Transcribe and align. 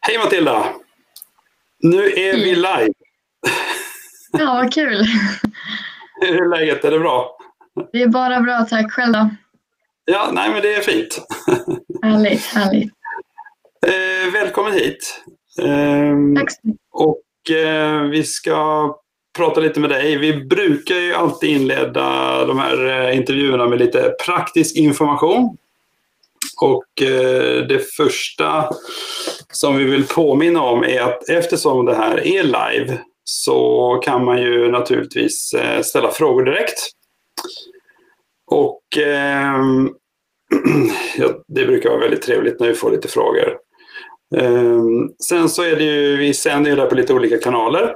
Hej 0.00 0.18
Matilda! 0.18 0.64
Nu 1.82 2.04
är 2.06 2.32
vi 2.36 2.54
live. 2.54 2.88
Ja, 4.32 4.54
vad 4.54 4.72
kul. 4.74 5.04
Hur 6.20 6.42
är 6.42 6.48
läget? 6.48 6.84
Är 6.84 6.90
det 6.90 6.98
bra? 6.98 7.36
Det 7.92 8.02
är 8.02 8.08
bara 8.08 8.40
bra, 8.40 8.66
tack. 8.70 8.92
Själv 8.92 9.12
då? 9.12 9.30
Ja, 10.04 10.30
nej 10.32 10.50
men 10.50 10.62
det 10.62 10.74
är 10.74 10.80
fint. 10.80 11.26
Härligt, 12.02 12.44
härligt. 12.46 12.92
Eh, 13.86 14.32
välkommen 14.32 14.72
hit. 14.72 15.22
Eh, 15.62 16.40
Tack 16.40 16.52
så 16.52 16.58
mycket. 16.62 16.80
och 16.92 17.50
eh, 17.56 18.02
vi 18.02 18.24
ska 18.24 18.94
prata 19.36 19.60
lite 19.60 19.80
med 19.80 19.90
dig. 19.90 20.16
Vi 20.18 20.44
brukar 20.44 20.94
ju 20.94 21.14
alltid 21.14 21.50
inleda 21.50 22.44
de 22.46 22.58
här 22.58 22.86
eh, 23.08 23.16
intervjuerna 23.16 23.66
med 23.68 23.78
lite 23.78 24.14
praktisk 24.26 24.76
information. 24.76 25.56
Och 26.60 27.02
eh, 27.02 27.66
det 27.66 27.78
första 27.96 28.68
som 29.52 29.76
vi 29.76 29.84
vill 29.84 30.06
påminna 30.06 30.62
om 30.62 30.84
är 30.84 31.00
att 31.00 31.28
eftersom 31.28 31.86
det 31.86 31.94
här 31.94 32.26
är 32.26 32.42
live 32.42 32.98
så 33.24 34.00
kan 34.04 34.24
man 34.24 34.42
ju 34.42 34.70
naturligtvis 34.70 35.54
eh, 35.54 35.82
ställa 35.82 36.10
frågor 36.10 36.44
direkt. 36.44 36.90
Och 38.50 38.82
ehm, 38.98 39.90
ja, 41.16 41.28
det 41.48 41.66
brukar 41.66 41.90
vara 41.90 42.00
väldigt 42.00 42.22
trevligt 42.22 42.60
när 42.60 42.68
vi 42.68 42.74
får 42.74 42.90
lite 42.90 43.08
frågor. 43.08 43.56
Ehm, 44.36 45.08
sen 45.28 45.48
så 45.48 45.62
är 45.62 45.76
det 45.76 45.84
ju, 45.84 46.16
vi 46.16 46.34
sänder 46.34 46.70
ju 46.70 46.76
där 46.76 46.86
på 46.86 46.94
lite 46.94 47.14
olika 47.14 47.38
kanaler. 47.38 47.94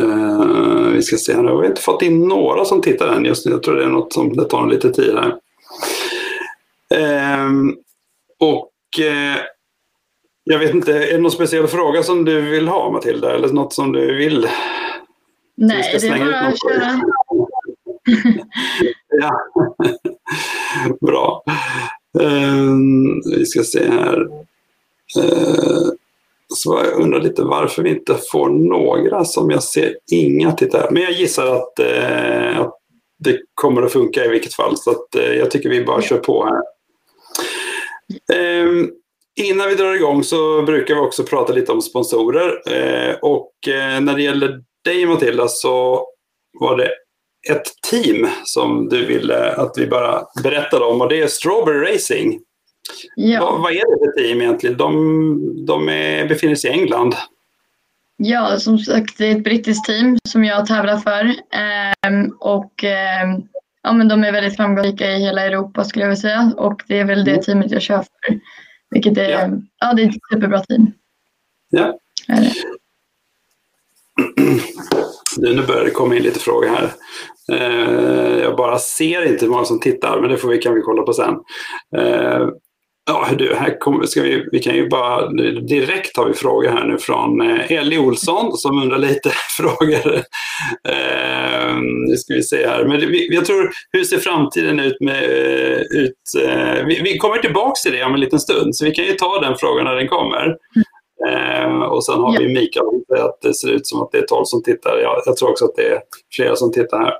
Eh, 0.00 0.92
vi 0.92 1.02
ska 1.02 1.16
se 1.16 1.34
här, 1.34 1.42
nu 1.42 1.48
har 1.48 1.60
vi 1.60 1.66
inte 1.66 1.82
fått 1.82 2.02
in 2.02 2.28
några 2.28 2.64
som 2.64 2.82
tittar 2.82 3.08
än 3.08 3.24
just 3.24 3.46
nu. 3.46 3.52
Jag 3.52 3.62
tror 3.62 3.74
det 3.74 3.84
är 3.84 3.88
något 3.88 4.12
som 4.12 4.36
det 4.36 4.44
tar 4.44 4.66
lite 4.66 4.92
tid 4.92 5.14
här. 5.14 5.34
Ehm, 6.94 7.76
och 8.38 9.00
eh, 9.00 9.36
jag 10.44 10.58
vet 10.58 10.74
inte, 10.74 10.92
är 10.92 11.12
det 11.12 11.18
någon 11.18 11.30
speciell 11.30 11.66
fråga 11.66 12.02
som 12.02 12.24
du 12.24 12.40
vill 12.40 12.68
ha 12.68 12.90
Matilda? 12.90 13.34
Eller 13.34 13.48
något 13.48 13.72
som 13.72 13.92
du 13.92 14.14
vill? 14.16 14.48
Nej, 15.56 15.98
det 16.00 16.06
är 16.06 16.18
bara 16.18 16.38
att 16.38 16.62
köra. 16.62 17.00
Ja. 19.20 19.40
Bra. 21.06 21.44
Ehm, 22.20 23.20
vi 23.36 23.46
ska 23.46 23.62
se 23.62 23.88
här. 23.90 24.20
Ehm, 25.18 25.90
så 26.54 26.80
jag 26.84 27.02
undrar 27.02 27.20
lite 27.20 27.42
varför 27.42 27.82
vi 27.82 27.90
inte 27.90 28.16
får 28.32 28.48
några 28.48 29.24
som 29.24 29.50
jag 29.50 29.62
ser 29.62 29.96
inga 30.12 30.52
tittare. 30.52 30.88
Men 30.90 31.02
jag 31.02 31.12
gissar 31.12 31.46
att, 31.46 31.78
eh, 31.78 32.60
att 32.60 32.74
det 33.18 33.38
kommer 33.54 33.82
att 33.82 33.92
funka 33.92 34.24
i 34.24 34.28
vilket 34.28 34.54
fall. 34.54 34.76
Så 34.76 34.90
att, 34.90 35.14
eh, 35.14 35.32
jag 35.32 35.50
tycker 35.50 35.68
vi 35.68 35.84
bara 35.84 36.02
kör 36.02 36.18
på 36.18 36.44
här. 36.44 36.62
Ehm, 38.32 38.90
innan 39.40 39.68
vi 39.68 39.74
drar 39.74 39.94
igång 39.94 40.24
så 40.24 40.62
brukar 40.62 40.94
vi 40.94 41.00
också 41.00 41.24
prata 41.24 41.52
lite 41.52 41.72
om 41.72 41.82
sponsorer. 41.82 42.62
Eh, 42.66 43.14
och 43.22 43.52
eh, 43.68 44.00
när 44.00 44.14
det 44.14 44.22
gäller 44.22 44.62
dig 44.84 45.06
Matilda 45.06 45.48
så 45.48 46.06
var 46.60 46.76
det 46.76 46.90
ett 47.50 47.66
team 47.90 48.28
som 48.44 48.88
du 48.88 49.06
ville 49.06 49.52
att 49.52 49.72
vi 49.76 49.86
bara 49.86 50.22
berättade 50.42 50.84
om 50.84 51.00
och 51.00 51.08
det 51.08 51.22
är 51.22 51.26
Strawberry 51.26 51.94
Racing. 51.94 52.40
Vad, 53.16 53.26
Ja, 53.26 53.58
vad 53.62 53.72
är 53.72 53.76
det 53.76 53.98
för 54.06 54.22
team 54.22 54.40
egentligen? 54.40 54.76
De, 54.76 55.66
de 55.66 55.88
är, 55.88 56.28
befinner 56.28 56.54
sig 56.54 56.70
i 56.70 56.72
England. 56.72 57.14
ja, 58.16 58.58
som 58.58 58.78
sagt, 58.78 59.18
det 59.18 59.26
är 59.26 59.36
ett 59.36 59.44
brittiskt 59.44 59.86
team 59.86 60.18
som 60.28 60.44
jag 60.44 60.66
tävlar 60.66 60.96
för. 60.96 61.34
Ehm, 61.56 62.30
och 62.40 62.84
ehm, 62.84 63.42
ja, 63.88 63.92
men 63.94 64.08
de 64.08 64.24
är 64.24 64.32
väldigt 64.32 64.56
framgångsrika 64.56 65.10
i 65.10 65.20
hela 65.20 65.42
Europa 65.46 65.84
skulle 65.84 66.04
jag 66.04 66.08
vilja 66.08 66.20
säga. 66.20 66.52
Och 66.56 66.82
det 66.88 66.98
är 66.98 67.04
väl 67.04 67.24
det 67.24 67.30
Mm. 67.30 67.42
teamet 67.42 67.70
jag 67.70 67.82
kör 67.82 67.98
för. 67.98 68.40
Vilket 68.90 69.18
är, 69.18 69.30
Ja. 69.30 69.48
ja. 69.80 69.92
det 69.94 70.02
är 70.02 70.06
ett 70.08 70.14
superbra 70.32 70.60
team. 70.60 70.86
Ja. 71.70 71.98
Du, 75.38 75.54
nu 75.54 75.62
börjar 75.66 75.84
det 75.84 75.90
komma 75.90 76.16
in 76.16 76.22
lite 76.22 76.40
frågor 76.40 76.68
här. 76.68 76.90
Eh, 77.52 78.38
jag 78.42 78.56
bara 78.56 78.78
ser 78.78 79.26
inte 79.32 79.44
hur 79.44 79.52
många 79.52 79.64
som 79.64 79.80
tittar, 79.80 80.20
men 80.20 80.30
det 80.30 80.36
får 80.36 80.48
vi, 80.48 80.58
kan 80.58 80.74
vi 80.74 80.80
kolla 80.80 81.02
på 81.02 81.12
sen. 81.12 81.34
Eh, 81.96 82.48
ja, 83.08 83.28
du, 83.38 83.54
här 83.54 83.78
kommer, 83.80 84.06
ska 84.06 84.22
vi, 84.22 84.48
vi 84.52 84.58
kan 84.58 84.74
ju 84.74 84.88
bara, 84.88 85.28
direkt 85.60 86.16
har 86.16 86.26
vi 86.26 86.34
frågor 86.34 86.68
här 86.68 86.84
nu 86.86 86.98
från 86.98 87.40
eh, 87.40 87.72
Ellie 87.72 87.98
Olsson 87.98 88.52
som 88.56 88.82
undrar 88.82 88.98
lite 88.98 89.30
frågor. 89.56 90.14
Eh, 90.88 91.76
nu 92.08 92.16
ska 92.16 92.34
vi 92.34 92.42
se 92.42 92.66
här. 92.66 92.84
Men 92.84 93.00
vi, 93.00 93.34
jag 93.34 93.44
tror, 93.44 93.70
hur 93.92 94.04
ser 94.04 94.18
framtiden 94.18 94.80
ut 94.80 95.00
med, 95.00 95.22
eh, 95.24 95.80
ut, 95.80 96.44
eh, 96.44 96.86
vi, 96.86 97.00
vi 97.04 97.18
kommer 97.18 97.36
tillbaks 97.38 97.82
till 97.82 97.92
det 97.92 98.04
om 98.04 98.14
en 98.14 98.20
liten 98.20 98.40
stund, 98.40 98.76
så 98.76 98.84
vi 98.84 98.90
kan 98.90 99.04
ju 99.04 99.12
ta 99.12 99.40
den 99.40 99.56
frågan 99.58 99.84
när 99.84 99.94
den 99.94 100.08
kommer. 100.08 100.56
Eh, 101.28 101.82
och 101.82 102.04
sen 102.04 102.20
har 102.20 102.34
Ja. 102.34 102.40
vi 102.40 102.48
Mikael 102.48 102.84
som 102.86 103.02
säger 103.08 103.24
att 103.24 103.40
det 103.42 103.54
ser 103.54 103.68
ut 103.68 103.86
som 103.86 104.02
att 104.02 104.12
det 104.12 104.18
är 104.18 104.26
12 104.26 104.44
som 104.44 104.62
tittar. 104.62 104.98
Jag, 104.98 105.22
jag 105.26 105.36
tror 105.36 105.50
också 105.50 105.64
att 105.64 105.76
det 105.76 105.88
är 105.88 105.98
flera 106.36 106.56
som 106.56 106.72
tittar 106.72 106.98
här. 106.98 107.14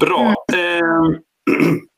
Bra. 0.00 0.34
Eh, 0.52 1.16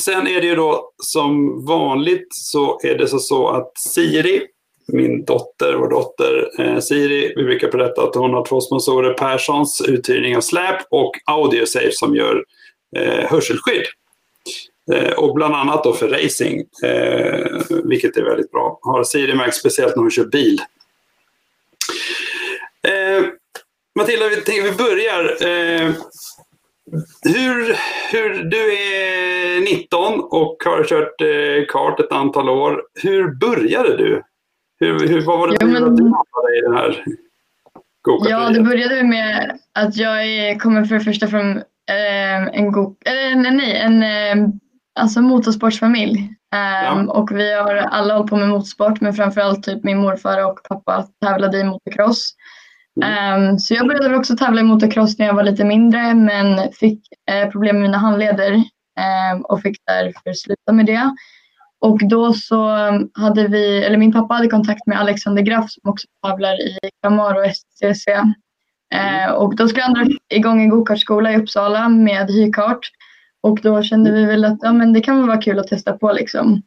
sen 0.00 0.26
är 0.26 0.40
det 0.40 0.46
ju 0.46 0.54
då 0.54 0.90
som 1.02 1.64
vanligt 1.66 2.28
så 2.30 2.80
är 2.82 2.98
det 2.98 3.08
så, 3.08 3.18
så 3.18 3.48
att 3.48 3.78
Siri, 3.78 4.46
min 4.92 5.24
dotter, 5.24 5.74
vår 5.74 5.90
dotter 5.90 6.50
eh, 6.58 6.78
Siri, 6.78 7.32
vi 7.36 7.44
brukar 7.44 7.70
berätta 7.70 8.02
att 8.02 8.14
hon 8.14 8.34
har 8.34 8.44
två 8.44 8.60
sponsorer, 8.60 9.14
Perssons 9.14 9.84
uthyrning 9.88 10.36
av 10.36 10.40
släp 10.40 10.76
och 10.90 11.12
Audiosafe 11.26 11.92
som 11.92 12.16
gör 12.16 12.44
eh, 12.96 13.30
hörselskydd. 13.30 13.84
Eh, 14.92 15.12
och 15.12 15.34
bland 15.34 15.54
annat 15.54 15.84
då 15.84 15.92
för 15.92 16.08
racing, 16.08 16.64
eh, 16.84 17.46
vilket 17.84 18.16
är 18.16 18.22
väldigt 18.22 18.50
bra. 18.50 18.78
Har 18.82 19.04
Siri 19.04 19.34
märkt 19.34 19.56
speciellt 19.56 19.96
när 19.96 20.02
hon 20.02 20.10
kör 20.10 20.24
bil. 20.24 20.60
Eh, 22.88 23.24
Matilda, 23.94 24.28
vi, 24.28 24.60
vi 24.60 24.72
börjar. 24.72 25.46
Eh, 25.46 25.90
hur, 27.22 27.76
hur, 28.12 28.44
du 28.44 28.72
är 28.72 29.60
19 29.60 30.20
och 30.20 30.56
har 30.64 30.84
kört 30.84 31.20
eh, 31.20 31.66
kart 31.68 32.00
ett 32.00 32.12
antal 32.12 32.48
år. 32.48 32.82
Hur 33.02 33.34
började 33.34 33.96
du? 33.96 34.22
Hur, 34.80 35.08
hur, 35.08 35.20
vad 35.20 35.38
var 35.38 35.48
det 35.48 35.56
som 35.60 35.70
men- 35.70 35.96
du 35.96 36.02
hamnade 36.02 36.58
i 36.58 36.60
den 36.62 36.76
här 36.76 37.04
Ja, 38.28 38.50
det 38.50 38.60
började 38.60 39.02
med 39.02 39.58
att 39.72 39.96
jag 39.96 40.60
kommer 40.60 40.84
för 40.84 40.94
det 40.94 41.00
första 41.00 41.26
från 41.26 41.56
eh, 41.90 42.42
en, 42.52 42.72
go- 42.72 42.96
eller, 43.04 43.50
nej, 43.50 43.76
en 43.76 44.02
eh, 44.02 44.48
alltså 45.00 45.20
motorsportsfamilj. 45.20 46.18
Ehm, 46.54 47.06
Ja. 47.06 47.12
Och 47.12 47.30
vi 47.38 47.52
har 47.54 47.74
alla 47.76 48.14
hållit 48.16 48.30
på 48.30 48.36
med 48.36 48.48
motorsport 48.48 49.00
men 49.00 49.12
framförallt 49.14 49.62
typ 49.64 49.84
min 49.84 49.98
morfar 49.98 50.44
och 50.46 50.60
pappa 50.68 51.06
tävlade 51.24 51.58
i 51.58 51.64
motocross. 51.64 52.34
Ehm, 53.04 53.58
så 53.58 53.74
jag 53.74 53.86
började 53.86 54.16
också 54.16 54.36
tävla 54.36 54.60
i 54.60 54.64
motocross 54.64 55.18
när 55.18 55.26
jag 55.26 55.34
var 55.34 55.42
lite 55.42 55.64
mindre 55.64 56.14
men 56.14 56.72
fick 56.72 57.00
eh, 57.30 57.50
problem 57.50 57.76
med 57.76 57.82
mina 57.82 57.98
handleder 57.98 58.52
ehm, 58.98 59.42
och 59.42 59.62
fick 59.62 59.76
därför 59.86 60.32
sluta 60.32 60.72
med 60.72 60.86
det. 60.86 61.14
Och 61.80 61.98
då 62.08 62.32
så 62.32 62.68
hade 63.14 63.48
vi, 63.48 63.84
eller 63.84 63.96
min 63.96 64.12
pappa 64.12 64.34
hade 64.34 64.48
kontakt 64.48 64.86
med 64.86 65.00
Alexander 65.00 65.42
Graff 65.42 65.70
som 65.70 65.90
också 65.90 66.06
tävlar 66.22 66.60
i 66.60 66.78
Camaro 67.02 67.50
STCC. 67.54 68.08
Eh, 68.94 69.30
och 69.32 69.56
då 69.56 69.68
skulle 69.68 69.82
han 69.82 69.94
dra 69.94 70.04
igång 70.34 70.62
en 70.62 70.68
gokartskola 70.68 71.32
i 71.32 71.36
Uppsala 71.36 71.88
med 71.88 72.30
hyrkart. 72.30 72.90
Och 73.40 73.60
då 73.62 73.82
kände 73.82 74.12
vi 74.12 74.24
väl 74.24 74.44
att 74.44 74.58
ja, 74.62 74.72
men 74.72 74.92
det 74.92 75.00
kan 75.00 75.18
väl 75.18 75.26
vara 75.26 75.42
kul 75.42 75.58
att 75.58 75.68
testa 75.68 75.92
på 75.92 76.12
liksom. 76.12 76.62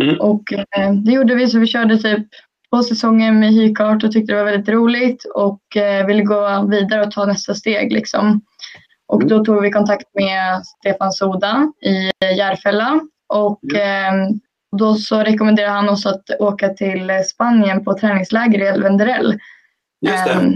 Mm. 0.00 0.20
Och 0.20 0.52
eh, 0.52 0.92
det 0.92 1.12
gjorde 1.12 1.34
vi 1.34 1.46
så 1.46 1.58
vi 1.58 1.66
körde 1.66 1.98
typ 1.98 2.26
två 2.74 2.82
säsonger 2.82 3.32
med 3.32 3.52
hyrkart 3.52 4.04
och 4.04 4.12
tyckte 4.12 4.32
det 4.32 4.36
var 4.44 4.50
väldigt 4.50 4.68
roligt 4.68 5.24
och 5.34 5.76
eh, 5.76 6.06
ville 6.06 6.22
gå 6.22 6.66
vidare 6.70 7.02
och 7.06 7.10
ta 7.10 7.24
nästa 7.26 7.54
steg 7.54 7.92
liksom. 7.92 8.40
Och 9.08 9.26
då 9.26 9.44
tog 9.44 9.62
vi 9.62 9.70
kontakt 9.70 10.06
med 10.14 10.62
Stefan 10.66 11.12
Soda 11.12 11.72
i 11.84 12.10
Järfälla 12.36 13.00
och 13.28 13.74
eh, 13.74 14.12
då 14.76 14.94
så 14.94 15.18
rekommenderade 15.22 15.72
han 15.74 15.88
oss 15.88 16.06
att 16.06 16.30
åka 16.38 16.68
till 16.68 17.10
Spanien 17.26 17.84
på 17.84 17.98
träningsläger 17.98 18.58
i 18.62 18.66
El 18.66 18.82
Venderell. 18.82 19.38
Just 20.00 20.24
det. 20.24 20.32
Ehm, 20.32 20.52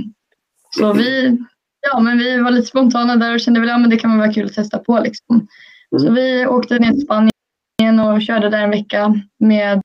Så 0.71 0.93
vi, 0.93 1.39
ja, 1.93 2.01
men 2.01 2.19
vi 2.19 2.41
var 2.41 2.51
lite 2.51 2.67
spontana 2.69 3.17
där 3.17 3.35
och 3.35 3.41
kände 3.41 3.61
väl 3.61 3.71
att 3.71 3.81
ja, 3.83 3.87
det 3.89 3.97
kan 3.97 4.19
vara 4.19 4.33
kul 4.33 4.47
att 4.47 4.55
testa 4.55 4.79
på. 4.79 5.01
Liksom. 5.01 5.47
Så 6.01 6.07
Mm. 6.07 6.15
vi 6.15 6.47
åkte 6.47 6.79
ner 6.79 6.91
till 6.93 7.01
Spanien 7.03 8.01
och 8.01 8.23
körde 8.23 8.49
där 8.51 8.63
en 8.63 8.71
vecka 8.71 9.15
med 9.39 9.81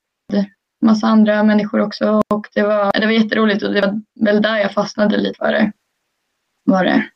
massa 0.86 1.06
andra 1.06 1.42
människor 1.42 1.80
också. 1.80 2.22
Och 2.28 2.46
det 2.54 2.62
var, 2.62 3.00
det 3.00 3.06
var 3.06 3.12
jätteroligt 3.12 3.62
och 3.62 3.72
det 3.74 3.80
var 3.80 4.00
väl 4.24 4.42
där 4.42 4.56
jag 4.56 4.72
fastnade 4.72 5.16
lite 5.16 5.36
för 5.38 5.52
det. 5.52 5.72
Var 6.64 6.84
det. 6.84 7.08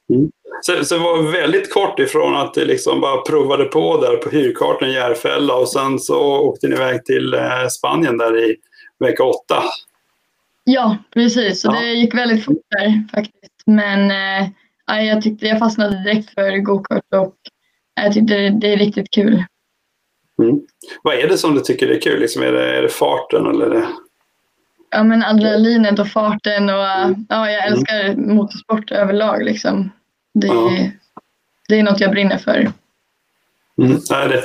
Så, 0.63 0.85
så 0.85 0.95
det 0.95 1.01
var 1.01 1.33
väldigt 1.33 1.73
kort 1.73 1.99
ifrån 1.99 2.37
att 2.37 2.55
du 2.55 2.65
liksom 2.65 3.01
bara 3.01 3.21
provade 3.21 3.65
på 3.65 4.01
där 4.01 4.17
på 4.17 4.31
hyrkartan 4.31 4.89
i 4.89 4.93
Järfälla 4.93 5.55
och 5.55 5.69
sen 5.69 5.99
så 5.99 6.21
åkte 6.41 6.69
ni 6.69 6.75
iväg 6.75 7.05
till 7.05 7.35
eh, 7.35 7.67
Spanien 7.71 8.19
där 8.19 8.51
i 8.51 8.57
vecka 8.99 9.25
åtta. 9.25 9.63
Ja, 10.65 10.97
precis. 11.15 11.61
Så 11.61 11.69
Ja. 11.69 11.81
det 11.81 11.87
gick 11.93 12.15
väldigt 12.15 12.45
fort 12.45 12.63
där 12.71 13.05
faktiskt. 13.15 13.63
Men 13.67 14.11
eh, 14.11 14.49
ja, 14.87 15.01
jag 15.03 15.23
tyckte 15.23 15.47
jag 15.47 15.59
fastnade 15.59 16.03
direkt 16.03 16.35
för 16.35 16.59
gokart 16.59 17.15
och 17.15 17.35
jag 17.95 18.13
tyckte 18.13 18.35
det, 18.35 18.51
det 18.51 18.73
är 18.73 18.77
riktigt 18.77 19.11
kul. 19.11 19.45
Vad 21.03 21.15
är 21.15 21.29
det 21.29 21.39
som 21.39 21.55
du 21.55 21.61
tycker 21.61 21.89
är 21.89 22.01
kul? 22.01 22.21
Liksom, 22.21 22.43
är, 22.43 22.53
det, 22.53 22.77
är 22.77 22.83
det 22.83 22.89
farten 22.89 23.47
eller 23.47 23.67
är 23.67 23.71
det... 23.71 23.89
ja, 24.91 25.03
men 25.03 25.23
adrenalinet 25.23 25.99
och 25.99 26.09
farten 26.09 26.69
och 26.69 27.17
ja, 27.29 27.51
jag 27.51 27.67
älskar 27.67 28.05
mm. 28.05 28.35
motorsport 28.35 28.91
överlag. 28.91 29.45
Liksom. 29.45 29.91
Det, 30.35 30.47
ja. 30.47 30.71
det 31.69 31.79
är 31.79 31.83
något 31.83 32.01
jag 32.01 32.11
brinner 32.11 32.39
för. 32.39 32.73
Mm, 33.83 33.99
det, 34.09 34.43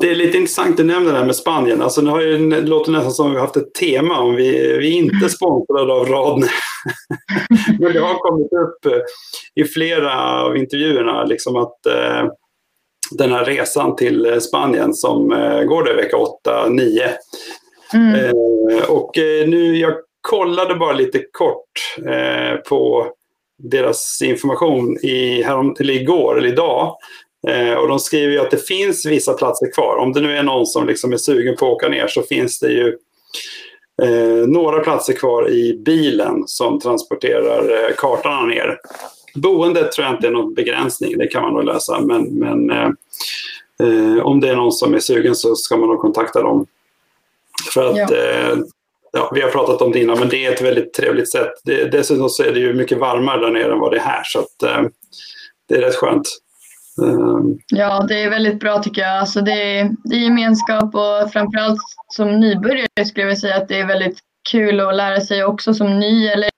det 0.00 0.10
är 0.10 0.14
lite 0.14 0.36
intressant 0.36 0.76
du 0.76 0.84
nämner 0.84 1.12
det 1.12 1.18
här 1.18 1.24
med 1.24 1.36
Spanien. 1.36 1.82
Alltså, 1.82 2.00
nu 2.00 2.10
har 2.10 2.20
ju, 2.20 2.50
det 2.50 2.60
låter 2.60 2.92
nästan 2.92 3.12
som 3.12 3.26
att 3.26 3.32
vi 3.32 3.36
har 3.36 3.46
haft 3.46 3.56
ett 3.56 3.74
tema 3.74 4.20
om 4.20 4.34
vi, 4.34 4.76
vi 4.78 4.88
är 4.88 4.98
inte 4.98 5.28
sponsrade 5.36 5.92
av 5.92 6.06
Radne. 6.06 6.48
Men 7.78 7.92
det 7.92 8.00
har 8.00 8.14
kommit 8.14 8.52
upp 8.52 9.04
i 9.54 9.64
flera 9.64 10.42
av 10.42 10.56
intervjuerna 10.56 11.24
liksom 11.24 11.56
att 11.56 11.86
eh, 11.86 12.26
den 13.10 13.32
här 13.32 13.44
resan 13.44 13.96
till 13.96 14.26
eh, 14.26 14.38
Spanien 14.38 14.94
som 14.94 15.32
eh, 15.32 15.62
går 15.62 15.84
där 15.84 15.94
vecka 15.94 16.16
8, 16.16 16.68
9. 16.68 17.02
Mm. 17.94 18.14
Eh, 18.14 18.90
och 18.90 19.10
nu, 19.46 19.76
jag 19.76 19.94
kollade 20.20 20.74
bara 20.74 20.92
lite 20.92 21.18
kort 21.32 21.98
på 22.68 23.06
deras 23.62 24.22
information 24.22 24.96
i, 25.02 25.42
härom, 25.42 25.76
eller 25.80 25.94
igår 25.94 26.38
eller 26.38 26.48
idag. 26.48 26.96
Eh, 27.48 27.74
och 27.74 27.88
de 27.88 27.98
skriver 27.98 28.32
ju 28.32 28.38
att 28.38 28.50
det 28.50 28.66
finns 28.66 29.06
vissa 29.06 29.32
platser 29.32 29.72
kvar. 29.72 29.96
Om 29.96 30.12
det 30.12 30.20
nu 30.20 30.36
är 30.36 30.42
någon 30.42 30.66
som 30.66 30.86
liksom 30.86 31.12
är 31.12 31.16
sugen 31.16 31.56
på 31.56 31.66
att 31.66 31.72
åka 31.72 31.88
ner 31.88 32.06
så 32.06 32.22
finns 32.22 32.58
det 32.58 32.72
ju 32.72 32.96
eh, 34.02 34.46
några 34.46 34.80
platser 34.80 35.12
kvar 35.12 35.50
i 35.50 35.82
bilen 35.84 36.42
som 36.46 36.80
transporterar 36.80 37.70
eh, 37.70 37.94
kartorna 37.96 38.46
ner. 38.46 38.78
Boendet 39.40 39.92
tror 39.92 40.06
jag 40.06 40.14
inte 40.14 40.26
är 40.26 40.30
någon 40.30 40.54
begränsning, 40.54 41.18
det 41.18 41.26
kan 41.26 41.42
man 41.42 41.52
nog 41.52 41.64
lösa. 41.64 42.00
Men, 42.00 42.22
men 42.22 42.70
eh, 42.70 42.90
eh, 43.82 44.26
om 44.26 44.40
det 44.40 44.48
är 44.48 44.56
någon 44.56 44.72
som 44.72 44.94
är 44.94 44.98
sugen 44.98 45.34
så 45.34 45.54
ska 45.56 45.76
man 45.76 45.88
nog 45.88 46.00
kontakta 46.00 46.42
dem. 46.42 46.66
För 47.74 47.90
att 47.90 47.96
ja. 47.96 48.16
Eh, 48.16 48.58
ja, 49.12 49.30
vi 49.34 49.40
har 49.40 49.48
pratat 49.48 49.82
om 49.82 49.92
det 49.92 50.00
innan, 50.00 50.18
men 50.18 50.28
det 50.28 50.46
är 50.46 50.52
ett 50.52 50.62
väldigt 50.62 50.94
trevligt 50.94 51.32
sätt. 51.32 51.52
Det, 51.64 51.84
dessutom 51.84 52.28
så 52.28 52.42
är 52.42 52.52
det 52.52 52.60
ju 52.60 52.74
mycket 52.74 52.98
varmare 52.98 53.40
där 53.40 53.50
nere 53.50 53.72
än 53.72 53.78
vad 53.78 53.92
det 53.92 53.96
är 53.96 54.04
här, 54.04 54.22
så 54.24 54.38
att, 54.38 54.90
det 55.68 55.74
är 55.74 55.80
rätt 55.80 55.96
skönt. 55.96 56.28
Ehm. 57.02 57.58
Ja, 57.66 58.06
det 58.08 58.22
är 58.22 58.30
väldigt 58.30 58.60
bra 58.60 58.82
tycker 58.82 59.02
jag. 59.02 59.18
Alltså 59.18 59.40
det, 59.40 59.78
är, 59.78 59.90
det 60.04 60.16
är 60.16 60.20
gemenskap 60.20 60.94
och 60.94 61.32
framförallt 61.32 61.80
som 62.08 62.40
nybörjare 62.40 63.04
skulle 63.06 63.26
jag 63.26 63.38
säga 63.38 63.56
att 63.56 63.68
det 63.68 63.80
är 63.80 63.86
väldigt 63.86 64.18
kul 64.50 64.80
att 64.80 64.96
lära 64.96 65.20
sig 65.20 65.44
också 65.44 65.74
som 65.74 65.98
ny. 65.98 66.26
Eller 66.26 66.50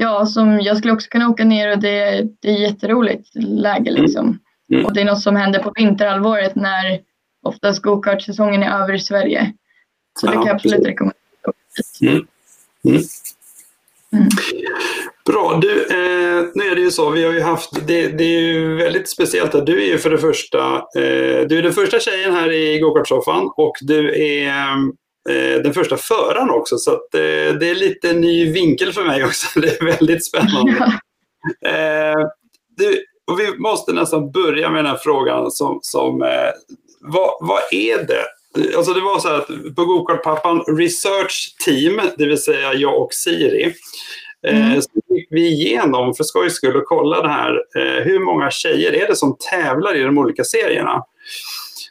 ja, 0.00 0.26
som 0.26 0.60
jag 0.60 0.76
skulle 0.76 0.92
också 0.92 1.08
kunna 1.10 1.28
åka 1.28 1.44
ner 1.44 1.72
och 1.72 1.78
det, 1.78 2.26
det 2.40 2.48
är 2.50 2.58
jätteroligt 2.58 3.28
läge 3.34 3.90
mm. 3.90 4.02
liksom. 4.02 4.38
Mm. 4.72 4.84
Och 4.84 4.94
det 4.94 5.00
är 5.00 5.04
något 5.04 5.20
som 5.20 5.36
händer 5.36 5.62
på 5.62 5.72
vinterhalvåret 5.74 6.54
när 6.54 7.00
oftast 7.42 7.82
gokartsäsongen 7.82 8.62
är 8.62 8.82
över 8.82 8.94
i 8.94 8.98
Sverige. 8.98 9.52
Så 10.20 10.26
ja, 10.26 10.30
det 10.30 10.36
kan 10.36 10.46
jag 10.46 10.54
absolut 10.54 10.86
rekommendera. 10.86 11.18
Mm. 12.02 12.26
Mm. 12.84 13.02
Mm. 14.12 14.28
Bra. 15.26 15.58
Du, 15.62 15.82
eh, 15.82 16.46
nu 16.54 16.64
är 16.64 16.74
det 16.74 16.80
ju 16.80 16.90
så, 16.90 17.10
vi 17.10 17.24
har 17.24 17.32
ju 17.32 17.42
haft, 17.42 17.86
det, 17.86 18.08
det 18.08 18.24
är 18.24 18.40
ju 18.40 18.76
väldigt 18.76 19.08
speciellt 19.08 19.54
att 19.54 19.66
du 19.66 19.82
är 19.82 19.86
ju 19.86 19.98
för 19.98 20.10
det 20.10 20.18
första, 20.18 20.74
eh, 20.76 21.46
du 21.48 21.58
är 21.58 21.62
den 21.62 21.72
första 21.72 22.00
tjejen 22.00 22.34
här 22.34 22.52
i 22.52 22.78
gokartsoffan 22.78 23.50
och 23.56 23.76
du 23.80 24.22
är 24.22 24.52
den 25.62 25.74
första 25.74 25.96
föraren 25.96 26.50
också. 26.50 26.78
Så 26.78 26.92
att, 26.92 27.14
eh, 27.14 27.54
det 27.60 27.70
är 27.70 27.74
lite 27.74 28.12
ny 28.12 28.52
vinkel 28.52 28.92
för 28.92 29.04
mig 29.04 29.24
också. 29.24 29.60
Det 29.60 29.80
är 29.80 29.84
väldigt 29.84 30.26
spännande. 30.26 31.00
Eh, 31.66 32.28
du, 32.76 33.04
och 33.30 33.40
vi 33.40 33.58
måste 33.58 33.92
nästan 33.92 34.30
börja 34.32 34.70
med 34.70 34.84
den 34.84 34.90
här 34.90 35.00
frågan 35.02 35.50
som, 35.50 35.78
som 35.82 36.22
eh, 36.22 36.50
vad, 37.00 37.30
vad 37.40 37.60
är 37.70 38.06
det 38.06 38.24
Alltså 38.76 38.92
det 38.92 39.00
var 39.00 39.18
så 39.18 39.28
här 39.28 39.38
att 39.38 39.76
på 39.76 39.84
Gokartpappan 39.84 40.60
Research 40.78 41.56
Team, 41.64 42.00
det 42.18 42.26
vill 42.26 42.42
säga 42.42 42.74
jag 42.74 43.02
och 43.02 43.14
Siri, 43.14 43.74
Eh, 44.46 44.66
mm. 44.66 44.82
Så 44.82 44.90
gick 45.08 45.28
vi 45.30 45.48
igenom 45.48 46.14
för 46.14 46.24
skojs 46.24 46.54
skull 46.54 46.76
och 46.76 46.84
kollade 46.84 47.28
här. 47.28 47.62
Eh, 47.76 48.04
hur 48.04 48.20
många 48.20 48.50
tjejer 48.50 48.92
är 48.92 49.08
det 49.08 49.16
som 49.16 49.36
tävlar 49.50 49.96
i 49.96 50.02
de 50.02 50.18
olika 50.18 50.44
serierna? 50.44 51.02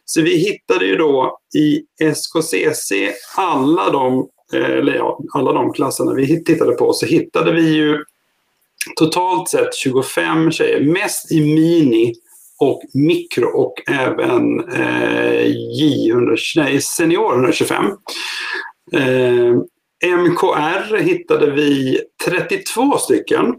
Så 0.09 0.21
vi 0.21 0.37
hittade 0.37 0.85
ju 0.85 0.95
då 0.95 1.39
i 1.55 1.81
SKCC 2.13 2.91
alla 3.35 3.89
de, 3.89 4.27
eh, 4.53 4.69
eller 4.69 4.95
ja, 4.95 5.19
alla 5.33 5.53
de 5.53 5.73
klasserna 5.73 6.13
vi 6.13 6.43
tittade 6.43 6.71
på 6.71 6.93
så 6.93 7.05
hittade 7.05 7.51
vi 7.51 7.75
ju 7.75 8.03
totalt 8.95 9.49
sett 9.49 9.75
25 9.75 10.51
tjejer. 10.51 10.81
Mest 10.81 11.31
i 11.31 11.41
mini 11.41 12.13
och 12.59 12.81
mikro 12.93 13.47
och 13.47 13.73
även 13.91 14.59
eh, 14.69 15.45
J100, 15.81 16.37
nej, 16.55 16.81
senior 16.81 17.33
125. 17.33 17.85
Eh, 18.93 19.55
MKR 20.17 20.97
hittade 20.97 21.51
vi 21.51 21.99
32 22.25 22.97
stycken. 22.97 23.55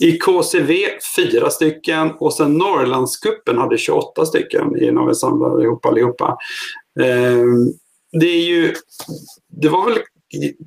I 0.00 0.18
KCV 0.18 0.74
fyra 1.16 1.50
stycken 1.50 2.10
och 2.20 2.34
sen 2.34 2.58
Norrlandskuppen 2.58 3.58
hade 3.58 3.78
28 3.78 4.26
stycken 4.26 4.82
innan 4.82 5.06
vi 5.06 5.14
samlade 5.14 5.64
ihop 5.64 5.86
allihopa. 5.86 6.36
Ehm, 7.00 7.72
det 8.20 8.26
är 8.26 8.42
ju, 8.42 8.74
det 9.62 9.68
var 9.68 9.84
väl 9.84 9.98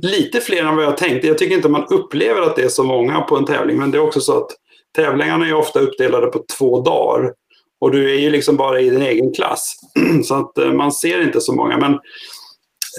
lite 0.01 0.41
fler 0.41 0.63
än 0.63 0.75
vad 0.75 0.85
jag 0.85 0.97
tänkte. 0.97 1.27
Jag 1.27 1.37
tycker 1.37 1.55
inte 1.55 1.69
man 1.69 1.87
upplever 1.89 2.41
att 2.41 2.55
det 2.55 2.63
är 2.63 2.69
så 2.69 2.83
många 2.83 3.21
på 3.21 3.37
en 3.37 3.45
tävling 3.45 3.77
men 3.77 3.91
det 3.91 3.97
är 3.97 4.01
också 4.01 4.21
så 4.21 4.37
att 4.37 4.51
tävlingarna 4.95 5.47
är 5.47 5.53
ofta 5.53 5.79
uppdelade 5.79 6.27
på 6.27 6.43
två 6.57 6.81
dagar. 6.81 7.33
Och 7.79 7.91
du 7.91 8.15
är 8.15 8.19
ju 8.19 8.29
liksom 8.29 8.57
bara 8.57 8.81
i 8.81 8.89
din 8.89 9.01
egen 9.01 9.33
klass. 9.33 9.75
Så 10.23 10.35
att 10.35 10.57
eh, 10.57 10.71
man 10.71 10.91
ser 10.91 11.21
inte 11.21 11.41
så 11.41 11.53
många. 11.53 11.77
Men 11.77 11.99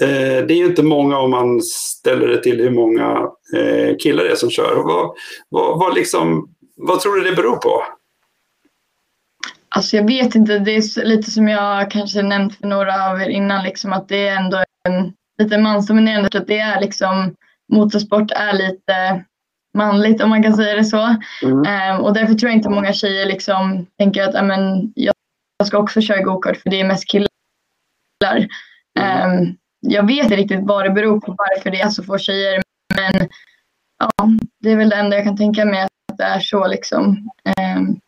Eh, 0.01 0.45
det 0.45 0.53
är 0.53 0.57
ju 0.57 0.65
inte 0.65 0.83
många 0.83 1.17
om 1.17 1.31
man 1.31 1.61
ställer 1.61 2.27
det 2.27 2.43
till 2.43 2.61
hur 2.61 2.71
många 2.71 3.29
eh, 3.57 3.95
killar 3.99 4.23
det 4.23 4.31
är 4.31 4.35
som 4.35 4.49
kör. 4.49 4.75
Vad, 4.75 5.15
vad, 5.49 5.79
vad, 5.79 5.95
liksom, 5.95 6.55
vad 6.75 6.99
tror 6.99 7.15
du 7.15 7.23
det 7.23 7.35
beror 7.35 7.55
på? 7.55 7.83
Alltså 9.69 9.95
jag 9.95 10.07
vet 10.07 10.35
inte, 10.35 10.59
det 10.59 10.71
är 10.71 11.05
lite 11.05 11.31
som 11.31 11.47
jag 11.47 11.91
kanske 11.91 12.21
nämnt 12.21 12.55
för 12.55 12.67
några 12.67 13.11
av 13.11 13.21
er 13.21 13.29
innan, 13.29 13.63
liksom 13.63 13.93
att 13.93 14.07
det 14.07 14.27
är 14.27 14.35
ändå 14.35 14.57
en 14.87 15.13
lite 15.41 15.57
mansdominerande, 15.57 16.37
att 16.37 16.47
det 16.47 16.59
är 16.59 16.81
liksom 16.81 17.35
motorsport 17.73 18.31
är 18.31 18.53
lite 18.53 19.25
manligt 19.77 20.21
om 20.21 20.29
man 20.29 20.43
kan 20.43 20.55
säga 20.55 20.75
det 20.75 20.83
så. 20.83 21.15
Mm. 21.43 21.97
Um, 21.97 22.05
och 22.05 22.13
därför 22.13 22.33
tror 22.33 22.49
jag 22.49 22.57
inte 22.57 22.69
många 22.69 22.93
tjejer 22.93 23.25
liksom 23.25 23.85
tänker 23.97 24.23
att 24.23 24.35
amen, 24.35 24.93
jag 24.95 25.13
ska 25.65 25.77
också 25.77 26.01
köra 26.01 26.21
gokart 26.21 26.57
för 26.57 26.69
det 26.69 26.79
är 26.79 26.87
mest 26.87 27.07
killar. 27.07 27.29
Mm. 28.99 29.39
Um, 29.39 29.57
jag 29.79 30.07
vet 30.07 30.23
inte 30.23 30.35
riktigt 30.35 30.59
vad 30.63 30.85
det 30.85 30.89
beror 30.89 31.19
på 31.19 31.35
varför 31.37 31.71
det 31.71 31.81
är 31.81 31.89
så 31.89 32.03
få 32.03 32.17
tjejer. 32.17 32.61
Men 32.95 33.27
ja, 33.99 34.29
det 34.59 34.71
är 34.71 34.75
väl 34.75 34.89
det 34.89 34.95
enda 34.95 35.15
jag 35.15 35.25
kan 35.25 35.37
tänka 35.37 35.65
mig 35.65 35.81
att 35.81 36.17
det 36.17 36.23
är 36.23 36.39
så 36.39 36.67
liksom. 36.67 37.29
Um, 37.77 37.99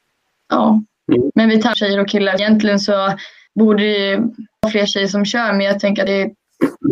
ja. 0.49 0.81
Mm. 1.11 1.31
Men 1.35 1.49
vi 1.49 1.61
tar 1.61 1.75
tjejer 1.75 1.99
och 1.99 2.09
killar. 2.09 2.41
Egentligen 2.41 2.79
så 2.79 3.13
borde 3.55 3.83
det 3.83 4.17
vara 4.61 4.71
fler 4.71 4.85
tjejer 4.85 5.07
som 5.07 5.25
kör 5.25 5.53
men 5.53 5.65
jag 5.65 5.79
tänker 5.79 6.01
att 6.01 6.07
det, 6.07 6.31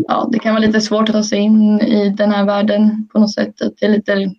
ja, 0.08 0.30
det 0.32 0.40
kan 0.40 0.54
vara 0.54 0.66
lite 0.66 0.82
svårt 0.82 1.10
att 1.10 1.16
ta 1.16 1.24
sig 1.24 1.40
in 1.40 1.82
i 1.82 2.10
den 2.10 2.32
här 2.32 2.46
världen 2.46 3.08
på 3.12 3.20
något 3.20 3.34
sätt. 3.34 3.62
Att 3.62 3.78
det 3.78 3.86
är 3.86 3.90
lite, 3.90 4.32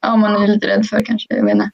ja, 0.00 0.16
man 0.16 0.42
är 0.42 0.48
lite 0.48 0.66
rädd 0.66 0.86
för 0.86 1.04
kanske, 1.04 1.34
jag 1.34 1.44
vet 1.44 1.54
inte. 1.54 1.70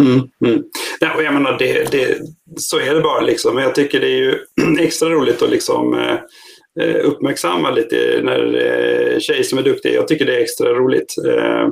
Mm. 0.00 0.28
Mm. 0.46 0.62
Ja, 1.00 1.14
och 1.14 1.22
jag 1.22 1.34
menar, 1.34 1.58
det, 1.58 1.90
det, 1.90 2.18
så 2.56 2.78
är 2.78 2.94
det 2.94 3.00
bara. 3.00 3.20
Liksom. 3.20 3.54
Men 3.54 3.64
jag 3.64 3.74
tycker 3.74 4.00
det 4.00 4.06
är 4.06 4.18
ju 4.18 4.38
extra 4.78 5.08
roligt 5.08 5.42
att 5.42 5.50
liksom, 5.50 5.94
eh, 5.94 6.18
eh, 6.80 6.96
uppmärksamma 7.04 7.70
lite 7.70 8.20
när 8.22 8.54
eh, 8.54 9.18
tjejer 9.18 9.42
som 9.42 9.58
är 9.58 9.62
duktiga. 9.62 9.94
Jag 9.94 10.08
tycker 10.08 10.26
det 10.26 10.36
är 10.36 10.40
extra 10.40 10.72
roligt. 10.72 11.14
Eh, 11.26 11.62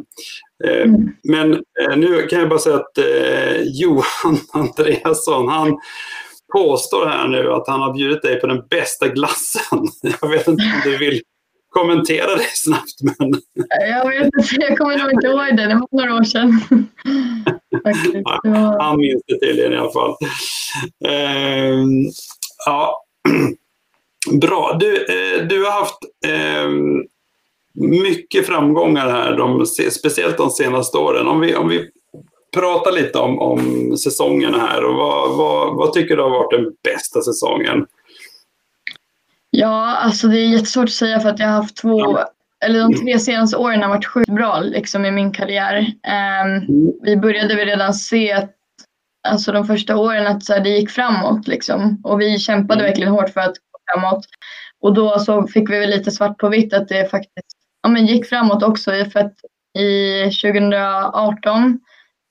eh 0.71 0.83
mm. 0.83 1.09
Men 1.23 1.53
eh, 1.53 1.97
nu 1.97 2.23
kan 2.23 2.41
jag 2.41 2.49
bara 2.49 2.59
säga 2.59 2.77
att 2.77 2.99
eh, 2.99 3.63
Johan 3.63 4.39
Andreasson, 4.53 5.49
han 5.49 5.79
påstår 6.53 7.07
här 7.07 7.29
nu 7.29 7.53
att 7.53 7.69
han 7.69 7.81
har 7.81 7.95
bjudit 7.95 8.23
dig 8.23 8.41
på 8.41 8.47
den 8.47 8.63
bästa 8.71 9.09
glassen. 9.09 9.89
Jag 10.21 10.29
vet 10.29 10.49
inte 10.49 10.63
om 10.63 10.91
du 10.91 10.97
vill 10.97 11.21
kommentera 11.77 12.37
det 12.37 12.51
snabbt. 12.55 13.03
Men... 13.03 13.33
Jag 13.89 14.09
vet 14.09 14.25
inte, 14.25 14.67
jag 14.69 14.79
kommer 14.79 14.99
nog 14.99 15.13
inte 15.13 15.27
ihåg 15.27 15.57
det. 15.57 15.67
Det 15.67 15.75
var 15.75 15.89
några 15.91 16.15
år 16.15 16.25
sedan. 16.25 16.61
ja, 18.43 18.77
han 18.81 18.97
minns 18.97 19.23
det 19.27 19.47
tydligen 19.47 19.73
i 19.73 19.77
alla 19.77 19.93
fall. 19.93 20.17
Eh, 21.05 21.85
ja. 22.67 23.05
Bra. 24.41 24.77
Du, 24.81 24.97
eh, 24.97 25.47
du 25.47 25.65
har 25.65 25.71
haft 25.71 25.99
eh, 26.27 26.71
mycket 27.75 28.47
framgångar 28.47 29.11
här, 29.11 29.37
de, 29.37 29.67
speciellt 29.91 30.37
de 30.37 30.51
senaste 30.51 30.99
åren. 30.99 31.27
Om 31.27 31.41
vi, 31.41 31.57
om 31.57 31.69
vi 31.69 31.91
pratar 32.57 32.93
lite 32.93 33.19
om, 33.19 33.39
om 33.39 33.97
säsongerna 33.97 34.59
här. 34.59 34.85
Och 34.85 34.95
vad, 34.95 35.37
vad, 35.37 35.77
vad 35.77 35.93
tycker 35.93 36.17
du 36.17 36.23
har 36.23 36.31
varit 36.31 36.51
den 36.51 36.73
bästa 36.85 37.23
säsongen? 37.23 37.87
Ja, 39.59 39.97
alltså 39.97 40.29
det 40.29 40.39
är 40.39 40.49
jättesvårt 40.49 40.85
att 40.85 40.91
säga 40.91 41.21
för 41.21 41.29
att 41.29 41.39
jag 41.39 41.47
har 41.47 41.55
haft 41.55 41.77
två, 41.77 42.19
eller 42.65 42.81
de 42.81 42.95
tre 42.95 43.19
senaste 43.19 43.57
åren 43.57 43.83
har 43.83 43.89
varit 43.89 44.07
sjukt 44.07 44.31
bra 44.31 44.61
liksom, 44.61 45.05
i 45.05 45.11
min 45.11 45.33
karriär. 45.33 45.79
Um, 45.79 46.93
vi 47.03 47.17
började 47.17 47.55
vi 47.55 47.65
redan 47.65 47.95
se 47.95 48.33
att 48.33 48.55
alltså, 49.29 49.53
de 49.53 49.67
första 49.67 49.97
åren 49.97 50.27
att 50.27 50.45
så 50.45 50.53
här, 50.53 50.61
det 50.61 50.71
gick 50.71 50.91
framåt 50.91 51.49
liksom, 51.49 52.01
och 52.05 52.21
vi 52.21 52.39
kämpade 52.39 52.81
mm. 52.81 52.91
verkligen 52.91 53.13
hårt 53.13 53.29
för 53.31 53.41
att 53.41 53.57
gå 53.57 53.79
framåt. 53.93 54.25
Och 54.81 54.95
då 54.95 55.19
så 55.19 55.47
fick 55.47 55.71
vi 55.71 55.79
väl 55.79 55.91
lite 55.91 56.11
svart 56.11 56.39
på 56.39 56.49
vitt 56.49 56.75
att 56.75 56.89
det 56.89 57.11
faktiskt 57.11 57.57
ja, 57.83 57.89
men 57.89 58.07
gick 58.07 58.27
framåt 58.27 58.63
också. 58.63 58.91
För 58.91 59.21
att 59.21 59.35
i 59.79 60.23
2018 60.25 61.81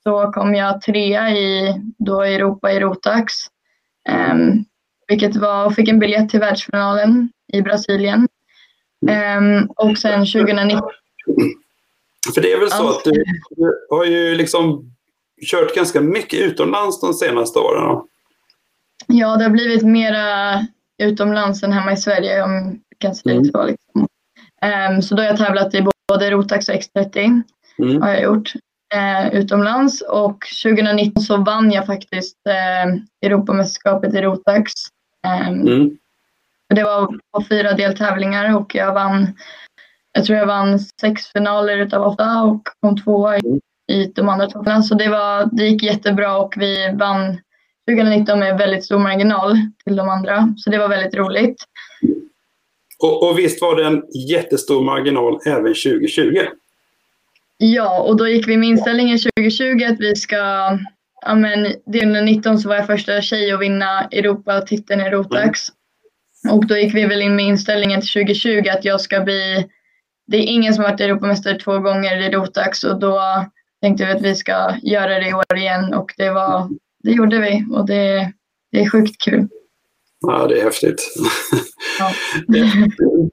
så 0.02 0.32
kom 0.32 0.54
jag 0.54 0.80
trea 0.80 1.30
i 1.30 1.74
då 1.98 2.22
Europa 2.22 2.72
i 2.72 2.80
Rotax. 2.80 3.32
Um, 4.32 4.64
vilket 5.08 5.36
var, 5.36 5.70
fick 5.70 5.88
en 5.88 5.98
biljett 5.98 6.28
till 6.28 6.40
världsfinalen 6.40 7.28
i 7.52 7.62
Brasilien. 7.62 8.28
Um, 9.38 9.70
och 9.76 9.98
sen 9.98 10.26
2019. 10.26 10.90
För 12.34 12.40
det 12.40 12.52
är 12.52 12.60
väl 12.60 12.70
så 12.70 12.88
att 12.88 13.04
du, 13.04 13.24
du 13.50 13.86
har 13.90 14.04
ju 14.04 14.34
liksom 14.34 14.90
kört 15.50 15.74
ganska 15.74 16.00
mycket 16.00 16.40
utomlands 16.40 17.00
de 17.00 17.14
senaste 17.14 17.58
åren? 17.58 18.02
Ja, 19.06 19.36
det 19.36 19.42
har 19.44 19.50
blivit 19.50 19.82
mera 19.82 20.60
utomlands 21.02 21.62
än 21.62 21.72
hemma 21.72 21.92
i 21.92 21.96
Sverige 21.96 22.42
om 22.42 22.80
kan 22.98 23.14
säga 23.14 23.34
mm. 23.34 23.44
så. 23.44 23.64
Liksom. 23.64 24.08
Um, 24.90 25.02
så 25.02 25.14
då 25.14 25.22
har 25.22 25.26
jag 25.26 25.36
tävlat 25.36 25.74
i 25.74 25.86
både 26.08 26.30
Rotax 26.30 26.68
och 26.68 26.74
X30. 26.74 27.42
Mm. 27.78 28.02
Har 28.02 28.08
jag 28.08 28.22
gjort 28.22 28.52
uh, 28.94 29.34
utomlands 29.34 30.00
och 30.00 30.38
2019 30.64 31.22
så 31.22 31.36
vann 31.36 31.72
jag 31.72 31.86
faktiskt 31.86 32.36
uh, 32.48 33.00
Europamästerskapet 33.26 34.14
i 34.14 34.20
Rotax. 34.20 34.72
Um, 35.48 35.68
mm. 35.68 35.98
Det 36.74 36.82
var 36.82 37.18
fyra 37.48 37.72
deltävlingar 37.72 38.56
och 38.56 38.74
jag 38.74 38.94
vann 38.94 39.34
jag 40.16 40.24
tror 40.24 40.38
jag 40.38 40.46
vann 40.46 40.78
sex 40.78 41.32
finaler 41.32 41.78
utav 41.78 42.06
åtta 42.06 42.42
och 42.42 42.62
kom 42.80 42.96
tvåa 42.96 43.36
i, 43.36 43.40
mm. 43.46 43.60
i 43.92 44.12
de 44.14 44.28
andra 44.28 44.46
tävlingarna. 44.46 44.82
Så 44.82 44.94
det, 44.94 45.08
var, 45.08 45.48
det 45.52 45.64
gick 45.64 45.82
jättebra 45.82 46.38
och 46.38 46.54
vi 46.56 46.94
vann 46.98 47.38
2019 47.90 48.38
med 48.38 48.58
väldigt 48.58 48.84
stor 48.84 48.98
marginal 48.98 49.56
till 49.84 49.96
de 49.96 50.08
andra. 50.08 50.54
Så 50.56 50.70
det 50.70 50.78
var 50.78 50.88
väldigt 50.88 51.14
roligt. 51.14 51.56
Och, 52.98 53.28
och 53.28 53.38
visst 53.38 53.62
var 53.62 53.76
det 53.76 53.86
en 53.86 54.02
jättestor 54.28 54.84
marginal 54.84 55.38
även 55.46 55.74
2020? 55.74 56.38
Ja, 57.58 58.02
och 58.02 58.16
då 58.16 58.28
gick 58.28 58.48
vi 58.48 58.56
med 58.56 58.68
inställningen 58.68 59.18
2020 59.18 59.84
att 59.84 60.00
vi 60.00 60.16
ska 60.16 60.38
Ja, 61.26 61.34
men 61.34 61.64
2019 61.64 62.58
så 62.58 62.68
var 62.68 62.76
jag 62.76 62.86
första 62.86 63.20
tjej 63.20 63.52
att 63.52 63.60
vinna 63.60 64.08
Europatiteln 64.10 65.00
i 65.00 65.10
Rotax. 65.10 65.60
Mm. 66.44 66.56
Och 66.56 66.66
då 66.66 66.76
gick 66.76 66.94
vi 66.94 67.06
väl 67.06 67.22
in 67.22 67.36
med 67.36 67.44
inställningen 67.44 68.00
till 68.00 68.12
2020 68.12 68.68
att 68.68 68.84
jag 68.84 69.00
ska 69.00 69.20
bli... 69.20 69.68
Det 70.26 70.36
är 70.36 70.42
ingen 70.42 70.74
som 70.74 70.84
varit 70.84 71.00
Europamästare 71.00 71.58
två 71.58 71.78
gånger 71.78 72.16
i 72.16 72.30
Rotax 72.30 72.84
och 72.84 73.00
då 73.00 73.20
tänkte 73.82 74.06
vi 74.06 74.12
att 74.12 74.22
vi 74.22 74.34
ska 74.34 74.74
göra 74.82 75.18
det 75.18 75.28
i 75.28 75.34
år 75.34 75.56
igen 75.56 75.94
och 75.94 76.14
det 76.16 76.30
var 76.30 76.68
det 77.02 77.10
gjorde 77.10 77.38
vi 77.38 77.64
och 77.72 77.86
det, 77.86 78.32
det 78.72 78.80
är 78.80 78.90
sjukt 78.90 79.22
kul. 79.24 79.48
Ja, 80.26 80.46
det 80.46 80.60
är 80.60 80.64
häftigt. 80.64 81.02
Ja. 81.98 82.12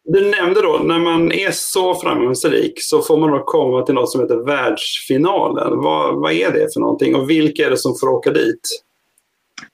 du 0.03 0.31
nämnde 0.31 0.61
då, 0.61 0.81
när 0.83 0.99
man 0.99 1.31
är 1.31 1.51
så 1.51 1.95
framgångsrik 1.95 2.73
så 2.77 3.01
får 3.01 3.17
man 3.17 3.31
då 3.31 3.43
komma 3.43 3.81
till 3.81 3.95
något 3.95 4.11
som 4.11 4.21
heter 4.21 4.45
världsfinalen. 4.45 5.81
Vad, 5.81 6.15
vad 6.15 6.31
är 6.31 6.51
det 6.51 6.73
för 6.73 6.79
någonting 6.79 7.15
och 7.15 7.29
vilka 7.29 7.65
är 7.65 7.69
det 7.69 7.77
som 7.77 7.95
får 7.99 8.07
åka 8.07 8.31
dit? 8.31 8.83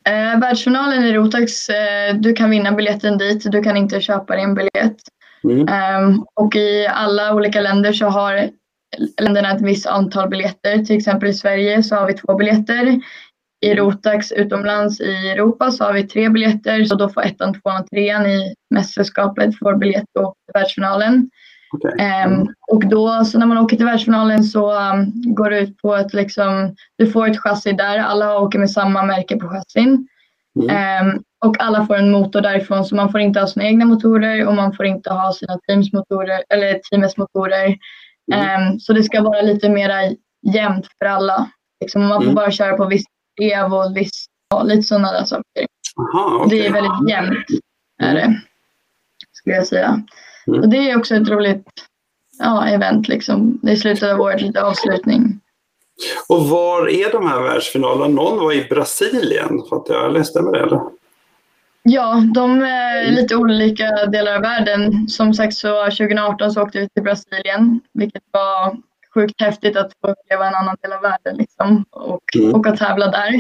Eh, 0.08 0.40
världsfinalen 0.40 1.04
i 1.04 1.14
Rotax, 1.14 1.70
eh, 1.70 2.16
du 2.16 2.34
kan 2.34 2.50
vinna 2.50 2.72
biljetten 2.72 3.18
dit, 3.18 3.52
du 3.52 3.64
kan 3.64 3.78
inte 3.78 4.02
köpa 4.02 4.36
din 4.36 4.56
biljett. 4.56 4.98
Mm. 5.44 5.68
Eh, 5.68 6.20
och 6.34 6.56
i 6.56 6.88
alla 6.88 7.34
olika 7.34 7.62
länder 7.62 7.94
så 7.94 8.06
har 8.06 8.50
länderna 9.22 9.56
ett 9.56 9.62
visst 9.62 9.86
antal 9.86 10.30
biljetter. 10.30 10.78
Till 10.78 10.98
exempel 10.98 11.30
i 11.30 11.34
Sverige 11.34 11.84
så 11.84 11.96
har 11.96 12.08
vi 12.08 12.14
två 12.14 12.36
biljetter 12.36 13.02
i 13.62 13.76
Rotax 13.76 14.32
utomlands 14.32 15.02
i 15.02 15.30
Europa 15.30 15.72
så 15.72 15.84
har 15.84 15.94
vi 15.94 16.08
tre 16.08 16.30
biljetter 16.30 16.84
så 16.84 16.96
då 16.96 17.10
får 17.10 17.26
ettan, 17.26 17.62
tvåan 17.62 17.82
och 17.82 17.88
trean 17.88 18.26
i 18.26 18.54
mästerskapet 18.70 19.60
får 19.60 19.76
biljett 19.76 20.06
då 20.14 20.34
till 20.46 20.54
världsfinalen. 20.54 21.30
Okay. 21.72 22.26
Um, 22.26 22.54
och 22.72 22.88
då 22.88 23.26
så 23.26 23.40
när 23.40 23.46
man 23.46 23.58
åker 23.58 23.78
till 23.78 23.86
världsfinalen 23.86 24.44
så 24.44 24.72
um, 24.72 25.12
går 25.36 25.50
det 25.50 25.60
ut 25.60 25.78
på 25.78 25.94
att 25.94 26.14
liksom, 26.14 26.76
du 26.98 27.08
får 27.12 27.30
ett 27.30 27.40
chassi 27.40 27.72
där. 27.72 27.98
Alla 27.98 28.40
åker 28.40 28.60
med 28.60 28.72
samma 28.72 29.04
märke 29.04 29.38
på 29.38 29.50
chassin. 29.50 30.08
Mm. 30.60 31.08
Um, 31.08 31.24
och 31.46 31.62
alla 31.62 31.86
får 31.86 31.96
en 31.96 32.12
motor 32.12 32.42
därifrån 32.42 32.86
så 32.86 32.96
man 32.96 33.12
får 33.12 33.20
inte 33.20 33.40
ha 33.40 33.48
sina 33.48 33.66
egna 33.66 33.86
motorer 33.86 34.48
och 34.48 34.56
man 34.56 34.74
får 34.74 34.86
inte 34.86 35.10
ha 35.10 35.34
sina 35.34 35.60
teams 35.68 35.94
motorer 35.94 36.44
eller 36.50 36.80
teamets 36.90 37.18
motorer. 37.18 37.78
Mm. 38.34 38.80
så 38.80 38.94
det 38.94 39.04
ska 39.04 39.22
vara 39.22 39.42
lite 39.42 39.70
mera 39.70 39.96
jämnt 40.54 40.88
för 41.00 41.06
alla. 41.06 41.50
Liksom, 41.82 42.02
man 42.02 42.18
får 42.18 42.24
mm. 42.24 42.36
bara 42.36 42.52
köra 42.52 42.78
på 42.78 42.86
viss 42.86 43.06
brev 43.40 43.74
och 43.74 43.98
viss, 43.98 44.26
lite 44.64 44.82
sådana 44.82 45.12
där 45.12 45.24
saker. 45.24 45.66
Aha, 45.98 46.46
okay. 46.46 46.60
Det 46.60 46.66
är 46.66 46.74
väldigt 46.74 47.10
jämnt, 47.10 47.46
är 48.02 48.14
det, 48.14 48.42
skulle 49.32 49.56
jag 49.56 49.68
säga. 49.68 50.04
Mm. 50.48 50.60
Och 50.62 50.70
det 50.70 50.78
är 50.78 50.98
också 50.98 51.16
ett 51.16 51.30
roligt 51.30 51.68
ja, 52.40 52.68
event. 52.68 53.08
Liksom. 53.08 53.60
Det 53.62 53.72
är 53.72 53.76
slutet 53.76 54.14
av 54.14 54.22
året, 54.22 54.42
lite 54.42 54.64
avslutning. 54.64 55.40
Och 56.30 56.50
var 56.50 56.90
är 56.90 57.12
de 57.12 57.28
här 57.28 57.42
världsfinalerna? 57.42 58.08
Någon 58.08 58.40
var 58.40 58.54
i 58.54 58.68
Brasilien, 58.70 59.62
för 59.70 59.76
att 59.76 59.90
jag 59.90 60.14
läste 60.14 60.42
med 60.42 60.54
det 60.54 60.60
eller? 60.60 60.82
Ja, 61.84 62.24
de 62.34 62.62
är 62.62 63.12
lite 63.12 63.36
olika 63.36 64.06
delar 64.06 64.36
av 64.36 64.42
världen. 64.42 65.08
Som 65.08 65.34
sagt 65.34 65.54
så 65.54 65.84
2018 65.86 66.52
så 66.52 66.62
åkte 66.62 66.80
vi 66.80 66.90
till 66.90 67.04
Brasilien, 67.04 67.80
vilket 67.94 68.24
var 68.32 68.78
sjukt 69.14 69.42
häftigt 69.42 69.78
att 69.78 69.92
få 70.02 70.12
uppleva 70.12 70.48
en 70.48 70.56
annan 70.56 70.76
del 70.82 70.94
av 70.94 71.02
världen 71.02 71.38
liksom, 71.38 71.86
och 71.90 72.36
mm. 72.36 72.56
åka 72.56 72.70
och 72.70 72.78
tävla 72.78 73.12
där. 73.12 73.40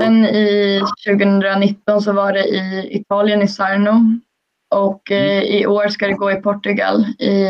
Sen 0.00 0.24
i 0.24 0.80
2019 1.06 2.02
så 2.02 2.12
var 2.12 2.32
det 2.32 2.44
i 2.44 2.88
Italien, 2.90 3.42
i 3.42 3.48
Sarno. 3.48 4.20
Och 4.68 5.10
eh, 5.10 5.38
mm. 5.38 5.44
i 5.44 5.66
år 5.66 5.88
ska 5.88 6.06
det 6.06 6.12
gå 6.12 6.30
i 6.30 6.36
Portugal. 6.36 7.04
I, 7.18 7.48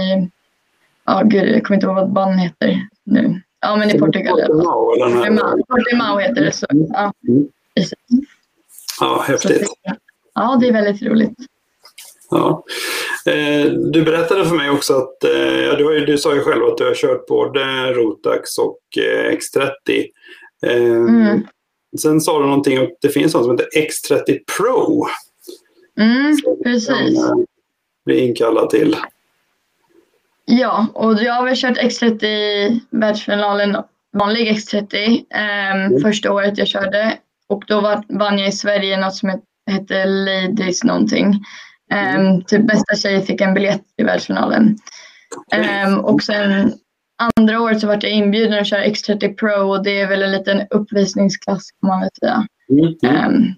ja 1.04 1.22
gud, 1.24 1.48
jag 1.48 1.64
kommer 1.64 1.76
inte 1.76 1.86
ihåg 1.86 1.96
vad 1.96 2.12
banan 2.12 2.38
heter 2.38 2.88
nu. 3.04 3.42
Ja, 3.60 3.76
men 3.76 3.90
i 3.90 3.98
Portugal. 3.98 4.40
Portimao, 4.40 5.64
Portimao 5.68 6.18
heter 6.18 6.44
det. 6.44 6.52
Så, 6.52 6.66
mm. 6.72 6.86
ja, 6.92 7.12
precis. 7.74 7.94
Ja, 9.00 9.24
häftigt. 9.28 9.66
Så, 9.66 9.74
ja, 10.34 10.58
det 10.60 10.68
är 10.68 10.72
väldigt 10.72 11.02
roligt. 11.02 11.38
Ja. 12.30 12.64
Eh, 13.26 13.72
du 13.72 14.02
berättade 14.02 14.44
för 14.44 14.56
mig 14.56 14.70
också 14.70 14.94
att, 14.94 15.24
eh, 15.24 15.76
du, 15.78 15.84
har 15.84 15.92
ju, 15.92 16.06
du 16.06 16.18
sa 16.18 16.34
ju 16.34 16.40
själv 16.40 16.64
att 16.64 16.78
du 16.78 16.84
har 16.84 16.94
kört 16.94 17.26
både 17.26 17.92
Rotax 17.92 18.58
och 18.58 18.78
eh, 18.98 19.32
X30. 19.32 20.06
Mm. 20.66 21.46
Sen 21.98 22.20
sa 22.20 22.38
du 22.38 22.46
någonting 22.46 22.78
om 22.78 22.84
att 22.84 22.98
det 23.00 23.08
finns 23.08 23.34
något 23.34 23.44
som 23.44 23.50
heter 23.50 23.68
X30 23.80 24.38
Pro. 24.56 25.06
Mm, 26.00 26.36
precis. 26.64 27.20
Som 27.20 27.46
blir 28.04 28.28
inkallad 28.28 28.70
till. 28.70 28.96
Ja, 30.44 30.86
och 30.94 31.22
jag 31.22 31.32
har 31.32 31.44
väl 31.44 31.56
kört 31.56 31.78
X30 31.78 32.24
i 32.24 32.80
världsfinalen, 32.90 33.76
vanlig 34.12 34.52
X30, 34.52 35.24
eh, 35.34 35.70
mm. 35.70 36.00
första 36.00 36.32
året 36.32 36.58
jag 36.58 36.68
körde. 36.68 37.18
Och 37.46 37.64
då 37.66 37.80
var, 37.80 38.04
vann 38.08 38.38
jag 38.38 38.48
i 38.48 38.52
Sverige 38.52 38.96
något 38.96 39.14
som 39.14 39.40
hette 39.66 40.04
Ladies 40.04 40.84
någonting. 40.84 41.34
Um, 41.90 42.44
typ 42.44 42.66
bästa 42.66 42.96
tjej 42.96 43.22
fick 43.22 43.40
en 43.40 43.54
biljett 43.54 43.82
till 43.96 44.06
världsfinalen. 44.06 44.78
Um, 45.86 45.98
och 45.98 46.22
sen 46.22 46.72
andra 47.36 47.60
året 47.60 47.80
så 47.80 47.86
vart 47.86 48.02
jag 48.02 48.12
inbjuden 48.12 48.60
att 48.60 48.66
köra 48.66 48.84
X30 48.84 49.36
Pro 49.36 49.70
och 49.70 49.84
det 49.84 50.00
är 50.00 50.08
väl 50.08 50.22
en 50.22 50.32
liten 50.32 50.66
uppvisningsklass 50.70 51.70
kan 51.80 51.88
man 51.88 52.00
väl 52.00 52.10
säga. 52.20 52.46
Um, 53.26 53.54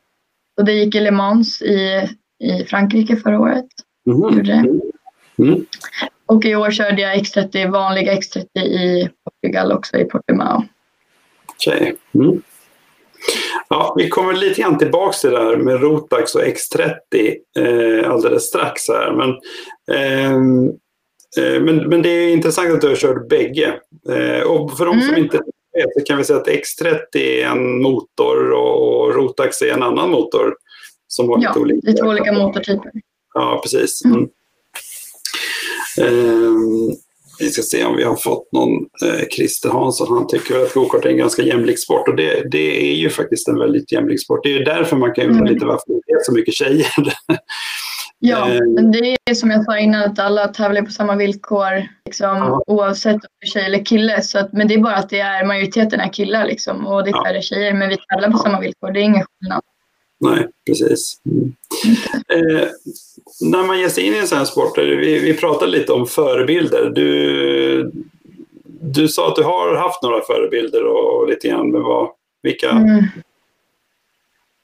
och 0.56 0.64
det 0.64 0.72
gick 0.72 0.94
i 0.94 1.00
Le 1.00 1.10
Mans 1.10 1.62
i, 1.62 2.08
i 2.44 2.64
Frankrike 2.64 3.16
förra 3.16 3.40
året. 3.40 3.66
Mm. 4.06 4.80
Mm. 5.38 5.66
Och 6.26 6.44
i 6.44 6.54
år 6.54 6.70
körde 6.70 7.02
jag 7.02 7.18
X30, 7.18 7.70
vanliga 7.70 8.14
X30 8.14 8.58
i 8.58 9.10
Portugal 9.24 9.72
också, 9.72 9.96
i 9.96 10.04
Portimao. 10.04 10.64
Okej. 11.46 11.96
Okay. 12.12 12.24
Mm. 12.24 12.42
Ja, 13.68 13.94
vi 13.98 14.08
kommer 14.08 14.32
lite 14.32 14.60
grann 14.60 14.78
tillbaka 14.78 15.12
till 15.12 15.30
det 15.30 15.36
där 15.36 15.56
med 15.56 15.80
Rotax 15.80 16.34
och 16.34 16.42
X30 16.42 17.34
eh, 17.58 18.10
alldeles 18.10 18.42
strax 18.42 18.88
här. 18.88 19.12
Men, 19.12 19.30
ehm, 19.98 20.68
eh, 21.38 21.62
men, 21.62 21.88
men 21.88 22.02
det 22.02 22.08
är 22.08 22.32
intressant 22.32 22.72
att 22.72 22.80
du 22.80 22.88
har 22.88 22.96
kört 22.96 23.28
bägge. 23.28 23.80
Eh, 24.08 24.42
och 24.42 24.76
för 24.76 24.86
de 24.86 24.96
mm. 24.96 25.08
som 25.08 25.16
inte 25.16 25.36
vet 25.36 25.94
så 25.98 26.04
kan 26.06 26.18
vi 26.18 26.24
säga 26.24 26.38
att 26.38 26.48
X30 26.48 27.16
är 27.16 27.46
en 27.46 27.82
motor 27.82 28.50
och 28.50 29.14
Rotax 29.14 29.62
är 29.62 29.72
en 29.72 29.82
annan 29.82 30.10
motor. 30.10 30.54
Som 31.06 31.28
har 31.28 31.38
ja, 31.42 31.48
lite 31.48 31.60
olika, 31.60 31.90
lite 31.90 32.02
olika 32.02 32.32
motortyper. 32.32 32.90
Ja, 33.34 33.60
precis. 33.62 34.04
Mm. 34.04 34.28
Mm. 35.98 36.96
Vi 37.42 37.50
ska 37.50 37.62
se 37.62 37.84
om 37.84 37.96
vi 37.96 38.04
har 38.04 38.16
fått 38.16 38.52
någon 38.52 38.70
eh, 39.04 39.26
Christer 39.36 39.70
Hansson. 39.70 40.16
Han 40.18 40.26
tycker 40.26 40.62
att 40.62 40.74
gokart 40.74 41.04
är 41.04 41.08
en 41.08 41.16
ganska 41.16 41.42
jämlik 41.42 41.78
sport 41.78 42.08
och 42.08 42.16
det, 42.16 42.50
det 42.50 42.92
är 42.92 42.94
ju 42.94 43.10
faktiskt 43.10 43.48
en 43.48 43.58
väldigt 43.58 43.92
jämlik 43.92 44.24
sport. 44.24 44.40
Det 44.42 44.48
är 44.48 44.58
ju 44.58 44.64
därför 44.64 44.96
man 44.96 45.14
kan 45.14 45.24
undra 45.24 45.40
mm. 45.40 45.52
lite 45.52 45.66
varför 45.66 45.86
det 45.88 46.12
är 46.12 46.22
så 46.22 46.32
mycket 46.32 46.54
tjejer. 46.54 46.86
ja, 48.18 48.48
eh. 48.48 48.60
men 48.74 48.92
det 48.92 49.16
är 49.30 49.34
som 49.34 49.50
jag 49.50 49.64
sa 49.64 49.78
innan 49.78 50.02
att 50.02 50.18
alla 50.18 50.48
tävlar 50.48 50.82
på 50.82 50.90
samma 50.90 51.16
villkor 51.16 51.88
liksom, 52.04 52.62
oavsett 52.66 53.14
om 53.14 53.20
du 53.40 53.46
är 53.46 53.50
tjej 53.50 53.64
eller 53.64 53.84
kille. 53.84 54.22
Så 54.22 54.38
att, 54.38 54.52
men 54.52 54.68
det 54.68 54.74
är 54.74 54.78
bara 54.78 54.96
att 54.96 55.10
det 55.10 55.20
är 55.20 55.44
majoriteten 55.44 56.00
är 56.00 56.12
killar 56.12 56.46
liksom, 56.46 56.86
och 56.86 57.04
det 57.04 57.10
är 57.10 57.24
färre 57.24 57.42
tjejer 57.42 57.74
men 57.74 57.88
vi 57.88 57.96
tävlar 57.96 58.30
på 58.30 58.38
samma 58.38 58.60
villkor. 58.60 58.90
Det 58.92 59.00
är 59.00 59.04
ingen 59.04 59.24
skillnad. 59.24 59.62
Nej, 60.22 60.48
precis. 60.66 61.20
Mm. 61.26 61.54
Eh, 62.28 62.68
när 63.40 63.66
man 63.66 63.80
ger 63.80 63.88
sig 63.88 64.06
in 64.06 64.14
i 64.14 64.18
en 64.18 64.26
sån 64.26 64.38
här 64.38 64.44
sport, 64.44 64.78
vi, 64.78 65.18
vi 65.18 65.34
pratade 65.34 65.70
lite 65.70 65.92
om 65.92 66.06
förebilder. 66.06 66.90
Du, 66.94 67.92
du 68.80 69.08
sa 69.08 69.28
att 69.28 69.36
du 69.36 69.42
har 69.42 69.76
haft 69.76 70.02
några 70.02 70.20
förebilder 70.20 70.84
och, 70.84 71.16
och 71.16 71.28
lite 71.28 71.48
grann, 71.48 71.70
men 71.70 71.82
vad, 71.82 72.10
vilka, 72.42 72.70
mm. 72.70 73.04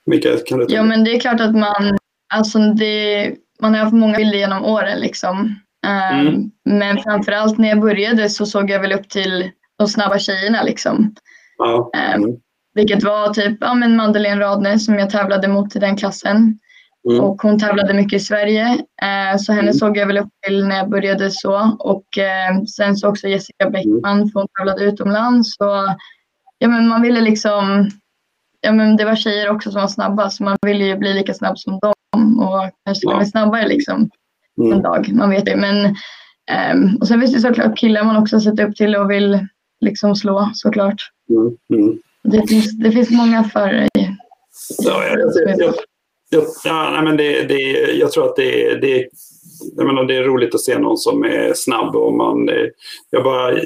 vilka 0.06 0.36
kan 0.36 0.58
du 0.58 0.66
ta? 0.66 0.74
Ja, 0.74 0.82
men 0.82 1.04
det 1.04 1.16
är 1.16 1.20
klart 1.20 1.40
att 1.40 1.54
man, 1.54 1.98
alltså 2.34 2.58
det, 2.58 3.34
man 3.60 3.74
har 3.74 3.80
haft 3.80 3.94
många 3.94 4.16
bilder 4.16 4.38
genom 4.38 4.64
åren 4.64 5.00
liksom. 5.00 5.54
Um, 5.86 6.26
mm. 6.26 6.50
Men 6.64 6.98
framförallt 6.98 7.58
när 7.58 7.68
jag 7.68 7.80
började 7.80 8.30
så 8.30 8.46
såg 8.46 8.70
jag 8.70 8.80
väl 8.80 8.92
upp 8.92 9.08
till 9.08 9.50
de 9.78 9.88
snabba 9.88 10.18
tjejerna 10.18 10.62
liksom. 10.62 11.14
Ja. 11.58 11.90
Um, 12.16 12.40
vilket 12.74 13.04
var 13.04 13.34
typ 13.34 13.58
ja, 13.60 13.74
men 13.74 13.96
Madeleine 13.96 14.40
Radner 14.40 14.78
som 14.78 14.94
jag 14.94 15.10
tävlade 15.10 15.48
mot 15.48 15.76
i 15.76 15.78
den 15.78 15.96
klassen. 15.96 16.58
Mm. 17.10 17.24
Och 17.24 17.42
hon 17.42 17.58
tävlade 17.58 17.94
mycket 17.94 18.20
i 18.20 18.24
Sverige. 18.24 18.66
Eh, 19.02 19.38
så 19.38 19.52
henne 19.52 19.62
mm. 19.62 19.74
såg 19.74 19.96
jag 19.96 20.06
väl 20.06 20.18
upp 20.18 20.28
till 20.46 20.66
när 20.66 20.76
jag 20.76 20.90
började 20.90 21.30
så. 21.30 21.76
Och 21.78 22.18
eh, 22.18 22.64
sen 22.76 22.96
så 22.96 23.08
också 23.08 23.28
Jessica 23.28 23.64
mm. 23.64 23.72
Bäckman 23.72 24.30
för 24.30 24.40
hon 24.40 24.48
tävlade 24.58 24.84
utomlands. 24.84 25.56
Så, 25.56 25.94
ja, 26.58 26.68
men 26.68 26.88
man 26.88 27.02
ville 27.02 27.20
liksom, 27.20 27.90
ja, 28.60 28.72
men 28.72 28.96
det 28.96 29.04
var 29.04 29.14
tjejer 29.14 29.50
också 29.50 29.70
som 29.70 29.80
var 29.80 29.88
snabba 29.88 30.30
så 30.30 30.44
man 30.44 30.56
ville 30.66 30.84
ju 30.84 30.96
bli 30.96 31.12
lika 31.12 31.34
snabb 31.34 31.58
som 31.58 31.78
dem 31.78 32.40
och 32.40 32.70
kanske 32.84 33.00
till 33.00 33.10
och 33.10 33.18
med 33.18 33.28
snabbare 33.28 33.68
liksom 33.68 34.10
mm. 34.60 34.72
en 34.72 34.82
dag. 34.82 35.12
Man 35.12 35.30
vet 35.30 35.44
det. 35.44 35.56
Men, 35.56 35.84
eh, 36.50 36.94
och 37.00 37.08
sen 37.08 37.20
finns 37.20 37.34
det 37.34 37.40
såklart 37.40 37.78
killar 37.78 38.04
man 38.04 38.16
också 38.16 38.40
sett 38.40 38.60
upp 38.60 38.76
till 38.76 38.96
och 38.96 39.10
vill 39.10 39.46
liksom 39.80 40.16
slå 40.16 40.50
såklart. 40.54 41.02
Mm. 41.70 41.98
Det, 42.30 42.48
finns, 42.48 42.78
det 42.78 42.92
finns 42.92 43.10
många 43.10 43.44
förare 43.44 43.88
i 43.98 44.08
Ja, 44.78 45.04
jag, 45.06 45.18
jag, 45.58 45.74
jag, 46.30 46.44
ja, 46.64 46.90
nej, 46.92 47.02
men 47.02 47.16
det, 47.16 47.42
det, 47.42 47.60
jag 47.92 48.12
tror 48.12 48.24
att 48.24 48.36
det, 48.36 48.74
det, 48.74 49.08
jag 49.76 49.86
menar, 49.86 50.04
det 50.04 50.16
är 50.16 50.22
roligt 50.22 50.54
att 50.54 50.60
se 50.60 50.78
någon 50.78 50.96
som 50.96 51.24
är 51.24 51.52
snabb. 51.54 51.96
Och 51.96 52.12
man, 52.12 52.50
jag, 53.10 53.24
bara, 53.24 53.58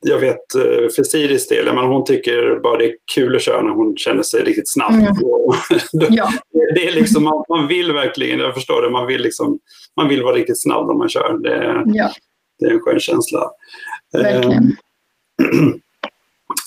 jag 0.00 0.18
vet 0.18 0.54
eh, 0.54 0.88
för 0.96 1.02
Siris 1.02 1.48
del, 1.48 1.64
menar, 1.64 1.86
hon 1.86 2.04
tycker 2.04 2.60
bara 2.62 2.78
det 2.78 2.84
är 2.84 2.94
kul 3.14 3.36
att 3.36 3.42
köra 3.42 3.62
när 3.62 3.70
hon 3.70 3.96
känner 3.96 4.22
sig 4.22 4.42
riktigt 4.42 4.72
snabb. 4.72 4.92
Mm. 4.92 5.14
ja. 6.10 6.30
det 6.74 6.88
är 6.88 6.92
liksom, 6.92 7.24
man, 7.24 7.44
man, 7.48 7.66
vill 7.66 7.92
verkligen, 7.92 8.40
jag 8.40 8.54
förstår 8.54 8.82
det, 8.82 8.90
man 8.90 9.06
vill, 9.06 9.22
liksom, 9.22 9.58
man 9.96 10.08
vill 10.08 10.22
vara 10.22 10.34
riktigt 10.34 10.62
snabb 10.62 10.86
när 10.86 10.94
man 10.94 11.08
kör. 11.08 11.38
Det, 11.38 11.82
ja. 11.86 12.10
det 12.58 12.66
är 12.66 12.70
en 12.70 12.80
skön 12.80 13.00
känsla. 13.00 13.50
Verkligen. 14.12 14.76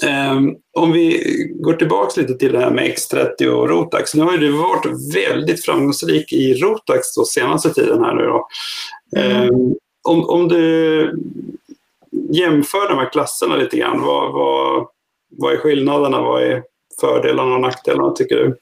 Um, 0.03 0.56
om 0.74 0.91
vi 0.91 1.24
går 1.56 1.74
tillbaka 1.74 2.22
lite 2.22 2.34
till 2.34 2.51
det 2.51 2.60
här 2.60 2.72
med 2.72 2.86
X30 2.86 3.48
och 3.48 3.70
Rotax. 3.70 4.15
Nu 4.15 4.24
har 4.24 4.38
du 4.38 4.51
varit 4.51 5.15
väldigt 5.15 5.65
framgångsrik 5.65 6.34
i 6.34 6.53
Rotax 6.53 7.15
då, 7.15 7.25
senaste 7.25 7.74
tiden 7.74 8.03
här 8.03 8.15
nu 8.15 8.24
då. 8.24 8.48
Mm. 9.18 9.50
Um, 9.50 9.75
om, 10.03 10.29
om 10.29 10.48
du 10.48 11.20
jämför 12.29 12.89
de 12.89 12.98
här 12.98 13.12
klasserna 13.12 13.56
lite 13.56 13.77
grann, 13.77 14.01
vad, 14.01 14.34
vad, 14.34 14.88
vad 15.29 15.53
är 15.53 15.58
skillnaderna? 15.58 16.22
Vad 16.22 16.44
är 16.44 16.63
fördelarna 17.01 17.56
och 17.56 17.62
nackdelarna 17.62 18.12
tycker 18.12 18.36
du? 18.36 18.58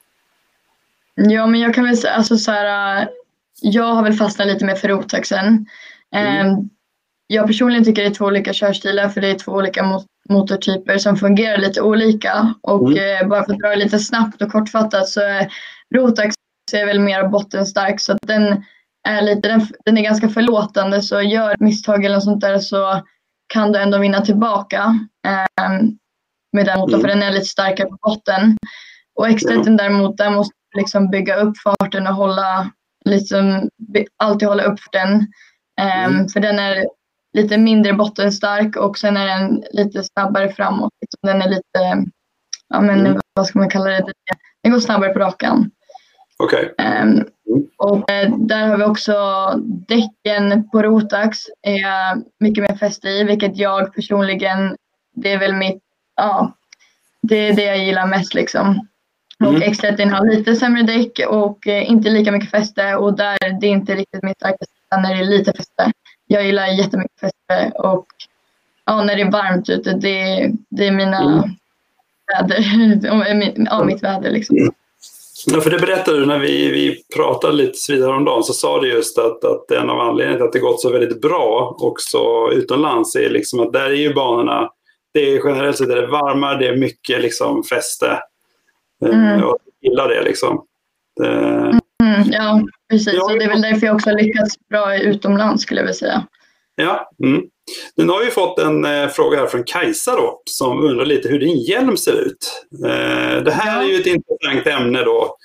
Ja, 1.15 1.47
men 1.47 1.59
jag 1.59 1.73
kan 1.73 1.83
väl 1.83 1.97
säga 1.97 2.13
alltså 2.13 2.37
så 2.37 2.51
här, 2.51 3.09
jag 3.61 3.93
har 3.93 4.03
väl 4.03 4.13
fastnat 4.13 4.47
lite 4.47 4.65
med 4.65 4.79
för 4.79 4.87
Rotaxen. 4.87 5.65
Mm. 6.11 6.47
Um, 6.47 6.69
jag 7.27 7.47
personligen 7.47 7.83
tycker 7.83 8.01
det 8.01 8.07
är 8.07 8.13
två 8.13 8.25
olika 8.25 8.53
körstilar 8.53 9.09
för 9.09 9.21
det 9.21 9.27
är 9.27 9.35
två 9.35 9.51
olika 9.51 9.83
motortyper 10.29 10.97
som 10.97 11.17
fungerar 11.17 11.57
lite 11.57 11.81
olika. 11.81 12.53
Och 12.61 12.91
mm. 12.91 13.21
eh, 13.21 13.27
bara 13.27 13.45
för 13.45 13.53
att 13.53 13.59
dra 13.59 13.69
det 13.69 13.75
lite 13.75 13.99
snabbt 13.99 14.41
och 14.41 14.51
kortfattat 14.51 15.09
så 15.09 15.21
är 15.21 15.51
Rotax 15.95 16.35
är 16.73 16.85
väl 16.85 16.99
mer 16.99 17.27
bottenstark 17.27 17.99
så 17.99 18.13
att 18.13 18.19
den 18.21 18.63
är, 19.07 19.21
lite, 19.21 19.47
den, 19.47 19.67
den 19.85 19.97
är 19.97 20.01
ganska 20.01 20.29
förlåtande 20.29 21.01
så 21.01 21.21
gör 21.21 21.55
misstag 21.59 22.05
eller 22.05 22.15
något 22.15 22.23
sånt 22.23 22.41
där 22.41 22.59
så 22.59 23.01
kan 23.53 23.71
du 23.71 23.79
ändå 23.79 23.97
vinna 23.97 24.21
tillbaka 24.21 24.99
eh, 25.27 25.71
med 26.53 26.65
den 26.65 26.79
motorn 26.79 26.93
mm. 26.93 27.01
för 27.01 27.07
den 27.07 27.23
är 27.23 27.31
lite 27.31 27.45
starkare 27.45 27.87
på 27.87 27.97
botten. 28.01 28.57
Och 29.15 29.27
x 29.27 29.45
mm. 29.45 29.77
däremot, 29.77 30.17
där 30.17 30.29
måste 30.29 30.53
du 30.71 30.79
liksom 30.79 31.09
bygga 31.09 31.35
upp 31.35 31.53
farten 31.57 32.07
och 32.07 32.13
hålla, 32.13 32.71
liksom, 33.05 33.69
alltid 34.17 34.47
hålla 34.47 34.63
upp 34.63 34.79
den. 34.91 35.13
Um, 35.81 36.13
mm. 36.13 36.27
För 36.29 36.39
den 36.39 36.59
är 36.59 36.85
lite 37.37 37.57
mindre 37.57 37.93
bottenstark 37.93 38.75
och 38.75 38.97
sen 38.97 39.17
är 39.17 39.27
den 39.27 39.63
lite 39.71 40.03
snabbare 40.03 40.53
framåt. 40.53 40.93
Liksom. 41.01 41.19
Den 41.21 41.41
är 41.41 41.49
lite, 41.49 42.11
ja 42.69 42.81
men 42.81 42.99
mm. 42.99 43.19
vad 43.33 43.47
ska 43.47 43.59
man 43.59 43.69
kalla 43.69 43.85
det, 43.85 44.13
den 44.63 44.71
går 44.71 44.79
snabbare 44.79 45.13
på 45.13 45.19
rakan. 45.19 45.71
Okej. 46.37 46.71
Okay. 46.71 47.01
Um, 47.01 47.09
mm. 47.09 47.25
och 47.77 48.11
eh, 48.11 48.35
där 48.37 48.67
har 48.67 48.77
vi 48.77 48.83
också 48.83 49.13
däcken 49.87 50.69
på 50.69 50.83
Rotax 50.83 51.39
är 51.61 52.21
mycket 52.39 52.61
mer 52.61 52.77
fäste 52.77 53.09
i, 53.09 53.23
vilket 53.23 53.57
jag 53.57 53.93
personligen, 53.93 54.75
det 55.15 55.33
är 55.33 55.39
väl 55.39 55.55
mitt, 55.55 55.83
ja, 56.15 56.53
det 57.21 57.35
är 57.35 57.53
det 57.53 57.63
jag 57.63 57.85
gillar 57.85 58.07
mest 58.07 58.33
liksom. 58.33 58.87
Mm. 59.39 59.55
Och 59.55 59.61
X30 59.61 60.11
har 60.11 60.35
lite 60.35 60.55
sämre 60.55 60.83
däck 60.83 61.19
och 61.27 61.67
eh, 61.67 61.91
inte 61.91 62.09
lika 62.09 62.31
mycket 62.31 62.51
fäste 62.51 62.95
och 62.95 63.17
där 63.17 63.59
det 63.61 63.67
är 63.67 63.71
inte 63.71 63.95
riktigt 63.95 64.23
mitt 64.23 64.37
starkaste 64.37 64.73
när 64.91 65.15
det 65.15 65.21
är 65.21 65.25
lite 65.25 65.53
fäste 65.53 65.91
jag 66.27 66.45
gillar 66.45 66.67
jättemycket 66.67 67.19
fester 67.19 67.85
och 67.85 68.05
ja, 68.85 69.03
när 69.03 69.15
det 69.15 69.21
är 69.21 69.31
varmt 69.31 69.69
ute, 69.69 69.93
det, 69.93 70.51
det 70.69 70.87
är 70.87 70.91
mina 70.91 71.21
mm. 71.21 71.49
väder, 72.33 72.63
ja, 73.69 73.83
mitt 73.83 74.03
väder 74.03 74.31
liksom. 74.31 74.57
Mm. 74.57 74.73
Ja, 75.45 75.61
för 75.61 75.69
det 75.69 75.79
berättade 75.79 76.19
du 76.19 76.25
när 76.25 76.39
vi, 76.39 76.71
vi 76.71 77.03
pratade 77.15 77.53
lite 77.53 77.93
vidare 77.93 78.15
om 78.15 78.25
dagen 78.25 78.43
så 78.43 78.53
sa 78.53 78.81
du 78.81 78.89
just 78.89 79.17
att, 79.17 79.43
att 79.43 79.71
en 79.71 79.89
av 79.89 79.99
anledningarna 79.99 80.37
till 80.37 80.45
att 80.45 80.53
det 80.53 80.59
gått 80.59 80.81
så 80.81 80.91
väldigt 80.91 81.21
bra 81.21 81.77
också 81.79 82.19
utomlands 82.53 83.15
är 83.15 83.29
liksom 83.29 83.59
att 83.59 83.73
där 83.73 83.85
är 83.85 83.95
ju 83.95 84.13
banorna, 84.13 84.69
det 85.13 85.19
är 85.19 85.47
generellt 85.47 85.77
sett 85.77 85.89
är 85.89 85.95
det 85.95 86.07
varmare, 86.07 86.59
det 86.59 86.67
är 86.67 86.75
mycket 86.75 87.21
liksom 87.21 87.63
fäste. 87.63 88.19
Eh, 89.05 89.09
mm. 89.09 89.43
Och 89.43 89.57
jag 89.81 89.91
gillar 89.91 90.09
det 90.09 90.23
liksom. 90.23 90.65
Det... 91.15 91.27
Mm, 91.27 91.79
ja, 92.31 92.61
Precis, 92.89 93.21
och 93.21 93.39
det 93.39 93.45
är 93.45 93.49
väl 93.49 93.61
därför 93.61 93.87
jag 93.87 93.95
också 93.95 94.09
har 94.09 94.17
lyckats 94.17 94.55
bra 94.69 94.97
utomlands 94.97 95.63
skulle 95.63 95.79
jag 95.79 95.85
vilja 95.85 95.95
säga. 95.95 96.27
Ja, 96.75 97.11
mm. 97.23 97.41
Nu 97.95 98.07
har 98.07 98.25
vi 98.25 98.31
fått 98.31 98.59
en 98.59 98.85
eh, 98.85 99.07
fråga 99.07 99.39
här 99.39 99.47
från 99.47 99.63
Kajsa 99.63 100.15
då, 100.15 100.41
som 100.45 100.83
undrar 100.83 101.05
lite 101.05 101.29
hur 101.29 101.39
din 101.39 101.57
hjälm 101.57 101.97
ser 101.97 102.21
ut. 102.21 102.67
Eh, 102.85 103.43
det 103.43 103.51
här 103.51 103.83
är 103.83 103.87
ju 103.87 103.95
ett 103.95 104.07
intressant 104.07 104.67
ämne 104.67 105.03
då. 105.03 105.35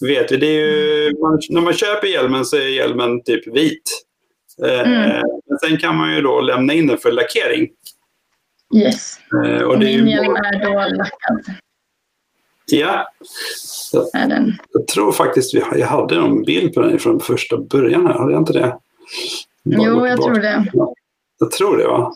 Vet 0.00 0.32
vi. 0.32 0.36
Det 0.36 0.46
är 0.46 0.52
ju, 0.52 1.06
mm. 1.06 1.20
man, 1.20 1.40
när 1.50 1.60
man 1.60 1.72
köper 1.72 2.06
hjälmen 2.06 2.44
så 2.44 2.56
är 2.56 2.68
hjälmen 2.68 3.22
typ 3.22 3.56
vit. 3.56 4.04
Eh, 4.64 4.80
mm. 4.80 5.22
Men 5.46 5.58
sen 5.58 5.78
kan 5.78 5.96
man 5.96 6.14
ju 6.14 6.20
då 6.20 6.40
lämna 6.40 6.72
in 6.72 6.86
den 6.86 6.98
för 6.98 7.12
lackering. 7.12 7.68
Yes. 8.76 9.18
Eh, 9.44 9.62
och 9.62 9.78
Min 9.78 10.08
hjälm 10.08 10.36
är 10.36 10.64
då 10.64 10.96
lackad. 10.96 11.54
Ja. 12.70 13.08
Jag, 14.12 14.54
jag, 14.72 14.86
tror 14.86 15.12
faktiskt 15.12 15.54
vi, 15.54 15.62
jag 15.72 15.86
hade 15.86 16.14
någon 16.14 16.42
bild 16.42 16.74
på 16.74 16.80
den 16.80 16.98
från 16.98 17.20
första 17.20 17.56
början. 17.56 18.06
Här. 18.06 18.14
Hade 18.14 18.32
jag 18.32 18.40
inte 18.40 18.52
det? 18.52 18.78
Bara 19.64 19.86
jo, 19.86 20.06
jag 20.06 20.22
tror 20.22 20.34
det. 20.34 20.66
Jag 21.38 21.50
tror 21.50 21.76
det, 21.76 21.86
va? 21.86 22.14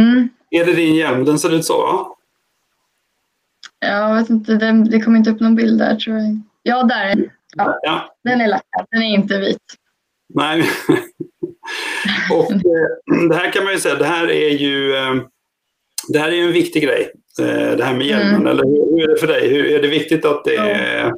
Mm. 0.00 0.28
Är 0.50 0.64
det 0.64 0.72
din 0.72 0.94
hjälm? 0.94 1.24
Den 1.24 1.38
ser 1.38 1.54
ut 1.54 1.64
så, 1.64 1.82
va? 1.82 2.16
Jag 3.80 4.14
vet 4.14 4.30
inte. 4.30 4.52
Det, 4.52 4.84
det 4.90 5.00
kom 5.00 5.16
inte 5.16 5.30
upp 5.30 5.40
någon 5.40 5.54
bild 5.54 5.78
där, 5.78 5.96
tror 5.96 6.16
jag. 6.16 6.40
Ja, 6.62 6.82
där 6.82 7.04
är 7.04 7.14
den. 7.14 7.30
Ja. 7.56 7.78
ja. 7.82 8.14
Den 8.24 8.40
är 8.40 8.48
lackad. 8.48 8.86
Den 8.90 9.02
är 9.02 9.14
inte 9.14 9.38
vit. 9.38 9.62
Nej. 10.34 10.70
Och 12.30 12.52
eh, 12.52 13.28
det 13.28 13.34
här 13.34 13.52
kan 13.52 13.64
man 13.64 13.72
ju 13.72 13.78
säga, 13.78 13.94
det 13.94 14.06
här 14.06 14.30
är 14.30 14.50
ju 14.50 14.94
eh, 14.96 15.14
det 16.08 16.18
här 16.18 16.28
är 16.28 16.36
ju 16.36 16.46
en 16.46 16.52
viktig 16.52 16.82
grej. 16.82 17.12
Eh, 17.38 17.76
det 17.76 17.84
här 17.84 17.94
med 17.94 18.06
hjälmen, 18.06 18.34
mm. 18.34 18.46
eller 18.46 18.64
hur 18.64 19.02
är 19.02 19.14
det 19.14 19.20
för 19.20 19.26
dig? 19.26 19.48
Hur, 19.48 19.74
är 19.74 19.82
det 19.82 19.88
viktigt 19.88 20.24
att 20.24 20.44
det 20.44 20.56
är... 20.56 21.12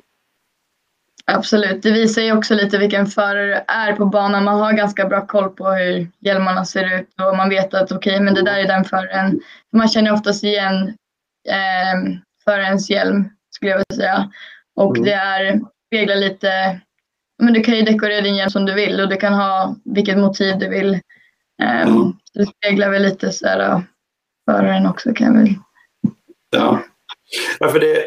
Absolut, 1.31 1.83
det 1.83 1.91
visar 1.91 2.23
ju 2.23 2.33
också 2.33 2.55
lite 2.55 2.79
vilken 2.79 3.07
förare 3.07 3.47
du 3.47 3.73
är 3.73 3.93
på 3.93 4.07
banan. 4.07 4.45
Man 4.45 4.61
har 4.61 4.73
ganska 4.73 5.07
bra 5.07 5.27
koll 5.27 5.51
på 5.51 5.71
hur 5.71 6.09
hjälmarna 6.19 6.65
ser 6.65 6.99
ut 7.01 7.09
och 7.21 7.37
man 7.37 7.49
vet 7.49 7.75
att 7.75 7.93
okej, 7.93 8.13
okay, 8.13 8.25
men 8.25 8.35
det 8.35 8.43
där 8.43 8.59
är 8.59 8.67
den 8.67 8.85
föraren. 8.85 9.41
Man 9.73 9.89
känner 9.89 10.13
oftast 10.13 10.45
igen 10.45 10.89
eh, 11.49 12.19
förarens 12.45 12.91
hjälm, 12.91 13.29
skulle 13.51 13.71
jag 13.71 13.79
vilja 13.89 14.05
säga. 14.05 14.31
Och 14.77 14.97
mm. 14.97 15.05
det 15.05 15.13
är, 15.13 15.61
speglar 15.87 16.17
lite, 16.17 16.81
men 17.43 17.53
du 17.53 17.61
kan 17.61 17.77
ju 17.77 17.83
dekorera 17.83 18.21
din 18.21 18.37
hjälm 18.37 18.51
som 18.51 18.67
du 18.67 18.75
vill 18.75 19.01
och 19.01 19.09
du 19.09 19.17
kan 19.17 19.35
ha 19.35 19.77
vilket 19.85 20.19
motiv 20.19 20.59
du 20.59 20.69
vill. 20.69 20.95
Eh, 21.63 21.83
mm. 21.83 22.13
Det 22.35 22.47
speglar 22.47 22.91
väl 22.91 23.03
lite 23.03 23.33
så 23.33 23.47
här, 23.47 23.83
föraren 24.51 24.87
också 24.87 25.15
kan 25.15 25.27
jag 25.27 25.43
väl 25.43 25.55
Ja. 26.51 26.83
Ja, 27.61 27.69
för 27.69 27.81
det, 27.81 28.05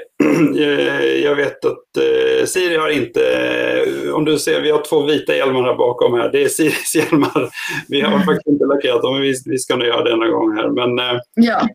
jag 1.23 1.35
vet 1.35 1.65
att 1.65 1.97
eh, 1.97 2.45
Siri 2.45 2.77
har 2.77 2.89
inte, 2.89 3.37
eh, 3.37 4.13
om 4.13 4.25
du 4.25 4.39
ser, 4.39 4.61
vi 4.61 4.71
har 4.71 4.83
två 4.83 5.01
vita 5.01 5.35
hjälmar 5.35 5.63
här 5.63 5.75
bakom 5.75 6.13
här. 6.13 6.31
Det 6.31 6.43
är 6.43 6.47
Siris 6.47 6.95
hjälmar. 7.11 7.49
Vi 7.87 8.01
har 8.01 8.13
mm. 8.13 8.25
faktiskt 8.25 8.47
inte 8.47 8.65
lackerat 8.65 9.01
dem, 9.01 9.13
men 9.13 9.21
vi, 9.21 9.33
vi 9.45 9.57
ska 9.57 9.75
nog 9.75 9.87
göra 9.87 10.03
det 10.03 10.15
någon 10.15 10.31
gång 10.31 10.55
här. 10.55 10.69
Men 10.69 10.99
eh, 10.99 11.19
ja. 11.33 11.67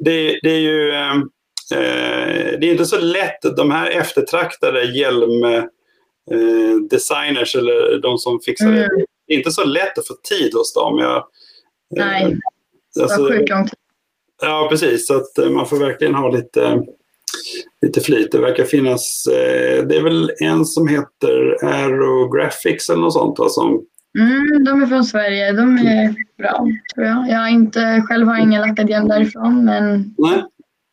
det, 0.00 0.38
det, 0.42 0.50
är 0.50 0.58
ju, 0.58 0.90
eh, 0.90 1.16
det 2.60 2.66
är 2.66 2.72
inte 2.72 2.84
så 2.84 2.98
lätt, 2.98 3.56
de 3.56 3.70
här 3.70 3.90
eftertraktade 3.90 4.84
hjälmdesigners 4.84 7.54
eh, 7.54 7.60
eller 7.60 7.98
de 7.98 8.18
som 8.18 8.40
fixar 8.40 8.66
mm. 8.66 8.78
det, 8.78 8.88
det 9.26 9.34
är 9.34 9.38
inte 9.38 9.50
så 9.50 9.64
lätt 9.64 9.98
att 9.98 10.06
få 10.06 10.14
tid 10.28 10.54
hos 10.54 10.74
dem. 10.74 10.98
Jag, 10.98 11.26
Nej, 11.96 12.22
eh, 12.22 12.30
alltså, 13.02 13.28
sjukt 13.28 13.50
lång 13.50 13.64
tid. 13.64 13.74
Ja, 14.42 14.66
precis. 14.70 15.06
Så 15.06 15.16
att 15.16 15.38
eh, 15.38 15.50
man 15.50 15.66
får 15.66 15.76
verkligen 15.76 16.14
ha 16.14 16.30
lite, 16.30 16.82
lite 17.82 18.00
flit. 18.00 18.32
Det 18.32 18.38
verkar 18.38 18.64
finnas, 18.64 19.26
eh, 19.26 19.86
det 19.86 19.96
är 19.96 20.02
väl 20.02 20.30
en 20.40 20.64
som 20.64 20.88
heter 20.88 21.56
Aerographics 21.64 22.88
eller 22.88 23.00
något 23.00 23.12
sånt 23.12 23.38
va, 23.38 23.48
som 23.48 23.86
Mm, 24.18 24.64
de 24.64 24.82
är 24.82 24.86
från 24.86 25.04
Sverige. 25.04 25.52
De 25.52 25.78
är 25.78 26.14
bra, 26.38 26.66
tror 26.94 27.06
jag. 27.06 27.28
Jag 27.28 27.38
har 27.38 27.48
inte, 27.48 28.04
själv 28.08 28.26
har 28.26 28.38
ingen 28.38 28.88
hjälm 28.88 29.08
därifrån, 29.08 29.64
men... 29.64 30.14
Nej. 30.18 30.44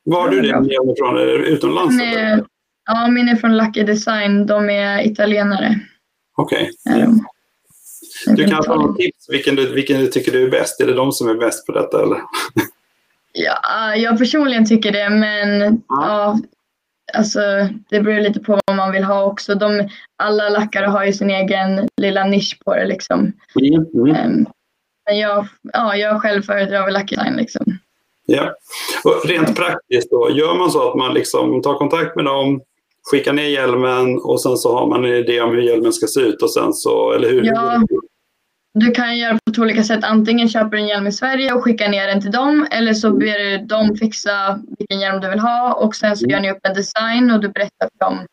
Var 0.04 0.22
har 0.22 0.30
du 0.30 0.42
din 0.42 0.50
hjälm 0.50 0.90
ifrån? 0.90 1.18
Utomlands? 1.44 1.96
Min 1.96 2.08
är, 2.08 2.46
ja, 2.86 3.08
min 3.08 3.30
är 3.30 3.36
från 3.36 3.58
Lucky 3.58 3.84
Design. 3.84 4.46
De 4.46 4.70
är 4.70 5.06
italienare. 5.06 5.80
Okej. 6.38 6.70
Okay. 6.90 8.36
Du 8.36 8.48
kan 8.48 8.64
få 8.64 8.76
något 8.76 8.98
tips 8.98 9.30
vilken 9.30 9.56
du, 9.56 9.74
vilken 9.74 10.00
du 10.00 10.08
tycker 10.08 10.32
du 10.32 10.44
är 10.44 10.52
bäst. 10.52 10.82
Är 10.82 10.88
det 10.88 10.94
de 10.94 11.12
som 11.12 11.30
är 11.30 11.36
bäst 11.36 11.66
på 11.66 11.72
detta 11.72 12.04
eller? 12.04 12.18
Ja, 13.34 13.96
jag 13.96 14.18
personligen 14.18 14.66
tycker 14.66 14.92
det, 14.92 15.10
men 15.10 15.60
ja. 15.62 15.80
ja 15.90 16.40
alltså, 17.14 17.40
det 17.90 18.02
beror 18.02 18.22
lite 18.22 18.40
på 18.40 18.60
vad 18.66 18.76
man 18.76 18.92
vill 18.92 19.04
ha 19.04 19.24
också. 19.24 19.56
De, 19.56 19.90
alla 20.18 20.50
lackare 20.50 20.86
har 20.86 21.06
ju 21.06 21.14
sin 21.14 21.30
egen 21.30 21.88
lilla 21.98 22.24
nisch 22.24 22.60
på 22.66 22.76
det 22.76 22.86
liksom. 22.86 23.34
Mm, 23.62 23.86
mm. 23.94 24.26
Um, 24.26 24.46
men 25.06 25.20
jag, 25.20 25.48
ja, 25.74 25.96
jag 25.96 26.22
själv 26.22 26.42
föredrar 26.42 26.86
väl 26.86 26.94
Lucky 26.94 27.16
liksom. 27.38 27.78
Ja, 28.26 28.54
och 29.04 29.26
rent 29.26 29.56
praktiskt 29.56 30.12
då, 30.12 30.30
gör 30.32 30.56
man 30.56 30.72
så 30.72 30.90
att 30.90 30.96
man 30.96 31.14
liksom 31.14 31.62
tar 31.62 31.74
kontakt 31.74 32.16
med 32.16 32.26
dem, 32.26 32.62
skickar 33.12 33.34
ner 33.34 33.48
hjälmen 33.48 34.20
och 34.20 34.42
sen 34.42 34.58
så 34.58 34.78
har 34.78 34.88
man 34.88 35.06
en 35.06 35.14
idé 35.14 35.42
om 35.42 35.52
hur 35.52 35.62
hjälmen 35.62 35.94
ska 35.94 36.08
se 36.08 36.20
ut 36.20 36.42
och 36.42 36.54
sen 36.54 36.74
så, 36.74 37.12
eller 37.12 37.30
hur? 37.30 37.44
Ja, 37.44 37.82
du 38.74 38.92
kan 38.92 39.18
göra 39.18 39.34
på 39.46 39.52
två 39.52 39.62
olika 39.62 39.84
sätt. 39.84 40.04
Antingen 40.04 40.50
köper 40.50 40.78
du 40.78 40.84
en 40.84 40.88
hjälm 40.88 41.08
i 41.08 41.12
Sverige 41.12 41.54
och 41.54 41.64
skickar 41.64 41.90
ner 41.90 42.08
den 42.08 42.22
till 42.22 42.32
dem 42.32 42.68
eller 42.72 42.94
så 42.94 43.12
ber 43.12 43.40
du 43.40 43.66
dem 43.66 43.96
fixa 43.96 44.60
vilken 44.78 45.00
hjälm 45.00 45.22
du 45.22 45.30
vill 45.30 45.40
ha 45.40 45.74
och 45.74 45.96
sen 45.96 46.18
så 46.18 46.26
gör 46.26 46.40
ni 46.40 46.52
upp 46.52 46.60
en 46.64 46.74
design 46.74 47.32
och 47.32 47.40
du 47.40 47.50
berättar 47.50 47.90
för 47.92 48.06
dem 48.06 48.26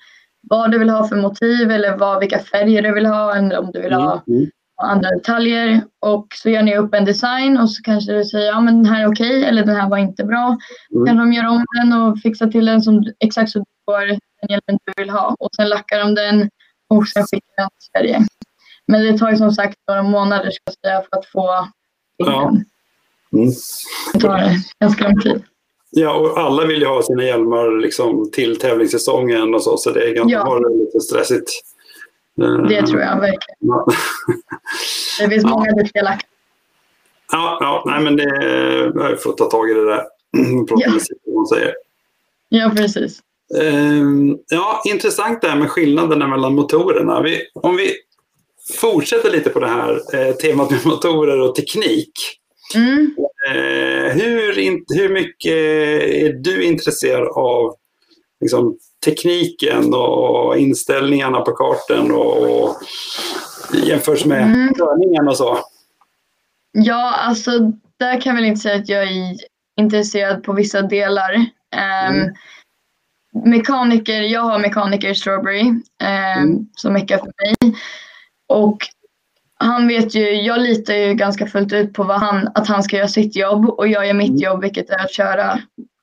vad 0.49 0.71
du 0.71 0.79
vill 0.79 0.91
ha 0.91 1.09
för 1.09 1.17
motiv 1.17 1.71
eller 1.71 1.97
vad, 1.97 2.21
vilka 2.21 2.39
färger 2.39 2.83
du 2.83 2.95
vill 2.95 3.07
ha 3.07 3.37
eller 3.37 3.59
om 3.59 3.71
du 3.73 3.83
vill 3.83 3.93
ha 3.93 4.23
mm. 4.27 4.39
mm. 4.39 4.51
andra 4.83 5.11
detaljer. 5.11 5.83
Och 6.07 6.27
så 6.35 6.51
gör 6.51 6.63
ni 6.63 6.77
upp 6.77 6.95
en 6.95 7.05
design 7.05 7.59
och 7.59 7.71
så 7.71 7.83
kanske 7.83 8.13
du 8.13 8.25
säger 8.25 8.47
ja 8.47 8.61
men 8.61 8.83
den 8.83 8.93
här 8.93 9.03
är 9.03 9.13
okej 9.13 9.45
eller 9.45 9.65
den 9.65 9.77
här 9.77 9.89
var 9.89 9.99
inte 9.99 10.25
bra. 10.25 10.59
Mm. 10.95 11.07
kan 11.07 11.17
de 11.17 11.33
göra 11.33 11.51
om 11.51 11.65
den 11.81 11.93
och 11.93 12.19
fixa 12.19 12.47
till 12.47 12.67
den 12.67 12.83
som 12.83 13.05
exakt 13.25 13.51
så 13.51 13.59
du 13.59 13.65
får 13.85 14.07
den 14.07 14.19
hjälmen 14.49 14.79
du 14.85 15.03
vill 15.03 15.11
ha 15.11 15.37
och 15.39 15.49
sen 15.57 15.69
lackar 15.69 15.99
de 15.99 16.15
den 16.15 16.51
och 16.95 17.09
sen 17.09 17.23
skickar 17.23 17.57
den 17.57 17.69
till 17.69 17.89
Sverige. 17.93 18.27
Men 18.87 19.03
det 19.03 19.19
tar 19.19 19.31
ju 19.31 19.37
som 19.37 19.53
sagt 19.53 19.77
några 19.89 20.03
månader 20.03 20.51
ska 20.51 20.63
jag 20.65 20.75
säga 20.75 21.03
för 21.11 21.19
att 21.19 21.27
få 21.27 21.69
ja. 22.17 22.49
Mm. 23.33 23.51
Det 24.13 24.21
tar 24.21 24.51
ganska 24.81 25.05
lång 25.05 25.21
tid. 25.21 25.43
Ja, 25.91 26.15
och 26.15 26.39
alla 26.39 26.67
vill 26.67 26.81
ju 26.81 26.87
ha 26.87 27.03
sina 27.03 27.25
hjälmar 27.25 27.81
liksom, 27.81 28.31
till 28.33 28.59
tävlingssäsongen 28.59 29.55
och 29.55 29.63
så, 29.63 29.77
så 29.77 29.91
det 29.91 30.11
är 30.11 30.15
ganska 30.15 30.39
ja. 30.39 30.59
lite 30.59 31.01
stressigt. 31.01 31.51
Det 32.69 32.87
tror 32.87 33.01
jag 33.01 33.21
verkligen. 33.21 33.59
Ja. 33.59 33.87
Det 35.21 35.29
finns 35.29 35.45
många 35.45 35.73
duktiga 35.73 36.03
lackare. 36.03 36.29
Ja, 37.33 37.59
ja 37.61 37.83
nej, 37.87 38.05
men 38.05 38.17
det, 38.17 38.25
jag 38.95 39.23
får 39.23 39.33
ta 39.33 39.45
tag 39.45 39.71
i 39.71 39.75
det 39.75 39.85
där. 39.85 40.03
ja. 40.69 40.91
man 41.35 41.47
säger. 41.47 41.75
Ja, 42.49 42.73
precis. 42.77 43.21
Ehm, 43.63 44.39
ja, 44.49 44.83
intressant 44.85 45.43
det 45.43 45.49
här 45.49 45.57
med 45.57 45.71
skillnaderna 45.71 46.27
mellan 46.27 46.55
motorerna. 46.55 47.23
Vi, 47.23 47.43
om 47.55 47.77
vi 47.77 47.93
fortsätter 48.75 49.31
lite 49.31 49.51
på 49.51 49.61
det 49.61 49.69
här 49.69 50.01
eh, 50.15 50.35
temat 50.35 50.71
med 50.71 50.87
motorer 50.87 51.41
och 51.41 51.55
teknik. 51.55 52.13
Mm. 52.75 53.15
Eh, 53.49 54.13
hur, 54.13 54.59
in, 54.59 54.85
hur 54.89 55.09
mycket 55.09 55.53
är 55.53 56.33
du 56.33 56.65
intresserad 56.65 57.29
av 57.29 57.75
liksom, 58.41 58.79
tekniken 59.05 59.95
och 59.95 60.57
inställningarna 60.59 61.41
på 61.41 61.53
kartan 61.53 62.11
och, 62.13 62.63
och 62.63 62.77
jämförs 63.75 64.25
med 64.25 64.43
mm. 64.43 64.75
körningen 64.75 65.29
och 65.29 65.37
så? 65.37 65.59
Ja, 66.73 67.15
alltså 67.15 67.51
där 67.97 68.21
kan 68.21 68.31
jag 68.31 68.35
väl 68.35 68.51
inte 68.51 68.61
säga 68.61 68.77
att 68.77 68.89
jag 68.89 69.03
är 69.03 69.37
intresserad 69.77 70.43
på 70.43 70.53
vissa 70.53 70.83
delar. 70.83 71.35
Um, 71.35 72.17
mm. 72.17 72.35
Mekaniker, 73.45 74.21
jag 74.21 74.41
har 74.41 74.59
mekaniker 74.59 75.15
Strawberry 75.15 75.63
um, 76.41 76.69
som 76.77 76.93
meckar 76.93 77.19
för 77.19 77.27
mig. 77.27 77.77
Och 78.49 78.79
han 79.59 79.89
vet 79.89 80.15
ju, 80.15 80.31
jag 80.31 80.61
litar 80.61 80.95
ju 80.95 81.15
ganska 81.15 81.47
fullt 81.47 81.73
ut 81.73 81.93
på 81.93 82.03
vad 82.05 82.21
han, 82.21 82.49
att 82.55 82.69
han 82.69 82.83
ska 82.83 82.97
göra 82.97 83.09
sitt 83.09 83.37
jobb 83.37 83.69
och 83.69 83.89
jag 83.89 84.07
gör 84.07 84.15
mitt 84.15 84.29
mm. 84.29 84.43
jobb 84.43 84.63
vilket 84.63 84.91
är 84.91 85.05
att 85.05 85.13
köra 85.13 85.59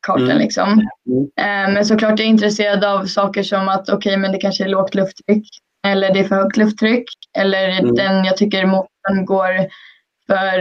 kartan 0.08 0.26
mm. 0.26 0.38
liksom. 0.38 0.70
Mm. 0.70 1.68
Eh, 1.70 1.74
men 1.74 1.86
såklart 1.86 2.20
är 2.20 2.24
jag 2.24 2.30
intresserad 2.30 2.84
av 2.84 3.06
saker 3.06 3.44
som 3.44 3.70
att 3.70 3.90
okej 3.90 3.96
okay, 3.98 4.18
men 4.18 4.32
det 4.32 4.38
kanske 4.38 4.64
är 4.64 4.70
lågt 4.70 4.96
lufttryck 4.96 5.48
eller 5.88 6.14
det 6.14 6.20
är 6.20 6.24
för 6.24 6.36
högt 6.36 6.58
lufttryck 6.58 7.06
eller 7.38 7.80
mm. 7.80 7.96
den 7.96 8.26
jag 8.26 8.38
tycker 8.38 8.66
motorn 8.66 9.26
går 9.26 9.54
för, 10.28 10.60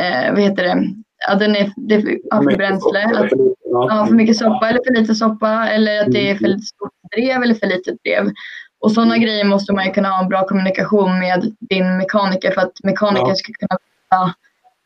eh, 0.00 0.32
vad 0.32 0.40
heter 0.40 0.62
det, 0.62 0.84
ja, 1.28 1.34
den 1.34 1.56
är, 1.56 1.72
det 1.76 1.94
är 1.94 2.00
för, 2.00 2.50
för 2.50 2.56
bränsle. 2.56 3.04
Att, 3.04 3.30
ja, 3.64 4.06
för 4.06 4.14
mycket 4.14 4.36
soppa 4.36 4.68
eller 4.68 4.80
för 4.86 5.00
lite 5.00 5.14
soppa 5.14 5.68
eller 5.68 6.00
att 6.00 6.12
det 6.12 6.30
är 6.30 6.34
för 6.34 6.44
mm. 6.44 6.58
stort 6.58 6.92
drev 7.16 7.42
eller 7.42 7.54
för 7.54 7.66
litet 7.66 8.02
drev. 8.04 8.30
Och 8.80 8.92
sådana 8.92 9.14
mm. 9.14 9.26
grejer 9.26 9.44
måste 9.44 9.72
man 9.72 9.84
ju 9.84 9.92
kunna 9.92 10.08
ha 10.08 10.22
en 10.22 10.28
bra 10.28 10.46
kommunikation 10.46 11.18
med 11.18 11.54
din 11.60 11.96
mekaniker 11.96 12.50
för 12.50 12.60
att 12.60 12.72
mekanikern 12.82 13.28
ja. 13.28 13.34
ska 13.34 13.52
kunna 13.52 13.78
veta 13.78 14.34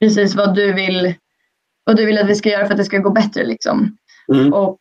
precis 0.00 0.34
vad 0.34 0.54
du 0.54 0.72
vill 0.72 1.14
vad 1.84 1.96
du 1.96 2.06
vill 2.06 2.18
att 2.18 2.26
vi 2.26 2.34
ska 2.34 2.48
göra 2.48 2.66
för 2.66 2.72
att 2.72 2.78
det 2.78 2.84
ska 2.84 2.98
gå 2.98 3.10
bättre. 3.10 3.44
Liksom. 3.44 3.96
Mm. 4.34 4.52
Och 4.52 4.78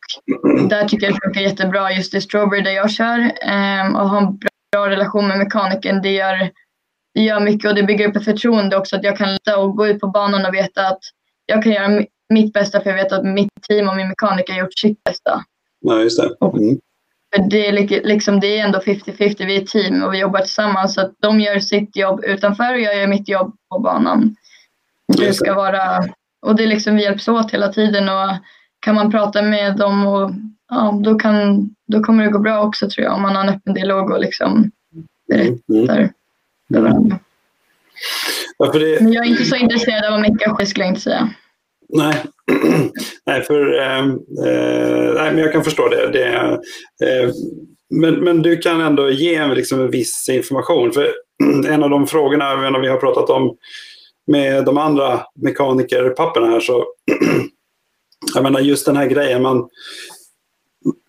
där 0.68 0.88
tycker 0.88 1.06
jag 1.06 1.14
det 1.14 1.20
funkar 1.24 1.40
jättebra 1.40 1.92
just 1.92 2.14
i 2.14 2.20
Strawberry 2.20 2.62
där 2.62 2.70
jag 2.70 2.90
kör. 2.90 3.18
Um, 3.18 3.96
och 3.96 4.08
ha 4.08 4.18
en 4.18 4.38
bra 4.72 4.88
relation 4.88 5.28
med 5.28 5.38
mekanikern. 5.38 6.02
Det 6.02 6.12
gör, 6.12 6.50
det 7.14 7.20
gör 7.20 7.40
mycket 7.40 7.70
och 7.70 7.74
det 7.74 7.82
bygger 7.82 8.08
upp 8.08 8.16
ett 8.16 8.24
förtroende 8.24 8.76
också. 8.76 8.96
Att 8.96 9.04
jag 9.04 9.16
kan 9.16 9.32
lita 9.32 9.58
och 9.58 9.76
gå 9.76 9.86
ut 9.86 10.00
på 10.00 10.06
banan 10.06 10.46
och 10.46 10.54
veta 10.54 10.86
att 10.86 11.00
jag 11.46 11.62
kan 11.62 11.72
göra 11.72 12.04
mitt 12.28 12.52
bästa 12.52 12.80
för 12.80 12.90
jag 12.90 12.96
vet 12.96 13.12
att 13.12 13.24
mitt 13.24 13.50
team 13.68 13.88
och 13.88 13.96
min 13.96 14.08
mekaniker 14.08 14.52
har 14.52 14.60
gjort 14.60 14.78
sitt 14.78 15.04
bästa. 15.04 15.44
Ja, 15.80 16.00
just 16.00 16.20
det. 16.22 16.46
Mm. 16.46 16.78
För 17.34 17.42
det 17.42 17.68
är, 17.68 17.72
liksom, 18.04 18.40
det 18.40 18.58
är 18.58 18.64
ändå 18.64 18.78
50-50, 18.78 19.46
vi 19.46 19.56
är 19.56 19.62
ett 19.62 19.68
team 19.68 20.02
och 20.02 20.14
vi 20.14 20.18
jobbar 20.18 20.40
tillsammans. 20.40 20.94
Så 20.94 21.00
att 21.00 21.12
de 21.20 21.40
gör 21.40 21.58
sitt 21.58 21.96
jobb 21.96 22.24
utanför 22.24 22.74
och 22.74 22.80
jag 22.80 22.96
gör 22.96 23.06
mitt 23.06 23.28
jobb 23.28 23.56
på 23.70 23.78
banan. 23.78 24.36
Det 25.16 25.34
ska 25.34 25.54
vara, 25.54 26.04
och 26.42 26.56
det 26.56 26.62
är 26.62 26.66
liksom, 26.66 26.96
vi 26.96 27.02
hjälps 27.02 27.28
åt 27.28 27.50
hela 27.50 27.68
tiden 27.68 28.08
och 28.08 28.30
kan 28.80 28.94
man 28.94 29.10
prata 29.10 29.42
med 29.42 29.76
dem 29.76 30.06
och 30.06 30.30
ja, 30.70 31.00
då, 31.04 31.18
kan, 31.18 31.70
då 31.86 32.02
kommer 32.02 32.24
det 32.24 32.30
gå 32.30 32.38
bra 32.38 32.62
också 32.62 32.90
tror 32.90 33.04
jag 33.04 33.14
om 33.14 33.22
man 33.22 33.36
har 33.36 33.42
en 33.42 33.48
öppen 33.48 33.74
dialog 33.74 34.10
och 34.10 34.20
liksom 34.20 34.70
berättar 35.28 35.96
mm. 35.96 36.08
för 36.68 36.80
varandra. 36.80 37.18
Ja, 38.58 38.72
det... 38.72 39.00
Men 39.00 39.12
jag 39.12 39.26
är 39.26 39.30
inte 39.30 39.44
så 39.44 39.56
intresserad 39.56 40.04
av 40.04 40.14
att 40.14 40.20
mecka 40.20 40.66
skulle 40.66 40.84
jag 40.84 40.90
inte 40.90 41.00
säga. 41.00 41.30
Nej, 41.88 42.22
nej, 43.26 43.42
för, 43.42 43.78
eh, 43.78 44.06
nej, 45.14 45.32
men 45.32 45.38
jag 45.38 45.52
kan 45.52 45.64
förstå 45.64 45.88
det. 45.88 46.10
det 46.12 46.28
eh, 47.06 47.30
men, 47.90 48.14
men 48.14 48.42
du 48.42 48.56
kan 48.56 48.80
ändå 48.80 49.10
ge 49.10 49.46
liksom 49.46 49.80
en 49.80 49.90
viss 49.90 50.28
information. 50.28 50.92
För 50.92 51.14
en 51.68 51.82
av 51.82 51.90
de 51.90 52.06
frågorna 52.06 52.78
vi 52.80 52.88
har 52.88 52.96
pratat 52.96 53.30
om 53.30 53.56
med 54.26 54.64
de 54.64 54.78
andra 54.78 55.20
mekanikerpapperna 55.42 56.46
här 56.46 56.60
så 56.60 56.86
jag 58.34 58.42
menar 58.42 58.60
just 58.60 58.86
den 58.86 58.96
här 58.96 59.06
grejen 59.06 59.42
man 59.42 59.68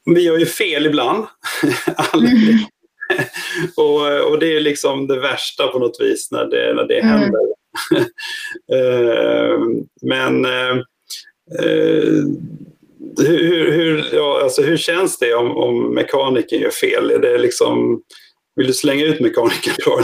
vi 0.06 0.22
gör 0.22 0.38
ju 0.38 0.46
fel 0.46 0.86
ibland. 0.86 1.26
Mm. 2.14 2.60
och, 3.78 4.32
och 4.32 4.40
det 4.40 4.56
är 4.56 4.60
liksom 4.60 5.08
det 5.08 5.20
värsta 5.20 5.68
på 5.68 5.80
något 5.80 5.98
vis 6.00 6.32
när 6.32 6.46
det, 6.46 6.74
när 6.74 6.88
det 6.88 7.00
mm. 7.00 7.20
händer. 7.20 7.42
Eh, 8.74 9.60
men 10.02 10.46
eh, 10.46 10.84
hur, 13.18 13.72
hur, 13.72 14.06
ja, 14.14 14.40
alltså 14.44 14.62
hur 14.62 14.78
känns 14.78 15.20
det 15.20 15.34
om, 15.34 15.58
om 15.58 15.94
mekanikern 15.94 16.60
gör 16.60 16.70
fel? 16.70 17.12
Är 17.12 17.20
det 17.20 17.38
liksom, 17.38 18.02
vill 18.56 18.68
du 18.68 18.74
slänga 18.74 19.06
ut 19.06 19.20
mekanikern 19.20 19.76
då? 19.86 20.02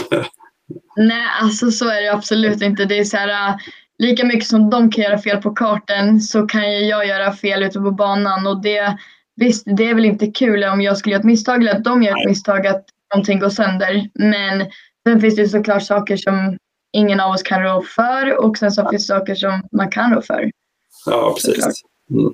Nej, 0.96 1.28
alltså 1.42 1.72
så 1.72 1.90
är 1.90 2.02
det 2.02 2.14
absolut 2.14 2.62
inte. 2.62 2.86
Det 2.86 3.00
är 3.00 3.04
så 3.04 3.18
här, 3.18 3.56
lika 3.98 4.26
mycket 4.26 4.48
som 4.48 4.70
de 4.70 4.92
kan 4.92 5.04
göra 5.04 5.18
fel 5.18 5.42
på 5.42 5.52
kartan 5.52 6.22
så 6.22 6.48
kan 6.48 6.88
jag 6.88 7.08
göra 7.08 7.34
fel 7.34 7.64
ute 7.64 7.80
på 7.80 7.92
banan. 7.92 8.48
Och 8.48 8.62
det, 8.62 8.98
visst, 9.36 9.64
det 9.78 9.90
är 9.90 9.96
väl 9.96 10.06
inte 10.06 10.28
kul 10.28 10.64
om 10.64 10.82
jag 10.82 10.98
skulle 10.98 11.14
göra 11.14 11.20
ett 11.20 11.26
misstag 11.26 11.62
eller 11.62 11.76
att 11.76 11.84
de 11.84 12.04
gör 12.04 12.20
ett 12.20 12.28
misstag 12.28 12.68
att 12.68 12.86
någonting 13.14 13.40
går 13.40 13.50
sönder. 13.50 14.10
Men 14.14 14.66
sen 15.08 15.22
finns 15.22 15.36
det 15.36 15.48
såklart 15.48 15.84
saker 15.84 16.18
som 16.18 16.58
ingen 16.94 17.20
av 17.20 17.32
oss 17.32 17.44
kan 17.44 17.64
rå 17.64 17.82
för 17.82 18.46
och 18.46 18.58
sen 18.58 18.72
så 18.72 18.90
finns 18.90 19.08
det 19.08 19.14
saker 19.14 19.36
som 19.36 19.62
man 19.72 19.92
kan 19.92 20.16
rå 20.16 20.22
för. 20.22 20.52
Ja, 21.06 21.34
precis. 21.34 21.66
Mm. 22.10 22.34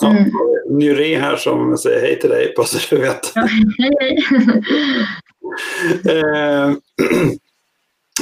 Ja, 0.00 0.10
mm. 0.10 0.30
Nyré 0.70 1.18
här 1.18 1.36
som 1.36 1.78
säger 1.78 2.00
hej 2.00 2.20
till 2.20 2.30
dig, 2.30 2.52
bara 2.56 2.66
så 2.66 2.94
du 2.94 3.00
vet. 3.00 3.32
Ja, 3.34 3.48
hej, 3.78 3.96
hej. 4.00 4.18
eh, 6.22 6.72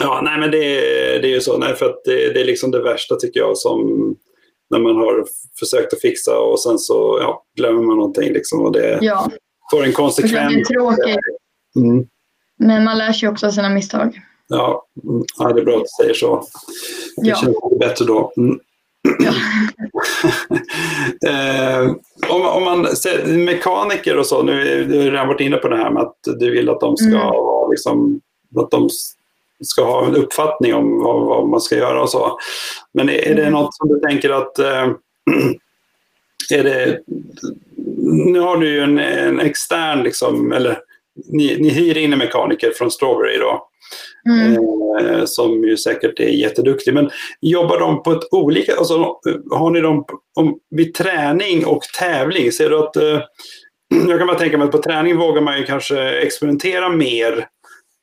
ja, 0.00 0.20
nej 0.24 0.40
men 0.40 0.50
det, 0.50 0.58
det 1.18 1.28
är 1.28 1.34
ju 1.34 1.40
så. 1.40 1.58
Nej, 1.58 1.74
för 1.74 1.86
att 1.86 2.04
det, 2.04 2.32
det, 2.32 2.40
är 2.40 2.44
liksom 2.44 2.70
det 2.70 2.82
värsta 2.82 3.16
tycker 3.16 3.40
jag 3.40 3.58
som 3.58 4.14
när 4.70 4.78
man 4.78 4.96
har 4.96 5.26
försökt 5.58 5.92
att 5.92 6.00
fixa 6.00 6.38
och 6.38 6.60
sen 6.60 6.78
så 6.78 7.18
ja, 7.20 7.44
glömmer 7.56 7.82
man 7.82 7.96
någonting 7.96 8.32
liksom 8.32 8.60
och 8.60 8.72
det 8.72 8.98
ja. 9.02 9.30
får 9.70 9.84
en 9.84 9.92
konsekvens. 9.92 10.68
Mm. 11.76 12.06
Men 12.58 12.84
man 12.84 12.98
lär 12.98 13.12
sig 13.12 13.28
också 13.28 13.46
av 13.46 13.50
sina 13.50 13.68
misstag. 13.68 14.20
Ja, 14.48 14.86
mm. 15.04 15.24
ja 15.38 15.52
det 15.52 15.60
är 15.60 15.64
bra 15.64 15.76
att 15.76 15.82
du 15.82 16.04
säger 16.04 16.14
så. 16.14 16.46
Det 17.16 17.28
ja. 17.28 17.36
känns 17.36 17.56
bättre 17.80 18.04
då. 18.04 18.32
Mm. 18.36 18.60
Ja. 19.18 19.32
eh, 21.30 21.90
om, 22.30 22.42
om, 22.42 22.64
man 22.64 22.96
ser 22.96 23.26
mekaniker 23.26 24.16
och 24.16 24.26
så, 24.26 24.42
nu 24.42 24.84
du 24.84 24.98
har 24.98 25.04
redan 25.04 25.28
varit 25.28 25.40
inne 25.40 25.56
på 25.56 25.68
det 25.68 25.76
här 25.76 25.90
med 25.90 26.02
att 26.02 26.16
du 26.38 26.50
vill 26.50 26.68
att 26.68 26.80
de 26.80 26.96
ska 26.96 27.08
mm. 27.08 27.20
ha 27.20 27.68
liksom, 27.70 28.20
att 28.56 28.70
de 28.70 28.88
ska 29.64 29.84
ha 29.84 30.06
en 30.06 30.16
uppfattning 30.16 30.74
om 30.74 31.02
vad, 31.02 31.26
vad, 31.26 31.48
man 31.48 31.60
ska 31.60 31.76
göra 31.76 32.02
och 32.02 32.10
så. 32.10 32.38
Men 32.92 33.08
är, 33.08 33.14
är 33.14 33.34
det 33.34 33.42
mm. 33.42 33.52
något 33.52 33.74
som 33.74 33.88
du 33.88 34.00
tänker 34.00 34.30
att 34.30 34.58
eh, 34.58 34.86
är 36.54 36.64
det, 36.64 37.00
nu 38.32 38.40
har 38.40 38.56
du 38.56 38.68
ju 38.68 38.80
en, 38.80 38.98
en 38.98 39.40
extern, 39.40 40.02
liksom, 40.02 40.52
eller 40.52 40.78
ni, 41.24 41.56
ni 41.60 41.68
hyr 41.68 41.96
in 41.96 42.12
en 42.12 42.18
mekaniker 42.18 42.72
från 42.76 42.90
Strawberry 42.90 43.38
då. 43.38 43.68
Mm. 44.28 44.56
Eh, 45.00 45.24
som 45.24 45.64
ju 45.64 45.76
säkert 45.76 46.20
är 46.20 46.28
jätteduktig. 46.28 46.94
Men 46.94 47.10
jobbar 47.40 47.80
de 47.80 48.02
på 48.02 48.12
ett 48.12 48.32
olika... 48.32 48.76
Alltså, 48.76 48.94
har 49.50 49.70
ni 49.70 49.80
dem 49.80 50.04
om, 50.34 50.58
vid 50.70 50.94
träning 50.94 51.66
och 51.66 51.82
tävling? 51.98 52.52
Ser 52.52 52.70
du 52.70 52.78
att... 52.78 52.96
Eh, 52.96 53.20
jag 54.08 54.18
kan 54.18 54.26
bara 54.26 54.38
tänka 54.38 54.58
mig 54.58 54.64
att 54.64 54.72
på 54.72 54.82
träning 54.82 55.16
vågar 55.16 55.42
man 55.42 55.58
ju 55.58 55.64
kanske 55.64 56.10
experimentera 56.10 56.88
mer 56.88 57.46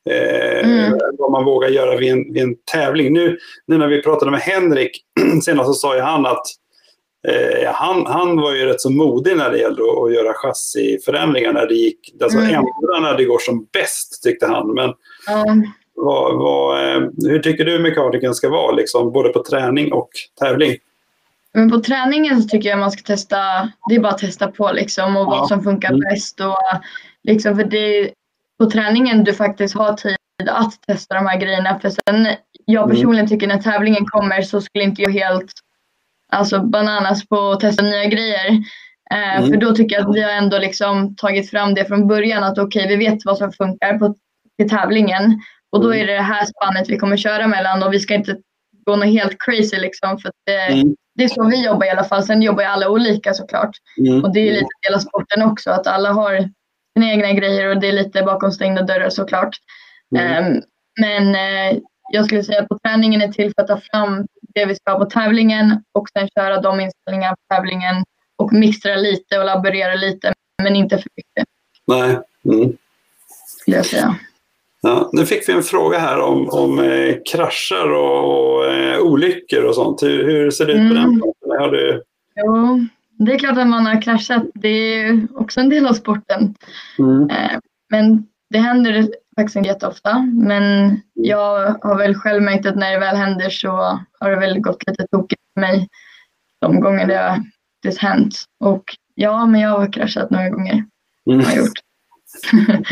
eh, 0.10 0.70
mm. 0.70 1.00
vad 1.18 1.32
man 1.32 1.46
vågar 1.46 1.70
göra 1.70 1.98
vid 1.98 2.12
en, 2.12 2.34
vid 2.34 2.44
en 2.44 2.56
tävling. 2.72 3.14
Nu, 3.14 3.38
nu 3.68 3.78
när 3.78 3.88
vi 3.88 4.02
pratade 4.02 4.32
med 4.32 4.40
Henrik 4.40 4.92
senast 5.44 5.68
så 5.68 5.74
sa 5.74 5.96
ju 5.96 6.02
han 6.02 6.26
att 6.26 6.46
Eh, 7.28 7.74
han, 7.74 8.06
han 8.06 8.42
var 8.42 8.54
ju 8.54 8.66
rätt 8.66 8.82
så 8.82 8.90
modig 8.90 9.38
när 9.38 9.52
det 9.52 9.58
gällde 9.58 9.84
att, 9.84 9.98
att 9.98 10.14
göra 10.14 10.34
chassiförändringar 10.34 11.54
när 11.54 11.68
det 11.68 11.74
gick, 11.74 12.16
alltså 12.24 12.38
mm. 12.38 12.50
ändra 12.50 13.10
när 13.10 13.18
det 13.18 13.26
går 13.26 13.40
som 13.40 13.68
bäst 13.74 14.24
tyckte 14.24 14.48
han. 14.48 14.74
Men 14.74 14.94
mm. 15.30 15.68
vad, 15.96 16.38
vad, 16.38 16.80
eh, 16.80 17.02
hur 17.18 17.40
tycker 17.40 17.66
du 17.66 17.80
mekanikern 17.80 18.34
ska 18.34 18.50
vara, 18.50 18.72
liksom, 18.72 19.12
både 19.12 19.30
på 19.30 19.44
träning 19.44 19.94
och 19.94 20.10
tävling? 20.40 20.78
Men 21.54 21.72
på 21.72 21.80
träningen 21.80 22.42
så 22.42 22.50
tycker 22.50 22.70
jag 22.70 22.80
man 22.80 22.92
ska 22.92 23.02
testa, 23.02 23.38
det 23.90 23.96
är 23.96 24.00
bara 24.00 24.12
att 24.12 24.18
testa 24.18 24.48
på 24.48 24.72
liksom 24.72 25.18
och 25.18 25.24
ja. 25.24 25.30
vad 25.30 25.48
som 25.48 25.64
funkar 25.64 25.90
mm. 25.90 26.00
bäst. 26.00 26.40
Och, 26.40 26.58
liksom, 27.24 27.56
för 27.56 27.64
det 27.64 28.00
är 28.00 28.10
på 28.60 28.70
träningen 28.70 29.24
du 29.24 29.34
faktiskt 29.34 29.76
har 29.76 29.94
tid 29.94 30.18
att 30.50 30.82
testa 30.88 31.16
de 31.16 31.26
här 31.26 31.40
grejerna. 31.40 31.80
För 31.80 31.90
sen, 31.90 32.28
jag 32.66 32.84
mm. 32.84 32.96
personligen 32.96 33.28
tycker 33.28 33.48
när 33.48 33.62
tävlingen 33.62 34.06
kommer 34.06 34.42
så 34.42 34.62
skulle 34.62 34.84
inte 34.84 35.02
jag 35.02 35.12
helt 35.12 35.52
alltså 36.34 36.60
bananas 36.60 37.28
på 37.28 37.52
att 37.52 37.60
testa 37.60 37.84
nya 37.84 38.06
grejer. 38.06 38.50
Eh, 39.12 39.38
mm. 39.38 39.50
För 39.50 39.58
då 39.58 39.76
tycker 39.76 39.96
jag 39.96 40.10
att 40.10 40.16
vi 40.16 40.22
har 40.22 40.32
ändå 40.32 40.58
liksom 40.58 41.16
tagit 41.16 41.50
fram 41.50 41.74
det 41.74 41.86
från 41.86 42.08
början 42.08 42.44
att 42.44 42.58
okej, 42.58 42.86
okay, 42.86 42.98
vi 42.98 43.06
vet 43.06 43.26
vad 43.26 43.38
som 43.38 43.52
funkar 43.52 44.00
på, 44.00 44.16
till 44.58 44.70
tävlingen 44.70 45.42
och 45.72 45.82
då 45.82 45.88
mm. 45.88 46.02
är 46.02 46.08
det 46.08 46.14
det 46.14 46.22
här 46.22 46.46
spannet 46.46 46.90
vi 46.90 46.98
kommer 46.98 47.18
köra 47.18 47.48
mellan 47.48 47.84
och 47.84 47.94
vi 47.94 48.00
ska 48.00 48.14
inte 48.14 48.38
gå 48.86 48.96
något 48.96 49.08
helt 49.08 49.36
crazy 49.40 49.78
liksom 49.78 50.18
för 50.18 50.32
det, 50.46 50.62
mm. 50.62 50.96
det, 51.16 51.24
är 51.24 51.28
så 51.28 51.48
vi 51.50 51.66
jobbar 51.66 51.86
i 51.86 51.90
alla 51.90 52.04
fall. 52.04 52.24
Sen 52.24 52.42
jobbar 52.42 52.64
ju 52.64 52.70
alla 52.70 52.90
olika 52.90 53.34
såklart 53.34 53.78
mm. 53.98 54.24
och 54.24 54.34
det 54.34 54.40
är 54.40 54.54
lite 54.54 54.68
del 54.88 54.96
av 54.96 55.00
sporten 55.00 55.44
också 55.44 55.72
att 55.72 55.88
alla 55.88 56.12
har 56.12 56.50
sina 56.98 57.12
egna 57.12 57.34
grejer 57.34 57.68
och 57.68 57.82
det 57.82 57.88
är 57.88 57.94
lite 57.94 58.24
bakom 58.24 58.52
stängda 58.52 58.82
dörrar 58.82 59.10
såklart. 59.10 59.56
Um, 60.16 60.62
men 61.02 61.36
eh, 61.36 61.80
jag 62.12 62.26
skulle 62.26 62.44
säga 62.44 62.62
att 62.62 62.68
på 62.68 62.80
träningen 62.80 63.22
är 63.22 63.28
till 63.28 63.54
för 63.56 63.62
att 63.62 63.68
ta 63.68 63.78
fram 63.78 64.28
det 64.56 64.66
vi 64.66 64.76
ska 64.76 64.92
ha 64.92 65.00
på 65.00 65.06
tävlingen 65.06 65.84
och 65.92 66.10
sen 66.10 66.28
köra 66.38 66.62
de 66.62 66.80
inställningarna 66.80 67.36
på 67.36 67.56
tävlingen 67.56 68.04
och 68.36 68.54
mixtra 68.54 68.96
lite 68.96 69.40
och 69.40 69.46
laborera 69.46 69.96
lite 69.96 70.34
men 70.64 70.76
inte 70.76 70.98
för 70.98 71.10
mycket. 71.16 71.48
Nej. 71.88 72.20
Mm. 72.46 72.78
Skulle 73.48 73.78
jag 73.78 73.86
säga. 73.86 74.16
Ja, 74.82 75.10
nu 75.14 75.26
fick 75.26 75.50
vi 75.50 75.54
en 75.54 75.64
fråga 75.64 76.00
här 76.00 76.20
om, 76.20 76.50
om 76.50 76.80
eh, 76.80 77.16
krascher 77.32 77.92
och, 77.92 78.56
och 78.56 78.66
eh, 78.66 79.00
olyckor 79.00 79.64
och 79.64 79.76
sånt. 79.76 80.04
Hur, 80.04 80.24
hur 80.24 80.52
ser 80.52 80.66
det 80.66 80.74
ut 80.74 80.90
på 80.90 80.96
mm. 80.96 80.96
den 80.96 81.22
punkten? 81.22 81.60
Har 81.60 81.72
du... 81.72 82.04
Jo, 82.36 82.88
det 83.18 83.34
är 83.34 83.40
klart 83.40 83.58
att 83.58 83.68
man 83.68 83.86
har 83.86 84.02
kraschat. 84.02 84.44
Det 84.54 84.68
är 84.68 85.28
också 85.36 85.60
en 85.60 85.70
del 85.70 85.88
av 85.88 85.94
sporten. 85.94 86.56
Mm. 87.00 87.30
Eh, 87.30 87.60
men 87.90 88.28
det 88.54 88.60
händer 88.60 89.08
faktiskt 89.36 89.56
inte 89.56 89.70
jätteofta. 89.70 90.20
Men 90.34 91.00
jag 91.14 91.80
har 91.82 91.98
väl 91.98 92.16
själv 92.16 92.42
märkt 92.42 92.66
att 92.66 92.76
när 92.76 92.92
det 92.92 93.00
väl 93.00 93.16
händer 93.16 93.50
så 93.50 94.00
har 94.20 94.30
det 94.30 94.40
väl 94.40 94.60
gått 94.60 94.88
lite 94.88 95.08
tokigt 95.08 95.42
för 95.54 95.62
mig 95.62 95.88
de 96.62 96.80
gånger 96.80 97.08
det 97.08 97.18
har 97.18 97.40
det 97.84 97.98
hänt. 97.98 98.36
Och 98.60 98.84
ja, 99.16 99.46
men 99.46 99.62
jag 99.62 99.70
har 99.70 99.94
kraschat 99.94 100.30
några 100.30 100.50
gånger. 100.50 100.86
Mm. 101.32 101.46
Har 101.46 101.56
gjort. 101.56 101.80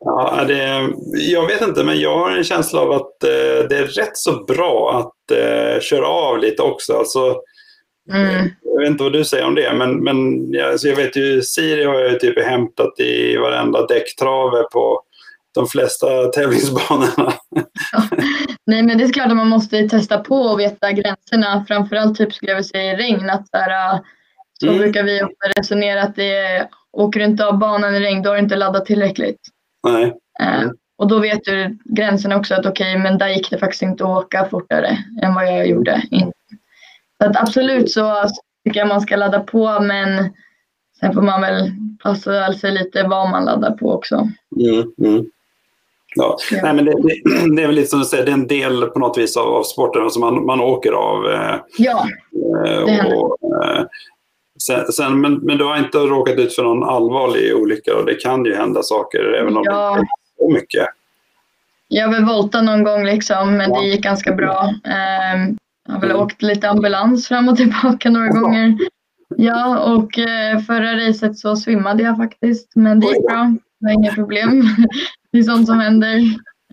ja, 0.00 0.44
det, 0.48 0.90
jag 1.12 1.46
vet 1.46 1.62
inte, 1.62 1.84
men 1.84 2.00
jag 2.00 2.18
har 2.18 2.30
en 2.30 2.44
känsla 2.44 2.80
av 2.80 2.92
att 2.92 3.24
eh, 3.24 3.68
det 3.68 3.76
är 3.76 3.86
rätt 3.86 4.16
så 4.16 4.44
bra 4.44 4.98
att 4.98 5.36
eh, 5.38 5.80
köra 5.80 6.06
av 6.06 6.38
lite 6.38 6.62
också. 6.62 6.92
Alltså, 6.92 7.36
Mm. 8.12 8.50
Jag 8.62 8.80
vet 8.80 8.90
inte 8.90 9.02
vad 9.04 9.12
du 9.12 9.24
säger 9.24 9.46
om 9.46 9.54
det, 9.54 9.72
men, 9.74 10.04
men 10.04 10.16
alltså 10.70 10.88
jag 10.88 10.96
vet 10.96 11.16
ju 11.16 11.42
Siri 11.42 11.84
har 11.84 12.00
jag 12.00 12.20
typ 12.20 12.44
hämtat 12.44 13.00
i 13.00 13.36
varenda 13.36 13.86
däcktrave 13.86 14.62
på 14.72 15.00
de 15.54 15.66
flesta 15.66 16.26
tävlingsbanorna. 16.26 17.32
Ja. 17.92 18.02
Nej, 18.66 18.82
men 18.82 18.98
det 18.98 19.04
är 19.04 19.12
klart 19.12 19.30
att 19.30 19.36
man 19.36 19.48
måste 19.48 19.88
testa 19.88 20.18
på 20.18 20.36
och 20.36 20.60
veta 20.60 20.92
gränserna. 20.92 21.64
Framförallt 21.68 22.18
typ 22.18 22.32
skulle 22.32 22.52
jag 22.52 22.56
vilja 22.56 22.68
säga 22.68 22.92
i 22.92 22.96
regn. 22.96 23.30
Att 23.30 23.46
där, 23.52 24.00
så 24.60 24.66
mm. 24.66 24.78
brukar 24.78 25.02
vi 25.02 25.22
resonera 25.56 26.02
att 26.02 26.16
det 26.16 26.34
är, 26.34 26.68
åker 26.92 27.20
du 27.20 27.26
inte 27.26 27.46
av 27.46 27.58
banan 27.58 27.94
i 27.94 28.00
regn, 28.00 28.22
då 28.22 28.30
har 28.30 28.36
du 28.36 28.42
inte 28.42 28.56
laddat 28.56 28.86
tillräckligt. 28.86 29.40
Nej. 29.88 30.14
Mm. 30.42 30.70
och 30.98 31.08
då 31.08 31.18
vet 31.18 31.44
du 31.44 31.78
gränserna 31.84 32.36
också 32.36 32.54
att 32.54 32.66
okej, 32.66 32.92
okay, 32.92 33.02
men 33.02 33.18
där 33.18 33.28
gick 33.28 33.50
det 33.50 33.58
faktiskt 33.58 33.82
inte 33.82 34.04
att 34.04 34.24
åka 34.24 34.48
fortare 34.50 34.98
än 35.22 35.34
vad 35.34 35.46
jag 35.46 35.66
gjorde. 35.66 36.02
Så 37.24 37.30
att 37.30 37.40
absolut 37.40 37.90
så 37.90 38.14
tycker 38.64 38.80
jag 38.80 38.88
man 38.88 39.00
ska 39.00 39.16
ladda 39.16 39.40
på, 39.40 39.80
men 39.80 40.34
sen 41.00 41.14
får 41.14 41.22
man 41.22 41.40
väl 41.40 41.70
passa 42.02 42.52
sig 42.52 42.72
lite 42.72 43.02
vad 43.02 43.30
man 43.30 43.44
laddar 43.44 43.70
på 43.70 43.92
också. 43.92 44.28
Mm, 44.60 44.92
mm. 44.98 45.26
Ja. 46.14 46.36
ja. 46.50 46.60
Nej, 46.62 46.74
men 46.74 46.84
det, 46.84 46.92
det, 46.92 47.46
det, 47.56 47.62
är 47.62 47.66
väl 47.66 47.76
lite 47.76 47.88
som 47.88 47.98
du 47.98 48.04
säger, 48.04 48.24
det 48.24 48.30
är 48.30 48.34
en 48.34 48.46
del 48.46 48.86
på 48.86 48.98
något 48.98 49.18
vis 49.18 49.36
av, 49.36 49.54
av 49.54 49.62
sporten. 49.62 50.02
Alltså 50.02 50.20
man, 50.20 50.46
man 50.46 50.60
åker 50.60 50.92
av. 50.92 51.30
Eh, 51.30 51.56
ja, 51.78 52.06
det 52.84 52.90
händer. 52.90 53.22
Och, 53.22 53.64
eh, 53.64 53.84
sen, 54.62 54.92
sen, 54.92 55.20
men, 55.20 55.34
men 55.34 55.58
du 55.58 55.64
har 55.64 55.76
inte 55.76 55.98
råkat 55.98 56.38
ut 56.38 56.54
för 56.54 56.62
någon 56.62 56.84
allvarlig 56.84 57.56
olycka 57.56 57.96
och 57.96 58.06
det 58.06 58.14
kan 58.14 58.44
ju 58.44 58.54
hända 58.54 58.82
saker 58.82 59.32
även 59.40 59.56
om 59.56 59.62
ja. 59.66 59.94
det 59.94 60.00
inte 60.00 60.10
är 60.40 60.46
så 60.46 60.52
mycket. 60.52 60.86
Jag 61.88 62.06
har 62.06 62.12
väl 62.12 62.24
voltat 62.24 62.64
någon 62.64 62.84
gång 62.84 63.04
liksom, 63.04 63.56
men 63.56 63.70
ja. 63.70 63.80
det 63.80 63.86
gick 63.86 64.02
ganska 64.02 64.32
bra. 64.32 64.74
Jag 65.86 65.94
har 65.94 66.00
väl 66.00 66.10
mm. 66.10 66.22
åkt 66.22 66.42
lite 66.42 66.68
ambulans 66.68 67.28
fram 67.28 67.48
och 67.48 67.56
tillbaka 67.56 68.10
några 68.10 68.28
gånger. 68.28 68.78
Ja, 69.36 69.92
och 69.94 70.18
eh, 70.18 70.60
förra 70.60 71.08
racet 71.08 71.38
så 71.38 71.56
svimmade 71.56 72.02
jag 72.02 72.16
faktiskt, 72.16 72.72
men 72.74 73.00
det 73.00 73.06
gick 73.06 73.26
bra. 73.26 73.56
Det 73.80 73.86
var 73.86 73.92
inga 73.92 74.14
problem. 74.14 74.62
Det 75.32 75.38
är 75.38 75.42
sånt 75.42 75.66
som 75.66 75.80
händer. 75.80 76.16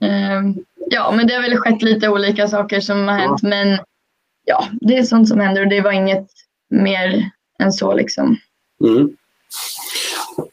Ehm, 0.02 0.56
ja, 0.90 1.14
men 1.16 1.28
det 1.28 1.34
har 1.34 1.42
väl 1.42 1.58
skett 1.58 1.82
lite 1.82 2.10
olika 2.10 2.48
saker 2.48 2.80
som 2.80 3.08
har 3.08 3.18
hänt, 3.18 3.44
men 3.44 3.80
ja, 4.46 4.68
det 4.82 4.98
är 4.98 5.04
sånt 5.04 5.28
som 5.28 5.40
händer 5.40 5.62
och 5.62 5.70
det 5.70 5.82
var 5.82 5.92
inget 5.92 6.28
mer 6.70 7.30
än 7.60 7.72
så 7.72 7.94
liksom. 7.94 8.38
Mm. 8.84 9.10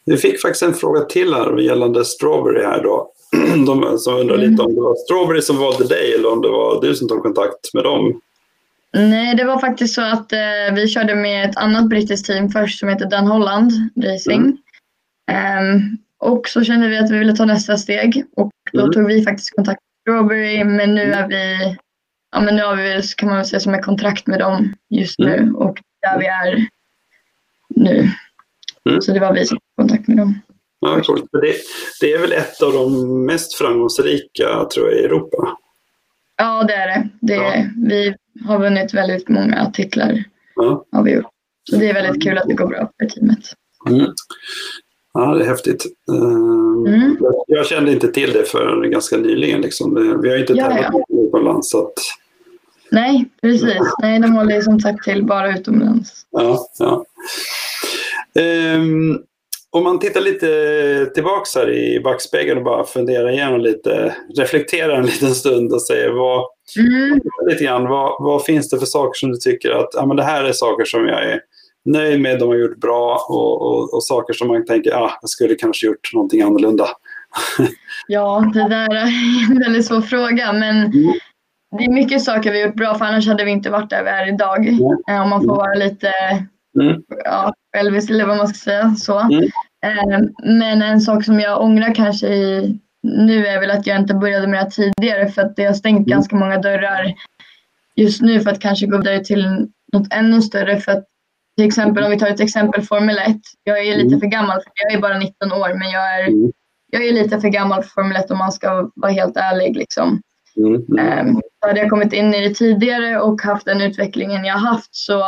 Vi 0.05 0.17
fick 0.17 0.41
faktiskt 0.41 0.63
en 0.63 0.75
fråga 0.75 1.01
till 1.01 1.35
här 1.35 1.59
gällande 1.59 2.05
Strawberry 2.05 2.65
här 2.65 2.83
då. 2.83 3.13
De 3.67 3.99
som 3.99 4.15
undrar 4.15 4.37
mm. 4.37 4.51
lite 4.51 4.63
om 4.63 4.75
det 4.75 4.81
var 4.81 4.95
Strawberry 4.95 5.43
som 5.43 5.57
valde 5.57 5.85
dig 5.85 6.15
eller 6.15 6.33
om 6.33 6.43
det 6.43 6.49
var 6.49 6.81
du 6.81 6.95
som 6.95 7.09
tog 7.09 7.23
kontakt 7.23 7.75
med 7.75 7.85
dem. 7.85 8.21
Nej, 8.93 9.35
det 9.35 9.45
var 9.45 9.59
faktiskt 9.59 9.95
så 9.95 10.03
att 10.03 10.33
eh, 10.33 10.75
vi 10.75 10.89
körde 10.89 11.15
med 11.15 11.51
ett 11.51 11.57
annat 11.57 11.89
brittiskt 11.89 12.27
team 12.27 12.49
först 12.49 12.79
som 12.79 12.89
heter 12.89 13.11
Dan 13.11 13.27
Holland 13.27 13.73
Racing. 14.05 14.59
Mm. 15.31 15.75
Um, 15.75 15.99
och 16.19 16.49
så 16.49 16.65
kände 16.65 16.89
vi 16.89 16.99
att 16.99 17.11
vi 17.11 17.19
ville 17.19 17.37
ta 17.37 17.45
nästa 17.45 17.77
steg 17.77 18.25
och 18.37 18.51
då 18.73 18.81
mm. 18.81 18.93
tog 18.93 19.07
vi 19.07 19.25
faktiskt 19.25 19.57
kontakt 19.57 19.81
med 19.81 20.15
Strawberry 20.15 20.65
men 20.65 20.95
nu 20.95 21.13
är 21.13 21.29
vi, 21.29 21.77
ja 22.33 22.41
men 22.41 22.57
nu 22.57 22.63
har 22.63 22.77
vi 22.77 23.03
kan 23.17 23.29
man 23.29 23.37
väl 23.37 23.47
säga 23.47 23.61
som 23.61 23.75
ett 23.75 23.85
kontrakt 23.85 24.27
med 24.27 24.39
dem 24.39 24.75
just 24.91 25.19
nu 25.19 25.37
mm. 25.37 25.57
och 25.57 25.79
där 26.03 26.19
vi 26.19 26.27
är 26.27 26.67
nu. 27.69 28.11
Mm. 28.89 29.03
Så 29.03 29.13
det 29.13 29.21
var 29.21 29.35
vi 29.35 29.47
som 29.47 29.59
tog 29.59 29.89
kontakt 29.89 30.09
med 30.09 30.17
dem. 30.17 30.41
Ja, 30.81 31.03
coolt. 31.03 31.25
Det, 31.33 31.55
det 32.01 32.13
är 32.13 32.21
väl 32.21 32.33
ett 32.33 32.63
av 32.63 32.73
de 32.73 33.27
mest 33.27 33.55
framgångsrika 33.55 34.65
tror 34.75 34.91
jag 34.91 35.01
i 35.01 35.05
Europa? 35.05 35.57
Ja, 36.37 36.65
det 36.65 36.75
är 36.75 36.87
det. 36.87 37.09
det 37.21 37.35
är, 37.35 37.57
ja. 37.59 37.65
Vi 37.77 38.15
har 38.47 38.59
vunnit 38.59 38.95
väldigt 38.95 39.29
många 39.29 39.71
titlar. 39.71 40.25
Ja. 40.55 40.85
Har 40.93 41.03
vi 41.03 41.13
gjort. 41.13 41.27
Så 41.71 41.77
det 41.77 41.91
är 41.91 41.95
väldigt 41.95 42.23
kul 42.23 42.39
att 42.39 42.49
det 42.49 42.55
går 42.55 42.67
bra 42.67 42.91
för 42.99 43.07
teamet. 43.07 43.53
Mm. 43.89 44.07
Ja, 45.15 45.35
det 45.35 45.45
är 45.45 45.49
häftigt. 45.49 45.87
Uh, 46.13 46.95
mm. 46.95 47.17
jag, 47.47 47.67
kände 47.67 47.93
inte 47.93 48.09
till 48.09 48.33
det 48.33 48.45
för 48.45 48.85
ganska 48.87 49.17
nyligen. 49.17 49.61
Liksom. 49.61 50.19
Vi 50.23 50.31
har 50.31 50.37
inte 50.37 50.55
tävlat 50.55 50.91
ja, 50.93 51.05
ja. 51.09 51.27
utomlands. 51.27 51.71
Så 51.71 51.87
att... 51.87 51.95
Nej, 52.91 53.25
precis. 53.43 53.95
Nej, 54.03 54.19
de 54.19 54.33
håller 54.33 54.61
som 54.61 54.81
sagt 54.81 55.05
till 55.05 55.25
bara 55.25 55.59
utomlands. 55.59 56.27
Ja, 56.31 56.67
ja. 56.79 57.05
Um, 58.77 59.23
om 59.71 59.85
man 59.85 59.99
tittar 59.99 60.21
lite 60.21 61.11
tillbaks 61.15 61.55
här 61.55 61.71
i 61.71 62.01
backspegeln 62.01 62.59
och 62.59 62.65
bara 62.65 62.85
funderar 62.85 63.31
igenom 63.31 63.61
lite, 63.61 64.17
reflekterar 64.37 64.95
en 64.95 65.07
liten 65.07 65.35
stund 65.35 65.73
och 65.73 65.83
säger 65.83 66.11
vad, 66.11 66.45
mm. 66.77 67.21
lite 67.49 67.65
grann, 67.65 67.89
vad, 67.89 68.17
vad 68.19 68.45
finns 68.45 68.71
det 68.71 68.79
för 68.79 68.87
saker 68.87 69.19
som 69.19 69.31
du 69.31 69.37
tycker 69.37 69.71
att 69.71 69.89
ja, 69.93 70.07
men 70.07 70.17
det 70.17 70.23
här 70.23 70.45
är 70.45 70.53
saker 70.53 70.85
som 70.85 71.07
jag 71.07 71.25
är 71.25 71.41
nöjd 71.85 72.21
med, 72.21 72.39
de 72.39 72.49
har 72.49 72.57
gjort 72.57 72.81
bra 72.81 73.27
och, 73.29 73.63
och, 73.63 73.95
och 73.95 74.05
saker 74.05 74.35
som 74.35 74.49
man 74.49 74.65
tänker 74.65 74.93
ah, 74.93 75.19
jag 75.21 75.31
skulle 75.31 75.55
kanske 75.55 75.87
gjort 75.87 76.11
någonting 76.15 76.43
annorlunda. 76.43 76.89
ja, 78.09 78.51
det 78.55 78.69
där 78.69 78.95
är 78.95 79.07
en 79.51 79.59
väldigt 79.59 79.87
svår 79.87 80.01
fråga 80.01 80.53
men 80.53 80.77
mm. 80.77 81.13
det 81.79 81.85
är 81.85 81.93
mycket 81.93 82.23
saker 82.23 82.53
vi 82.53 82.63
gjort 82.63 82.75
bra 82.75 82.95
för 82.95 83.05
annars 83.05 83.29
hade 83.29 83.45
vi 83.45 83.51
inte 83.51 83.71
varit 83.71 83.91
där 83.91 84.05
vi 84.05 84.11
är 84.11 84.35
idag. 84.35 84.67
Mm. 84.67 85.23
Om 85.23 85.31
man 85.31 85.41
får 85.41 85.57
vara 85.57 85.75
lite 85.75 86.13
mm. 86.81 87.03
ja, 87.25 87.55
självisk 87.77 88.11
eller 88.11 88.27
vad 88.27 88.37
man 88.37 88.49
ska 88.49 88.59
säga. 88.59 88.95
Så. 88.95 89.19
Mm. 89.19 89.45
Eh, 89.85 90.21
men 90.43 90.83
en 90.83 91.01
sak 91.01 91.25
som 91.25 91.41
jag 91.41 91.63
ångrar 91.63 91.95
kanske 91.95 92.29
i, 92.29 92.79
nu 93.09 93.47
är 93.47 93.61
väl 93.61 93.71
att 93.71 93.87
jag 93.87 94.01
inte 94.01 94.15
började 94.15 94.47
med 94.47 94.65
det 94.65 94.71
tidigare 94.71 95.29
för 95.29 95.43
att 95.43 95.57
det 95.57 95.65
har 95.65 95.75
stängt 95.75 95.99
mm. 95.99 96.09
ganska 96.09 96.37
många 96.37 96.59
dörrar 96.59 97.15
just 97.97 98.23
nu 98.23 98.41
för 98.41 98.51
att 98.51 98.61
kanske 98.61 98.87
gå 98.87 98.97
vidare 98.97 99.25
till 99.25 99.69
något 99.93 100.13
ännu 100.13 100.43
större. 100.43 100.81
För 100.81 100.93
att, 100.93 101.05
till 101.57 101.67
exempel 101.67 102.05
om 102.05 102.11
vi 102.11 102.19
tar 102.19 102.27
ett 102.27 102.41
exempel 102.41 102.83
Formel 102.83 103.19
1. 103.19 103.37
Jag 103.65 103.87
är 103.87 103.97
lite 103.97 104.09
mm. 104.09 104.21
för 104.21 104.27
gammal, 104.27 104.57
för 104.61 104.73
jag 104.75 104.93
är 104.93 105.01
bara 105.01 105.19
19 105.19 105.53
år, 105.53 105.79
men 105.79 105.91
jag 105.91 106.21
är, 106.21 106.29
mm. 106.29 106.53
jag 106.91 107.07
är 107.07 107.13
lite 107.13 107.41
för 107.41 107.49
gammal 107.49 107.83
för 107.83 107.91
Formel 107.91 108.17
1 108.17 108.31
om 108.31 108.39
man 108.39 108.53
ska 108.53 108.91
vara 108.95 109.13
helt 109.13 109.37
ärlig. 109.37 109.77
Liksom. 109.77 110.23
Mm. 110.57 110.75
Um, 111.29 111.43
hade 111.61 111.81
jag 111.81 111.91
kommit 111.91 112.13
in 112.13 112.35
i 112.35 112.49
det 112.49 112.55
tidigare 112.55 113.21
och 113.21 113.43
haft 113.43 113.65
den 113.65 113.81
utvecklingen 113.81 114.45
jag 114.45 114.59
haft 114.59 114.95
så 114.95 115.23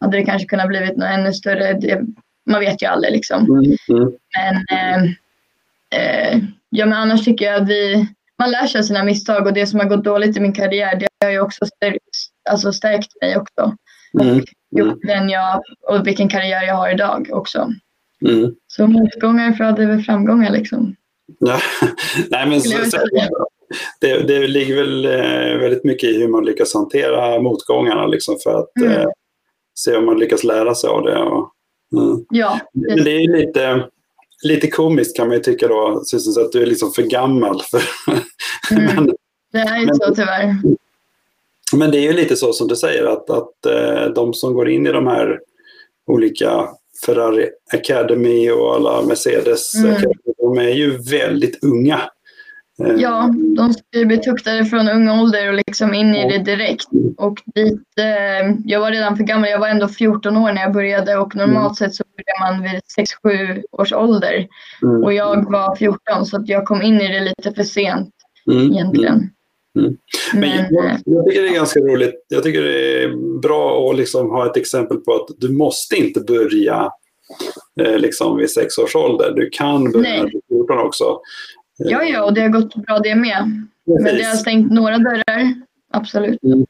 hade 0.00 0.16
det 0.16 0.24
kanske 0.24 0.48
kunnat 0.48 0.68
blivit 0.68 0.96
något 0.96 1.08
ännu 1.08 1.32
större. 1.32 1.72
Det, 1.72 2.02
man 2.50 2.60
vet 2.60 2.82
ju 2.82 2.86
aldrig 2.86 3.12
liksom. 3.12 3.44
Mm, 3.44 3.76
mm. 3.88 4.12
Men, 4.36 4.56
eh, 4.56 5.10
eh, 5.94 6.38
ja, 6.70 6.86
men 6.86 6.92
annars 6.92 7.24
tycker 7.24 7.44
jag 7.44 7.62
att 7.62 7.68
vi, 7.68 8.06
man 8.38 8.50
lär 8.50 8.66
sig 8.66 8.78
av 8.78 8.82
sina 8.82 9.04
misstag 9.04 9.46
och 9.46 9.52
det 9.52 9.66
som 9.66 9.80
har 9.80 9.86
gått 9.86 10.04
dåligt 10.04 10.36
i 10.36 10.40
min 10.40 10.52
karriär 10.52 10.96
det 10.96 11.26
har 11.26 11.32
ju 11.32 11.40
också 11.40 11.66
stärkt, 11.66 12.04
alltså 12.50 12.72
stärkt 12.72 13.10
mig 13.20 13.36
också. 13.36 13.76
Mm, 14.20 14.36
och 14.36 14.44
gjort 14.78 14.98
den 15.02 15.28
jag, 15.28 15.62
och 15.88 16.06
vilken 16.06 16.28
karriär 16.28 16.62
jag 16.62 16.74
har 16.74 16.90
idag 16.90 17.28
också. 17.32 17.72
Mm. 18.28 18.54
Så 18.66 18.86
motgångar 18.86 19.52
föder 19.52 19.98
framgångar 19.98 20.50
liksom. 20.50 20.96
Ja. 21.38 21.58
Nej, 22.30 22.48
men 22.48 22.60
så, 22.60 22.90
så, 22.90 22.98
det, 24.00 24.22
det 24.22 24.46
ligger 24.46 24.76
väl 24.76 25.04
eh, 25.04 25.60
väldigt 25.60 25.84
mycket 25.84 26.10
i 26.10 26.18
hur 26.18 26.28
man 26.28 26.44
lyckas 26.44 26.74
hantera 26.74 27.40
motgångarna 27.40 28.06
liksom 28.06 28.36
för 28.42 28.58
att 28.58 28.76
mm. 28.80 28.92
eh, 28.92 29.06
se 29.78 29.96
om 29.96 30.06
man 30.06 30.18
lyckas 30.18 30.44
lära 30.44 30.74
sig 30.74 30.90
av 30.90 31.02
det. 31.02 31.18
Och, 31.18 31.50
mm. 31.96 32.24
Ja. 32.30 32.60
Det, 32.72 33.04
det 33.04 33.10
är 33.10 33.36
lite, 33.36 33.88
lite 34.44 34.70
komiskt 34.70 35.16
kan 35.16 35.28
man 35.28 35.36
ju 35.36 35.42
tycka 35.42 35.68
då, 35.68 36.02
Susan, 36.04 36.44
att 36.44 36.52
du 36.52 36.62
är 36.62 36.66
liksom 36.66 36.92
för 36.92 37.02
gammal. 37.02 37.62
För, 37.70 37.82
mm. 38.70 38.94
men, 38.94 39.14
det 39.52 39.58
är 39.58 39.78
ju 39.78 39.86
så 39.86 40.14
tyvärr. 40.14 40.56
Men 41.72 41.90
det 41.90 41.98
är 41.98 42.02
ju 42.02 42.12
lite 42.12 42.36
så 42.36 42.52
som 42.52 42.68
du 42.68 42.76
säger 42.76 43.04
att, 43.04 43.30
att 43.30 43.66
eh, 43.66 44.14
de 44.14 44.34
som 44.34 44.54
går 44.54 44.68
in 44.68 44.86
i 44.86 44.92
de 44.92 45.06
här 45.06 45.40
olika 46.06 46.68
Ferrari 47.06 47.48
Academy 47.72 48.50
och 48.50 48.74
alla 48.74 49.02
Mercedes 49.02 49.74
mm. 49.74 49.90
Academy, 49.90 50.34
de 50.38 50.58
är 50.58 50.68
ju 50.68 50.98
väldigt 50.98 51.64
unga. 51.64 52.00
Eh, 52.82 52.94
ja, 52.96 53.34
de 53.56 53.72
ska 53.72 53.98
ju 53.98 54.04
bli 54.04 54.18
tuktade 54.18 54.64
från 54.64 54.88
ung 54.88 55.08
ålder 55.08 55.48
och 55.48 55.54
liksom 55.54 55.94
in 55.94 56.14
i 56.14 56.28
det 56.28 56.38
direkt. 56.38 56.86
Och 57.16 57.42
dit, 57.54 57.82
eh, 57.98 58.56
jag 58.64 58.80
var 58.80 58.90
redan 58.90 59.16
för 59.16 59.24
gammal, 59.24 59.50
jag 59.50 59.58
var 59.58 59.68
ändå 59.68 59.88
14 59.88 60.36
år 60.36 60.52
när 60.52 60.62
jag 60.62 60.72
började 60.72 61.16
och 61.16 61.36
normalt 61.36 61.80
mm. 61.80 61.90
sett 61.90 61.94
så 61.94 62.04
börjar 62.16 62.52
man 62.52 62.62
vid 62.62 62.80
6-7 63.56 63.62
års 63.72 63.92
ålder. 63.92 64.46
Mm. 64.82 65.04
Och 65.04 65.12
jag 65.12 65.50
var 65.50 65.76
14 65.76 66.26
så 66.26 66.42
jag 66.46 66.64
kom 66.64 66.82
in 66.82 67.00
i 67.00 67.08
det 67.08 67.20
lite 67.20 67.52
för 67.54 67.62
sent 67.62 68.10
mm. 68.50 68.72
egentligen. 68.72 69.30
Mm. 69.78 69.96
Men, 70.32 70.40
Men 70.40 70.66
jag, 70.70 70.84
eh, 70.84 70.96
jag, 71.04 71.26
tycker 71.26 71.42
det 71.42 71.48
är 71.48 71.54
ganska 71.54 71.80
roligt. 71.80 72.26
Jag 72.28 72.42
tycker 72.42 72.62
det 72.62 73.02
är 73.02 73.40
bra 73.40 73.90
att 73.90 73.96
liksom 73.96 74.30
ha 74.30 74.50
ett 74.50 74.56
exempel 74.56 74.96
på 74.96 75.14
att 75.14 75.28
du 75.38 75.52
måste 75.52 75.96
inte 75.96 76.20
börja 76.20 76.90
eh, 77.80 77.98
liksom 77.98 78.36
vid 78.36 78.50
sex 78.50 78.78
års 78.78 78.96
ålder. 78.96 79.32
Du 79.36 79.48
kan 79.52 79.92
börja 79.92 80.24
vid 80.24 80.42
14 80.48 80.78
också. 80.78 81.20
Ja, 81.76 82.02
ja, 82.02 82.24
och 82.24 82.34
det 82.34 82.40
har 82.40 82.48
gått 82.48 82.74
bra 82.74 82.98
det 82.98 83.14
med. 83.14 83.66
Men 83.86 84.04
det 84.04 84.22
har 84.22 84.34
stängt 84.34 84.72
några 84.72 84.98
dörrar, 84.98 85.54
absolut. 85.92 86.42
Mm. 86.42 86.66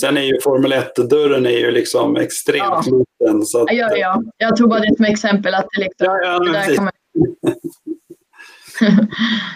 Sen 0.00 0.16
är 0.16 0.22
ju 0.22 0.40
Formel 0.40 0.72
1-dörren 0.72 1.46
är 1.46 1.58
ju 1.58 1.70
liksom 1.70 2.16
extremt 2.16 2.86
ja. 2.86 3.04
liten. 3.20 3.42
Så 3.42 3.62
att, 3.62 3.72
ja, 3.72 3.96
ja, 3.96 4.22
jag 4.36 4.56
tog 4.56 4.68
bara 4.68 4.80
det 4.80 4.96
som 4.96 5.04
exempel. 5.04 5.54
Att 5.54 5.66
det 5.74 5.80
liksom, 5.80 6.06
ja, 6.06 6.20
ja, 6.24 6.40
men 6.42 6.52
där 6.52 6.80
man... 6.80 6.92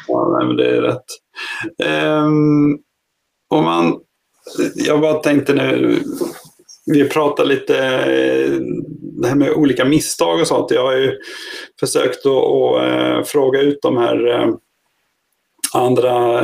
ja, 0.09 0.39
nej, 0.39 0.47
men 0.47 0.57
det 0.57 0.77
är 0.77 0.83
rätt. 0.83 1.05
Um, 2.25 2.79
om 3.49 3.65
man, 3.65 4.01
jag 4.75 5.01
bara 5.01 5.15
tänkte 5.15 5.55
nu, 5.55 6.03
vi 6.87 7.09
pratar 7.09 7.45
lite 7.45 7.79
eh, 7.79 8.51
det 9.23 9.29
här 9.29 9.35
med 9.35 9.51
olika 9.51 9.85
misstag 9.85 10.41
och 10.41 10.47
sånt. 10.47 10.71
Jag 10.71 10.83
har 10.83 10.97
ju 10.97 11.13
försökt 11.81 12.27
att, 12.27 12.33
att 12.33 12.83
eh, 12.83 13.25
fråga 13.25 13.61
ut 13.61 13.79
de 13.83 13.97
här 13.97 14.27
eh, 14.29 14.49
andra 15.75 16.43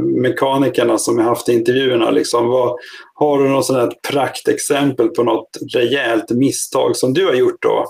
mekanikerna 0.00 0.98
som 0.98 1.18
jag 1.18 1.24
haft 1.24 1.48
i 1.48 1.52
intervjuerna. 1.52 2.10
Liksom, 2.10 2.48
vad, 2.48 2.78
har 3.14 3.42
du 3.42 3.48
något 3.48 3.66
sånt 3.66 3.78
här 3.78 3.92
praktexempel 4.12 5.08
på 5.08 5.22
något 5.22 5.50
rejält 5.74 6.30
misstag 6.30 6.96
som 6.96 7.14
du 7.14 7.26
har 7.26 7.34
gjort 7.34 7.62
då? 7.62 7.86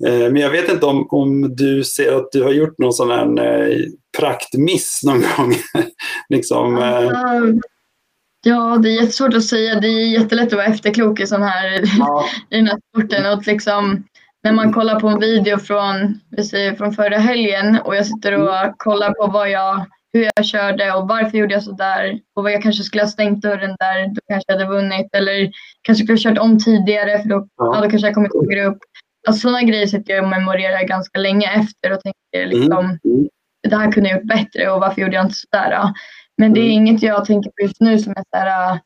Men 0.00 0.36
jag 0.36 0.50
vet 0.50 0.72
inte 0.72 0.86
om, 0.86 1.06
om 1.10 1.56
du 1.56 1.84
ser 1.84 2.12
att 2.12 2.32
du 2.32 2.42
har 2.42 2.50
gjort 2.50 2.78
någon 2.78 2.92
sån 2.92 3.10
här 3.10 3.84
praktmiss 4.18 5.00
någon 5.04 5.24
gång? 5.36 5.54
liksom, 6.28 6.76
mm. 6.76 7.60
Ja, 8.44 8.78
det 8.82 8.88
är 8.88 9.00
jättesvårt 9.00 9.34
att 9.34 9.44
säga. 9.44 9.80
Det 9.80 9.88
är 9.88 10.20
jättelätt 10.20 10.46
att 10.46 10.52
vara 10.52 10.64
efterklok 10.64 11.20
i, 11.20 11.26
sån 11.26 11.42
här, 11.42 11.82
ja. 11.98 12.24
i 12.50 12.56
den 12.56 12.66
här 12.66 12.78
sporten. 12.92 13.32
Och 13.32 13.46
liksom, 13.46 14.04
när 14.42 14.52
man 14.52 14.72
kollar 14.72 15.00
på 15.00 15.08
en 15.08 15.20
video 15.20 15.58
från, 15.58 16.20
vi 16.30 16.44
säger, 16.44 16.74
från 16.74 16.92
förra 16.92 17.18
helgen 17.18 17.78
och 17.84 17.96
jag 17.96 18.06
sitter 18.06 18.38
och 18.38 18.56
mm. 18.56 18.74
kollar 18.76 19.10
på 19.10 19.26
vad 19.26 19.50
jag, 19.50 19.86
hur 20.12 20.30
jag 20.36 20.44
körde 20.44 20.92
och 20.92 21.08
varför 21.08 21.38
gjorde 21.38 21.54
jag 21.54 21.62
så 21.62 21.72
där 21.72 22.20
och 22.36 22.42
vad 22.42 22.52
jag 22.52 22.62
kanske 22.62 22.82
skulle 22.82 23.02
ha 23.02 23.08
stängt 23.08 23.42
dörren 23.42 23.76
där, 23.78 24.14
då 24.14 24.20
kanske 24.28 24.52
jag 24.52 24.58
hade 24.58 24.70
vunnit 24.70 25.14
eller 25.14 25.50
kanske 25.82 26.04
skulle 26.04 26.18
ha 26.18 26.22
kört 26.22 26.38
om 26.38 26.58
tidigare 26.58 27.22
för 27.22 27.28
då, 27.28 27.48
ja. 27.56 27.74
Ja, 27.74 27.80
då 27.80 27.90
kanske 27.90 28.08
jag 28.08 28.14
kommit 28.14 28.32
högre 28.34 28.64
upp. 28.66 28.78
Alltså, 29.26 29.40
sådana 29.40 29.62
grejer 29.62 29.86
sitter 29.86 30.14
jag 30.14 30.24
och 30.24 30.30
memorerar 30.30 30.88
ganska 30.88 31.18
länge 31.18 31.50
efter 31.52 31.92
och 31.92 32.00
tänker 32.00 32.46
liksom, 32.46 32.84
mm. 32.84 33.28
det 33.68 33.76
här 33.76 33.92
kunde 33.92 34.08
jag 34.08 34.18
gjort 34.18 34.28
bättre 34.28 34.70
och 34.70 34.80
varför 34.80 35.02
gjorde 35.02 35.16
jag 35.16 35.24
inte 35.24 35.34
sådär? 35.34 35.92
Men 36.38 36.54
det 36.54 36.60
är 36.60 36.70
mm. 36.70 36.72
inget 36.72 37.02
jag 37.02 37.24
tänker 37.24 37.50
på 37.50 37.62
just 37.62 37.80
nu 37.80 37.98
som 37.98 38.12
är 38.12 38.24
så 38.30 38.36
här, 38.36 38.80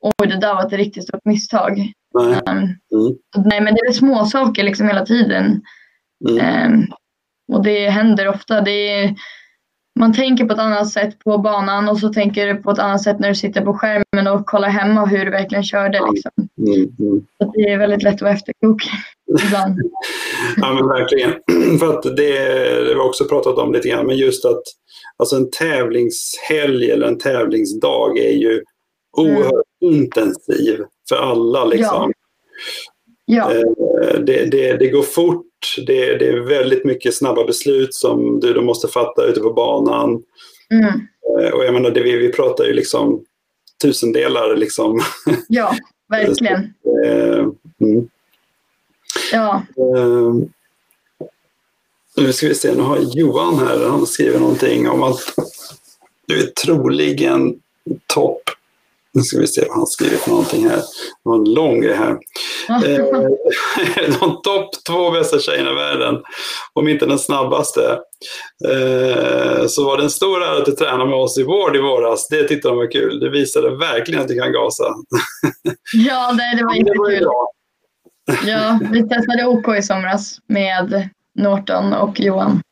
oj 0.00 0.28
det 0.28 0.40
där 0.40 0.54
var 0.54 0.66
ett 0.66 0.72
riktigt 0.72 1.04
stort 1.04 1.24
misstag. 1.24 1.92
Nej, 2.14 2.40
um, 2.46 2.56
mm. 2.56 3.16
nej 3.44 3.60
men 3.60 3.74
det 3.74 3.80
är 3.80 3.92
små 3.92 4.24
saker 4.24 4.62
liksom 4.62 4.86
hela 4.86 5.06
tiden. 5.06 5.62
Mm. 6.28 6.72
Um, 6.72 6.86
och 7.52 7.62
det 7.62 7.88
händer 7.88 8.28
ofta. 8.28 8.60
Det 8.60 8.88
är, 8.90 9.14
man 9.98 10.14
tänker 10.14 10.44
på 10.44 10.52
ett 10.52 10.58
annat 10.58 10.88
sätt 10.88 11.18
på 11.18 11.38
banan 11.38 11.88
och 11.88 11.98
så 11.98 12.12
tänker 12.12 12.46
du 12.46 12.62
på 12.62 12.70
ett 12.70 12.78
annat 12.78 13.02
sätt 13.02 13.18
när 13.18 13.28
du 13.28 13.34
sitter 13.34 13.60
på 13.60 13.74
skärmen 13.74 14.26
och 14.26 14.46
kollar 14.46 14.68
hemma 14.68 15.06
hur 15.06 15.24
du 15.24 15.30
verkligen 15.30 15.64
körde. 15.64 16.00
Liksom. 16.12 16.30
Mm, 16.58 16.96
mm. 16.98 17.26
Så 17.38 17.52
det 17.54 17.72
är 17.72 17.78
väldigt 17.78 18.02
lätt 18.02 18.14
att 18.14 18.22
vara 18.22 18.32
efterklok 18.32 18.82
ibland. 19.46 19.78
ja 20.56 20.74
men 20.74 20.88
verkligen. 20.88 21.32
För 21.78 21.94
att 21.94 22.02
det, 22.02 22.14
det 22.16 22.94
vi 22.94 23.00
också 23.00 23.24
pratat 23.24 23.58
om 23.58 23.72
lite 23.72 23.88
grann, 23.88 24.06
men 24.06 24.16
just 24.16 24.44
att 24.44 24.62
Alltså 25.22 25.36
en 25.36 25.50
tävlingshelg 25.50 26.90
eller 26.90 27.06
en 27.06 27.18
tävlingsdag 27.18 28.18
är 28.18 28.32
ju 28.32 28.62
oerhört 29.16 29.66
mm. 29.82 29.94
intensiv 29.94 30.84
för 31.08 31.16
alla. 31.16 31.64
Liksom. 31.64 32.12
Ja. 33.24 33.54
Eh, 33.54 34.20
det, 34.20 34.44
det, 34.50 34.76
det, 34.76 34.88
går 34.88 35.02
fort, 35.02 35.46
det, 35.86 36.16
det, 36.16 36.28
är 36.28 36.40
väldigt 36.40 36.84
mycket 36.84 37.14
snabba 37.14 37.44
beslut 37.44 37.94
som 37.94 38.40
du 38.40 38.52
då 38.52 38.62
måste 38.62 38.88
fatta 38.88 39.24
ute 39.24 39.40
på 39.40 39.52
banan. 39.52 40.22
Mm. 40.70 40.84
Eh, 41.40 41.52
och 41.52 41.64
jag 41.64 41.74
menar, 41.74 41.90
det, 41.90 42.02
vi, 42.02 42.16
vi 42.16 42.32
pratar 42.32 42.64
ju 42.64 42.72
liksom 42.72 43.24
tusendelar. 43.82 44.56
Liksom. 44.56 45.00
Ja, 45.48 45.74
verkligen. 46.08 46.74
Eh, 47.04 47.46
mm. 47.80 48.08
Ja. 49.32 49.62
Nu 52.16 52.32
ska 52.32 52.48
vi 52.48 52.54
se, 52.54 52.74
nu 52.74 52.82
har 52.82 52.98
Johan 52.98 53.58
här, 53.58 53.88
han 53.88 54.06
skriver 54.06 54.38
någonting 54.38 54.88
om 54.88 55.02
att 55.02 55.20
du 56.26 56.42
är 56.42 56.46
troligen 56.46 57.54
topp 58.06 58.42
Nu 59.14 59.22
ska 59.22 59.38
vi 59.38 59.46
se 59.46 59.64
vad 59.68 59.76
han 59.76 59.86
skriver 59.86 60.16
för 60.16 60.30
någonting 60.30 60.68
här. 60.68 60.76
Det 60.76 60.84
var 61.22 61.36
en 61.36 61.54
lång 61.54 61.80
grej 61.80 61.94
här. 61.94 62.18
Eh, 62.68 64.16
de 64.20 64.42
topp 64.42 64.70
två 64.86 65.10
bästa 65.10 65.38
tjejerna 65.38 65.70
i 65.70 65.74
världen, 65.74 66.22
om 66.72 66.88
inte 66.88 67.06
den 67.06 67.18
snabbaste. 67.18 67.98
Eh, 68.68 69.66
så 69.66 69.84
var 69.84 69.96
det 69.96 70.02
en 70.02 70.10
stor 70.10 70.42
ära 70.42 70.58
att 70.58 70.64
du 70.64 70.72
tränade 70.72 71.10
med 71.10 71.18
oss 71.18 71.38
i 71.38 71.42
vård 71.42 71.76
i 71.76 71.80
våras. 71.80 72.28
Det 72.28 72.48
tyckte 72.48 72.68
de 72.68 72.76
var 72.76 72.92
kul. 72.92 73.20
Det 73.20 73.30
visade 73.30 73.76
verkligen 73.76 74.20
att 74.20 74.28
du 74.28 74.38
kan 74.38 74.52
gasa. 74.52 74.84
ja, 75.92 76.32
det, 76.32 76.56
det 76.58 76.64
var 76.64 76.74
jättekul. 76.74 77.26
Ja, 78.46 78.78
vi 78.92 79.08
testade 79.08 79.46
OK 79.46 79.68
i 79.78 79.82
somras 79.82 80.38
med 80.46 81.08
Norton 81.34 81.92
och 81.92 82.20
Johan. 82.20 82.62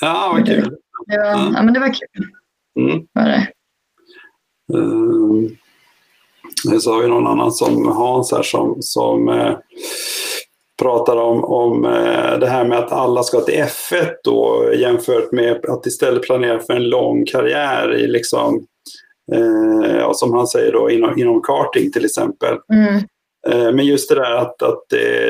Ja, 0.00 0.30
vad 0.34 0.46
kul. 0.46 0.76
Det 1.06 1.16
var, 1.16 1.24
ja. 1.24 1.52
ja 1.54 1.62
men 1.62 1.74
det 1.74 1.80
var 1.80 1.88
kul. 1.88 2.26
Mm. 2.80 3.06
Var 3.12 3.22
det. 3.22 3.48
Um, 4.72 5.56
så 6.80 6.92
har 6.92 7.02
vi 7.02 7.08
någon 7.08 7.26
annan 7.26 7.52
som 7.52 7.86
Hans 7.88 8.32
här 8.32 8.42
som, 8.42 8.76
som 8.80 9.28
eh, 9.28 9.56
pratar 10.82 11.16
om, 11.16 11.44
om 11.44 11.84
eh, 11.84 12.38
det 12.38 12.46
här 12.46 12.64
med 12.64 12.78
att 12.78 12.92
alla 12.92 13.22
ska 13.22 13.40
till 13.40 13.54
F1 13.54 14.10
då 14.24 14.70
jämfört 14.74 15.32
med 15.32 15.66
att 15.66 15.86
istället 15.86 16.22
planera 16.22 16.60
för 16.60 16.74
en 16.74 16.88
lång 16.88 17.26
karriär 17.26 17.94
i 17.94 18.06
liksom, 18.06 18.66
eh, 19.32 19.96
ja, 19.96 20.14
som 20.14 20.32
han 20.32 20.46
säger 20.46 20.72
då 20.72 20.90
inom, 20.90 21.18
inom 21.18 21.42
karting 21.42 21.92
till 21.92 22.04
exempel. 22.04 22.58
Mm. 22.72 23.02
Men 23.76 23.86
just 23.86 24.08
det 24.08 24.14
där 24.14 24.36
att, 24.36 24.62
att 24.62 24.84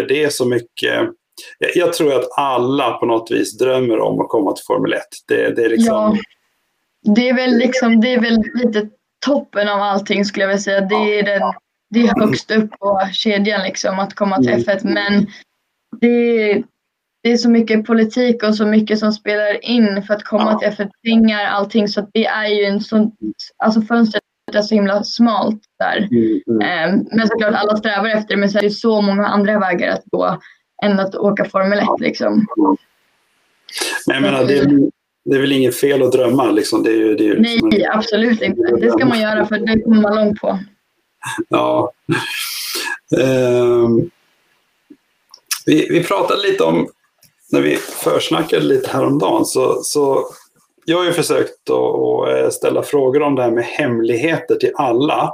det 0.09 0.25
är 0.25 0.29
så 0.29 0.49
mycket 0.49 1.09
jag 1.75 1.93
tror 1.93 2.15
att 2.15 2.29
alla 2.37 2.91
på 2.91 3.07
något 3.07 3.31
vis 3.31 3.59
drömmer 3.59 3.99
om 3.99 4.21
att 4.21 4.29
komma 4.29 4.53
till 4.53 4.65
Formel 4.67 4.93
1. 4.93 5.01
Det, 5.29 5.57
det, 5.57 5.65
är, 5.65 5.69
liksom... 5.69 5.87
ja, 5.95 6.17
det 7.15 7.29
är 7.29 7.35
väl 7.35 7.59
liksom, 7.59 8.01
det 8.01 8.15
är 8.15 8.21
väl 8.21 8.43
lite 8.55 8.89
toppen 9.27 9.69
av 9.69 9.81
allting 9.81 10.25
skulle 10.25 10.43
jag 10.43 10.49
vilja 10.49 10.61
säga. 10.61 10.81
Det 10.81 11.19
är, 11.19 11.23
den, 11.23 11.53
det 11.91 12.01
är 12.01 12.21
högst 12.21 12.51
upp 12.51 12.71
på 12.71 13.01
kedjan 13.13 13.63
liksom 13.63 13.99
att 13.99 14.15
komma 14.15 14.39
till 14.39 14.53
mm. 14.53 14.63
F1. 14.63 14.81
Men 14.83 15.27
det, 16.01 16.63
det 17.23 17.33
är 17.33 17.37
så 17.37 17.51
mycket 17.51 17.87
politik 17.87 18.43
och 18.43 18.55
så 18.55 18.67
mycket 18.67 18.99
som 18.99 19.13
spelar 19.13 19.65
in 19.65 20.03
för 20.03 20.15
att 20.15 20.25
komma 20.25 20.59
till 20.59 20.69
F1. 20.69 20.91
Pengar, 21.05 21.45
allting. 21.45 21.89
Så 21.89 22.09
det 22.13 22.27
är 22.27 22.47
ju 22.47 22.65
en 22.65 22.81
sån, 22.81 23.13
alltså 23.59 23.83
fönstret 23.83 24.23
är 24.53 24.63
så 24.63 24.75
himla 24.75 25.05
smalt 25.05 25.61
där. 25.79 25.97
Mm, 25.99 26.41
mm. 26.49 26.61
Ehm, 26.61 27.07
men 27.13 27.29
såklart 27.29 27.55
alla 27.55 27.77
strävar 27.77 28.09
efter 28.09 28.35
det. 28.35 28.41
Men 28.41 28.51
så 28.51 28.59
är 28.59 28.63
det 28.63 28.71
så 28.71 29.01
många 29.01 29.27
andra 29.27 29.59
vägar 29.59 29.93
att 29.93 30.05
gå 30.07 30.39
än 30.83 31.01
att 31.01 31.15
åka 31.15 31.45
Formel 31.45 31.79
1 31.79 31.87
liksom. 31.99 32.47
Men 34.07 34.15
jag 34.15 34.23
menar, 34.23 34.45
det 34.45 34.59
är, 34.59 34.91
det 35.25 35.37
är 35.37 35.41
väl 35.41 35.53
inget 35.53 35.77
fel 35.77 36.03
att 36.03 36.13
drömma? 36.13 36.51
Liksom. 36.51 36.83
Det 36.83 36.91
är 36.91 36.97
ju, 36.97 37.15
det 37.15 37.29
är 37.29 37.37
liksom 37.37 37.69
Nej, 37.69 37.83
en, 37.83 37.91
absolut 37.93 38.43
inte. 38.43 38.63
Det 38.63 38.91
ska 38.91 39.05
man 39.05 39.21
göra 39.21 39.47
för 39.47 39.59
det 39.59 39.83
kommer 39.83 40.03
man 40.03 40.15
långt 40.15 40.41
på. 40.41 40.59
Ja. 41.49 41.93
Uh, 43.19 43.89
vi, 45.67 45.89
vi 45.91 46.05
pratade 46.05 46.43
lite 46.43 46.65
om, 46.65 46.89
när 47.53 47.61
vi 47.61 47.77
försnackade 47.77 48.63
lite 48.63 48.91
häromdagen, 48.91 49.45
så, 49.45 49.83
så 49.83 50.25
jag 50.85 50.99
har 50.99 51.05
ju 51.05 51.13
försökt 51.13 51.71
att 51.71 52.29
eh, 52.29 52.51
ställa 52.51 52.83
frågor 52.83 53.23
om 53.23 53.35
det 53.35 53.43
här 53.43 53.51
med 53.51 53.65
hemligheter 53.65 54.55
till 54.55 54.73
alla. 54.75 55.33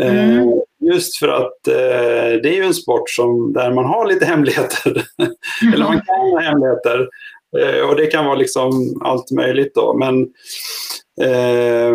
Eh, 0.00 0.24
mm. 0.24 0.60
Just 0.82 1.16
för 1.18 1.28
att 1.28 1.68
eh, 1.68 2.40
det 2.42 2.48
är 2.48 2.54
ju 2.54 2.64
en 2.64 2.74
sport 2.74 3.10
som, 3.10 3.52
där 3.52 3.72
man 3.72 3.84
har 3.84 4.06
lite 4.06 4.24
hemligheter. 4.32 5.04
Eller 5.74 5.84
man 5.84 6.00
kan 6.00 6.16
ha 6.16 6.40
hemligheter. 6.40 7.08
Eh, 7.58 7.88
och 7.88 7.96
det 7.96 8.06
kan 8.06 8.24
vara 8.24 8.34
liksom 8.34 9.00
allt 9.04 9.30
möjligt 9.30 9.74
då. 9.74 9.94
Men, 9.98 10.28
eh, 11.20 11.92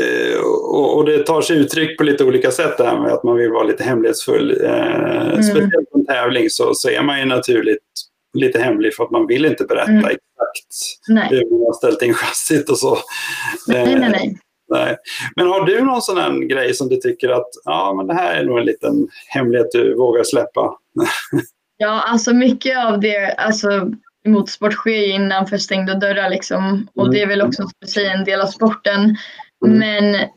eh, 0.00 0.38
och, 0.44 0.96
och, 0.96 1.06
det 1.06 1.18
tar 1.18 1.42
sig 1.42 1.56
uttryck 1.56 1.98
på 1.98 2.04
lite 2.04 2.24
olika 2.24 2.50
sätt 2.50 2.78
det 2.78 2.84
här 2.84 3.00
med 3.00 3.12
att 3.12 3.24
man 3.24 3.36
vill 3.36 3.50
vara 3.50 3.64
lite 3.64 3.84
hemlighetsfull. 3.84 4.64
Eh, 4.64 5.26
mm. 5.26 5.42
Speciellt 5.42 5.90
på 5.92 5.98
en 5.98 6.06
tävling 6.06 6.50
så, 6.50 6.74
så 6.74 6.90
är 6.90 7.02
man 7.02 7.18
ju 7.20 7.24
naturligt 7.24 7.78
lite 8.38 8.58
hemlig 8.58 8.94
för 8.94 9.04
att 9.04 9.10
man 9.10 9.26
vill 9.26 9.44
inte 9.44 9.64
berätta 9.64 9.90
mm. 9.90 10.04
exakt 10.04 11.00
nej. 11.08 11.28
hur 11.30 11.50
man 11.50 11.66
har 11.66 11.72
ställt 11.72 12.02
in 12.02 12.14
chassit 12.14 12.70
och 12.70 12.78
så. 12.78 12.98
Nej, 13.66 13.94
nej, 13.94 14.10
nej. 14.10 14.38
Nej. 14.68 14.96
Men 15.36 15.46
har 15.46 15.66
du 15.66 15.80
någon 15.80 16.02
sån 16.02 16.18
här 16.18 16.48
grej 16.48 16.74
som 16.74 16.88
du 16.88 16.96
tycker 16.96 17.28
att 17.28 17.48
ja, 17.64 17.94
men 17.96 18.06
det 18.06 18.14
här 18.14 18.40
är 18.40 18.44
nog 18.44 18.58
en 18.58 18.64
liten 18.64 19.08
hemlighet 19.26 19.66
du 19.72 19.94
vågar 19.94 20.24
släppa? 20.24 20.78
ja, 21.76 22.02
alltså 22.06 22.34
mycket 22.34 22.86
av 22.86 23.00
det, 23.00 23.34
alltså 23.34 23.90
motorsport 24.26 24.72
sker 24.72 25.14
innanför 25.14 25.58
stängda 25.58 25.94
dörrar 25.94 26.30
liksom. 26.30 26.88
Och 26.94 27.06
mm. 27.06 27.14
det 27.14 27.22
är 27.22 27.26
väl 27.26 27.42
också 27.42 27.68
säga, 27.86 28.12
en 28.12 28.24
del 28.24 28.40
av 28.40 28.46
sporten. 28.46 29.16
Mm. 29.66 29.78
Men 29.78 30.28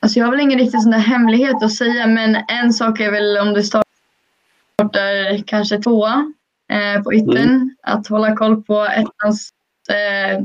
alltså 0.00 0.18
jag 0.18 0.26
har 0.26 0.30
väl 0.30 0.40
ingen 0.40 0.58
riktig 0.58 0.82
sån 0.82 0.90
där 0.90 0.98
hemlighet 0.98 1.62
att 1.62 1.74
säga. 1.74 2.06
Men 2.06 2.36
en 2.48 2.72
sak 2.72 3.00
är 3.00 3.10
väl 3.10 3.38
om 3.38 3.54
du 3.54 3.62
startar 3.62 5.42
kanske 5.46 5.78
tvåa 5.78 6.32
eh, 6.72 7.02
på 7.02 7.14
ytten. 7.14 7.36
Mm. 7.36 7.76
Att 7.82 8.06
hålla 8.06 8.36
koll 8.36 8.62
på 8.62 8.84
ettans 8.84 9.50
eh, 9.90 10.44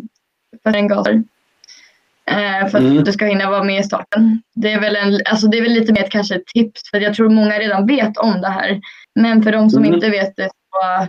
för 0.63 0.75
en 0.75 0.87
gator. 0.87 1.13
Eh, 1.13 1.21
för 2.71 2.77
att 2.77 2.83
mm. 2.83 3.03
du 3.03 3.11
ska 3.11 3.25
hinna 3.25 3.49
vara 3.49 3.63
med 3.63 3.79
i 3.79 3.83
starten. 3.83 4.41
Det 4.55 4.71
är 4.71 4.79
väl, 4.79 4.95
en, 4.95 5.19
alltså 5.25 5.47
det 5.47 5.57
är 5.57 5.61
väl 5.61 5.71
lite 5.71 5.93
mer 5.93 6.07
kanske 6.11 6.35
ett 6.35 6.45
tips. 6.45 6.89
För 6.91 6.99
jag 6.99 7.13
tror 7.13 7.29
många 7.29 7.59
redan 7.59 7.87
vet 7.87 8.17
om 8.17 8.41
det 8.41 8.47
här. 8.47 8.81
Men 9.15 9.43
för 9.43 9.51
de 9.51 9.69
som 9.69 9.83
mm. 9.83 9.93
inte 9.93 10.09
vet 10.09 10.35
det 10.35 10.49
så 10.49 11.07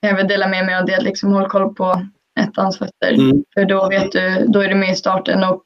jag 0.00 0.16
vill 0.16 0.28
dela 0.28 0.48
med 0.48 0.66
mig 0.66 0.74
av 0.74 0.86
det. 0.86 1.00
Liksom, 1.00 1.32
håll 1.32 1.48
koll 1.48 1.74
på 1.74 2.06
ettans 2.40 2.78
fötter. 2.78 3.12
Mm. 3.12 3.44
För 3.54 3.64
då, 3.64 3.88
vet 3.88 4.12
du, 4.12 4.44
då 4.48 4.60
är 4.60 4.68
du 4.68 4.74
med 4.74 4.90
i 4.90 4.96
starten 4.96 5.44
och 5.44 5.62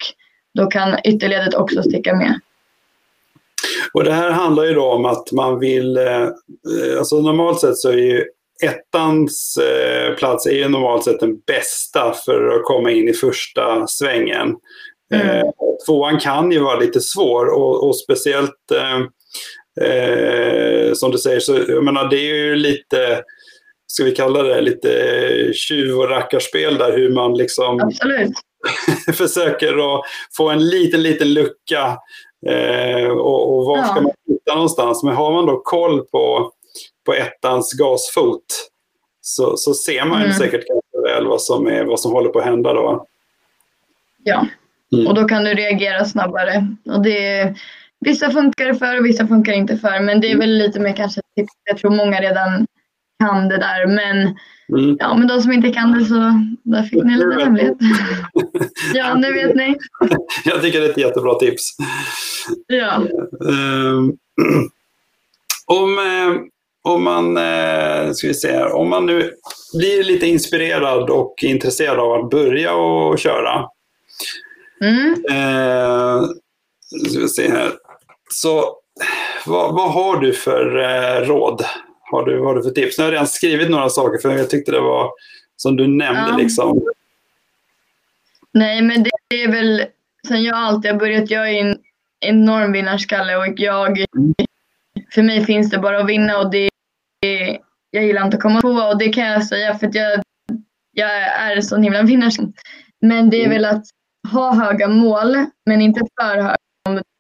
då 0.55 0.67
kan 0.67 0.99
ytterledet 1.05 1.55
också 1.55 1.83
sticka 1.83 2.15
med. 2.15 2.41
Och 3.93 4.05
det 4.05 4.13
här 4.13 4.31
handlar 4.31 4.65
ju 4.65 4.75
då 4.75 4.93
om 4.93 5.05
att 5.05 5.33
man 5.33 5.59
vill, 5.59 5.97
eh, 5.97 6.29
alltså 6.99 7.21
normalt 7.21 7.61
sett 7.61 7.77
så 7.77 7.89
är 7.89 7.97
ju 7.97 8.25
ettans 8.63 9.57
eh, 9.57 10.15
plats 10.15 10.47
är 10.47 10.53
ju 10.53 10.69
normalt 10.69 11.05
sett 11.05 11.21
den 11.21 11.41
bästa 11.47 12.15
för 12.25 12.49
att 12.49 12.65
komma 12.65 12.91
in 12.91 13.09
i 13.09 13.13
första 13.13 13.87
svängen. 13.87 14.57
Mm. 15.15 15.29
Eh, 15.29 15.43
tvåan 15.87 16.21
kan 16.21 16.53
ju 16.53 16.59
vara 16.59 16.79
lite 16.79 17.01
svår 17.01 17.47
och, 17.47 17.89
och 17.89 17.97
speciellt 17.97 18.71
eh, 18.73 19.01
eh 19.87 20.93
som 20.95 21.11
du 21.11 21.19
säger, 21.19 21.41
så 21.41 21.59
jag 21.69 21.85
menar, 21.85 22.09
det 22.11 22.17
är 22.17 22.35
ju 22.35 22.57
lite 22.57 23.23
ska 23.95 24.05
vi 24.05 24.13
kalla 24.13 24.43
det, 24.43 24.61
lite 24.61 24.89
tjuv 25.55 25.99
och 25.99 26.09
rackarspel 26.09 26.79
där 26.79 26.97
hur 26.97 27.11
man 27.11 27.37
liksom 27.37 27.91
försöker 29.15 29.95
att 29.95 30.05
få 30.37 30.51
en 30.51 30.69
liten, 30.69 31.03
liten 31.03 31.35
lucka 31.35 31.99
eh, 32.47 33.09
och, 33.09 33.57
och 33.57 33.65
var 33.65 33.79
ja. 33.79 33.85
ska 33.85 34.01
man 34.01 34.13
hitta 34.29 34.55
någonstans. 34.55 35.03
Men 35.03 35.15
har 35.15 35.33
man 35.33 35.47
då 35.47 35.61
koll 35.65 36.01
på, 36.01 36.53
på 37.07 37.15
ettans 37.15 37.73
gasfot 37.73 38.45
så, 39.21 39.57
så 39.57 39.75
ser 39.75 40.05
man 40.05 40.23
mm. 40.23 40.33
säkert 40.33 40.69
ganska 40.69 41.15
väl 41.15 41.27
vad 41.27 41.43
som, 41.43 41.67
är, 41.67 41.85
vad 41.85 42.01
som 42.01 42.13
håller 42.13 42.29
på 42.29 42.39
att 42.39 42.45
hända 42.45 42.73
då. 42.73 43.07
Ja, 44.25 44.47
mm. 44.93 45.07
och 45.07 45.15
då 45.15 45.29
kan 45.29 45.45
du 45.45 45.55
reagera 45.55 46.05
snabbare. 46.05 46.67
Och 46.85 47.03
det, 47.03 47.55
vissa 48.01 48.31
funkar 48.31 48.65
det 48.65 48.75
för 48.75 48.99
och 48.99 49.07
vissa 49.07 49.27
funkar 49.27 49.53
inte 49.53 49.77
för. 49.77 50.01
Men 50.01 50.21
det 50.21 50.33
är 50.33 50.39
väl 50.39 50.59
lite 50.59 50.81
mer 50.81 50.97
kanske 50.97 51.21
tips. 51.37 51.53
Jag 51.65 51.79
tror 51.79 51.91
många 51.91 52.21
redan 52.21 52.67
kan 53.19 53.49
det 53.49 53.57
där. 53.57 53.87
Men, 53.87 54.37
mm. 54.69 54.97
ja, 55.01 55.17
men 55.17 55.29
de 55.29 55.43
som 55.43 55.53
inte 55.53 55.73
kan 55.73 55.93
det 55.93 56.05
så 56.05 56.15
där 56.63 56.83
fick 56.83 57.05
ni 57.05 57.17
lite 57.17 57.45
hemlighet. 57.45 57.77
ja, 58.95 59.15
nu 59.15 59.33
vet 59.33 59.55
ni. 59.55 59.77
Jag 60.45 60.63
tycker 60.63 60.81
det 60.81 60.87
är 60.87 60.91
ett 60.91 60.99
jättebra 60.99 61.35
tips. 61.35 61.77
Ja. 62.67 63.03
Uh, 63.45 64.11
om, 65.67 65.99
uh, 65.99 66.43
om 66.85 67.05
man, 67.05 67.37
uh, 67.37 68.13
ska 68.13 68.29
vi 68.29 68.35
se 68.35 68.63
om 68.63 68.91
man 68.91 69.07
nu 69.07 69.31
blir 69.75 70.05
lite 70.05 70.27
inspirerad 70.27 71.11
och 71.11 71.35
intresserad 71.43 71.99
av 71.99 72.13
att 72.13 72.31
börja 72.31 72.75
och 72.75 73.19
köra. 73.19 73.69
Mm. 74.81 75.09
Uh, 75.11 76.25
ska 77.09 77.21
vi 77.21 77.29
se 77.29 77.51
här. 77.51 77.73
Så 78.31 78.77
vad, 79.47 79.75
vad 79.75 79.93
har 79.93 80.21
du 80.21 80.33
för 80.33 80.65
råd 81.25 81.65
har 82.11 82.25
du, 82.25 82.39
vad 82.39 82.47
har 82.47 82.55
du 82.55 82.63
för 82.63 82.71
tips? 82.71 82.99
Nu 82.99 83.05
har 83.05 83.09
jag 83.09 83.15
redan 83.15 83.27
skrivit 83.27 83.71
några 83.71 83.89
saker 83.89 84.19
för 84.19 84.37
jag 84.37 84.51
tyckte 84.51 84.73
det 84.73 84.81
var 84.81 85.11
som 85.57 85.77
du 85.77 85.87
nämnde. 85.87 86.31
Ja. 86.31 86.37
Liksom. 86.37 86.83
Nej, 88.53 88.83
men 88.83 89.03
det 89.03 89.43
är 89.43 89.53
väl 89.53 89.85
sen 90.29 90.43
jag 90.43 90.57
alltid 90.57 90.91
har 90.91 90.99
börjat. 90.99 91.31
Jag 91.31 91.51
är 91.51 91.61
en 91.61 91.79
enorm 92.21 92.73
vinnarskalle 92.73 93.37
och 93.37 93.47
jag, 93.57 93.99
mm. 93.99 94.35
för 95.15 95.23
mig 95.23 95.45
finns 95.45 95.71
det 95.71 95.79
bara 95.79 95.99
att 95.99 96.09
vinna 96.09 96.39
och 96.39 96.51
det 96.51 96.71
jag 97.95 98.05
gillar 98.05 98.25
inte 98.25 98.37
att 98.37 98.43
komma 98.43 98.61
på 98.61 98.69
och 98.69 98.99
det 98.99 99.09
kan 99.09 99.25
jag 99.25 99.47
säga 99.47 99.79
för 99.79 99.87
att 99.87 99.95
jag, 99.95 100.23
jag 100.93 101.11
är 101.17 101.61
sån 101.61 101.83
himla 101.83 102.03
vinnarskalle. 102.03 102.53
Men 103.01 103.31
det 103.31 103.37
är 103.37 103.47
mm. 103.47 103.51
väl 103.51 103.65
att 103.65 103.85
ha 104.33 104.55
höga 104.55 104.89
mål, 104.89 105.47
men 105.67 105.81
inte 105.81 106.01
för 106.01 106.37
höga. 106.37 106.57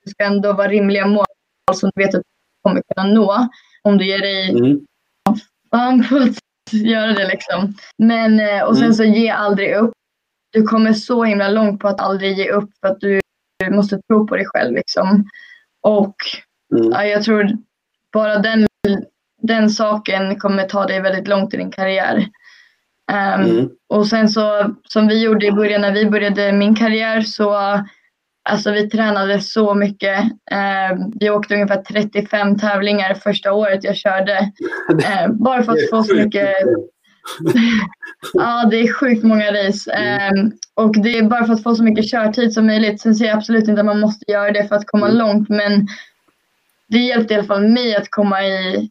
Det 0.04 0.10
ska 0.10 0.24
ändå 0.24 0.52
vara 0.52 0.68
rimliga 0.68 1.06
mål 1.06 1.24
som 1.72 1.90
du 1.94 2.02
vet 2.02 2.14
att 2.14 2.20
du 2.20 2.70
kommer 2.70 2.82
kunna 2.94 3.08
nå 3.08 3.48
om 3.82 3.98
du 3.98 4.06
ger 4.06 4.18
dig 4.18 4.50
mm. 4.50 4.80
fan 5.70 6.00
att 6.00 6.72
göra 6.72 7.12
det 7.12 7.28
liksom. 7.28 7.74
Men, 7.98 8.40
eh, 8.40 8.62
och 8.62 8.76
sen 8.76 8.84
mm. 8.84 8.94
så 8.94 9.04
ge 9.04 9.30
aldrig 9.30 9.74
upp. 9.74 9.92
Du 10.52 10.62
kommer 10.62 10.92
så 10.92 11.24
himla 11.24 11.48
långt 11.48 11.80
på 11.80 11.88
att 11.88 12.00
aldrig 12.00 12.38
ge 12.38 12.50
upp 12.50 12.70
för 12.80 12.88
att 12.88 13.00
du 13.00 13.20
måste 13.70 14.00
tro 14.08 14.26
på 14.26 14.36
dig 14.36 14.46
själv. 14.46 14.74
Liksom. 14.74 15.28
Och 15.82 16.16
Mm. 16.72 16.90
ja, 16.92 17.04
jag 17.04 17.22
tror 17.22 17.48
bara 18.12 18.38
den, 18.38 18.66
den 19.46 19.70
saken 19.70 20.36
kommer 20.38 20.62
ta 20.62 20.86
dig 20.86 21.00
väldigt 21.00 21.28
långt 21.28 21.54
i 21.54 21.56
din 21.56 21.70
karriär. 21.70 22.26
Ehm, 23.12 23.40
Mm. 23.40 23.68
och 23.88 24.06
sen 24.06 24.28
så 24.28 24.74
som 24.88 25.08
vi 25.08 25.22
gjorde 25.22 25.46
i 25.46 25.52
början 25.52 25.80
när 25.80 25.92
vi 25.92 26.06
började 26.10 26.52
min 26.52 26.74
karriär 26.74 27.20
så 27.20 27.54
alltså 28.48 28.70
vi 28.70 28.90
tränade 28.90 29.40
så 29.40 29.74
mycket. 29.74 30.18
Eh, 30.50 30.98
vi 31.20 31.30
åkte 31.30 31.54
ungefär 31.54 31.82
35 31.82 32.58
tävlingar 32.58 33.14
första 33.14 33.52
året 33.52 33.84
jag 33.84 33.96
körde. 33.96 34.38
Eh, 35.04 35.28
bara 35.28 35.62
för 35.62 35.72
att 35.72 35.90
få 35.90 36.02
så 36.02 36.14
mycket. 36.14 36.48
Ja, 38.34 38.64
det 38.70 38.76
är 38.76 38.92
sjukt 38.92 39.22
många 39.24 39.52
race. 39.52 39.92
Eh, 39.92 40.30
och 40.74 41.02
det 41.02 41.18
är 41.18 41.22
bara 41.22 41.44
för 41.46 41.52
att 41.52 41.62
få 41.62 41.74
så 41.74 41.84
mycket 41.84 42.10
körtid 42.10 42.52
som 42.52 42.66
möjligt. 42.66 43.00
Sen 43.00 43.14
säger 43.14 43.30
jag 43.30 43.38
absolut 43.38 43.68
inte 43.68 43.80
att 43.80 43.86
man 43.86 44.00
måste 44.00 44.32
göra 44.32 44.50
det 44.52 44.68
för 44.68 44.76
att 44.76 44.86
komma 44.86 45.06
Mm. 45.06 45.18
långt. 45.18 45.48
Men 45.48 45.86
det 46.88 46.98
hjälpte 46.98 47.34
i 47.34 47.36
alla 47.36 47.46
fall 47.46 47.68
mig 47.68 47.96
att 47.96 48.10
komma 48.10 48.44
i, 48.44 48.90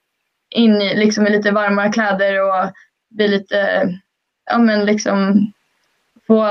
in 0.53 0.81
i, 0.81 0.95
liksom, 0.95 1.27
i 1.27 1.29
lite 1.29 1.51
varmare 1.51 1.91
kläder 1.91 2.41
och 2.41 2.71
bli 3.09 3.27
lite, 3.27 3.89
ja 4.51 4.57
men 4.57 4.85
liksom 4.85 5.51
få, 6.27 6.47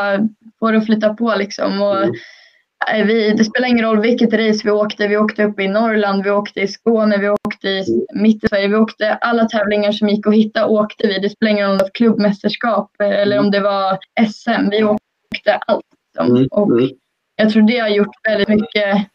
få 0.58 0.70
det 0.70 0.78
att 0.78 0.86
flytta 0.86 1.14
på 1.14 1.34
liksom. 1.38 1.82
Och, 1.82 1.96
Mm. 2.02 3.00
eh, 3.00 3.06
vi, 3.06 3.30
det 3.30 3.44
spelar 3.44 3.68
ingen 3.68 3.84
roll 3.84 4.00
vilket 4.00 4.32
race 4.32 4.60
vi 4.64 4.70
åkte. 4.70 5.08
Vi 5.08 5.16
åkte 5.16 5.44
upp 5.44 5.60
i 5.60 5.68
Norrland, 5.68 6.24
vi 6.24 6.30
åkte 6.30 6.60
i 6.60 6.68
Skåne, 6.68 7.16
vi 7.18 7.28
åkte 7.28 7.68
i 7.68 7.84
mitt 8.14 8.44
i 8.44 8.48
Sverige. 8.48 8.68
Vi 8.68 8.74
åkte 8.74 9.14
alla 9.14 9.44
tävlingar 9.44 9.92
som 9.92 10.08
gick 10.08 10.26
att 10.26 10.34
hitta 10.34 10.66
åkte 10.66 11.06
vi. 11.08 11.18
Det 11.18 11.30
spelar 11.30 11.50
ingen 11.52 11.64
roll 11.66 11.72
om 11.72 11.78
det 11.78 11.84
var 11.84 11.90
klubbmästerskap 11.94 12.90
eh, 13.02 13.10
eller 13.20 13.38
om 13.38 13.50
det 13.50 13.60
var 13.60 13.98
SM. 14.32 14.70
Vi 14.70 14.84
åkte 14.84 15.54
allt. 15.66 15.84
Liksom. 16.14 16.36
Mm. 16.36 16.48
Och 16.50 16.70
Mm. 16.72 16.90
jag 17.36 17.50
tror 17.52 17.62
det 17.62 17.78
har 17.78 17.88
gjort 17.88 18.16
väldigt 18.28 18.48
mycket 18.48 19.06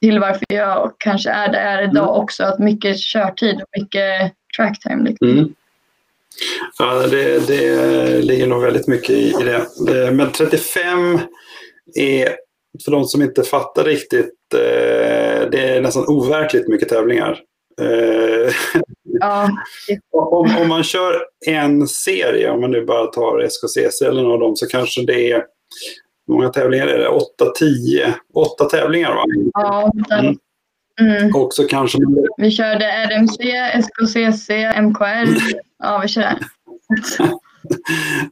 till 0.00 0.20
varför 0.20 0.44
jag 0.48 0.94
kanske 0.98 1.30
är 1.30 1.52
där 1.52 1.64
jag 1.64 1.72
är 1.72 1.88
idag 1.90 2.18
också. 2.18 2.44
Att 2.44 2.58
mycket 2.58 2.98
körtid 2.98 3.54
och 3.54 3.80
mycket 3.80 4.32
track 4.56 4.80
time. 4.80 5.08
Liksom. 5.08 5.30
Mm. 5.30 5.54
Ja, 6.78 7.06
det, 7.06 7.46
det 7.46 8.22
ligger 8.22 8.46
nog 8.46 8.62
väldigt 8.62 8.88
mycket 8.88 9.10
i, 9.10 9.32
det. 9.32 9.66
det. 9.86 10.10
Men 10.10 10.32
35 10.32 11.18
är, 11.94 12.36
för 12.84 12.90
de 12.90 13.04
som 13.04 13.22
inte 13.22 13.42
fattar 13.42 13.84
riktigt, 13.84 14.54
eh, 14.54 15.50
det 15.50 15.76
är 15.76 15.80
nästan 15.80 16.04
overkligt 16.08 16.68
mycket 16.68 16.88
tävlingar. 16.88 17.40
Eh, 17.80 18.52
Ja, 19.20 19.50
om, 20.12 20.56
om 20.56 20.68
man 20.68 20.82
kör 20.82 21.22
en 21.46 21.88
serie, 21.88 22.50
om 22.50 22.60
man 22.60 22.70
nu 22.70 22.84
bara 22.84 23.06
tar 23.06 23.40
SKCC 23.40 24.02
eller 24.02 24.22
någon 24.22 24.32
av 24.32 24.38
dem, 24.40 24.56
så 24.56 24.66
kanske 24.66 25.02
det 25.02 25.30
är 25.30 25.44
hur 26.26 26.34
många 26.34 26.48
tävlingar 26.48 26.86
är 26.86 26.98
det? 26.98 27.08
8, 27.08 27.26
10, 27.58 28.14
8 28.34 28.64
tävlingar 28.64 29.14
va? 29.14 29.24
ja, 29.52 29.92
Mm. 31.00 31.16
mm. 31.16 31.34
Och 31.34 31.52
så 31.52 31.66
kanske 31.66 31.98
Vi 32.36 32.50
körde 32.50 32.84
RMC, 32.84 33.42
SKCC, 33.82 34.50
MKR. 34.82 35.28
Ja, 35.78 35.98
vi 36.02 36.08
körde. 36.08 36.38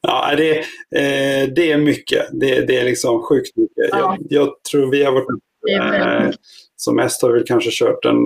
Ja, 0.02 0.34
det, 0.36 0.58
eh, 0.58 1.48
det 1.56 1.72
är 1.72 1.78
mycket. 1.78 2.26
Det, 2.32 2.60
det 2.66 2.76
är 2.76 2.84
liksom 2.84 3.22
sjukt 3.22 3.56
mycket. 3.56 3.88
Ja. 3.90 3.98
Jag, 3.98 4.18
jag 4.28 4.62
tror 4.70 4.90
vi 4.90 5.04
har 5.04 5.12
varit 5.12 5.28
eh, 5.70 6.30
som 6.76 6.96
mest 6.96 7.22
har 7.22 7.32
vi 7.32 7.42
kanske 7.42 7.70
kört 7.72 8.04
en 8.04 8.16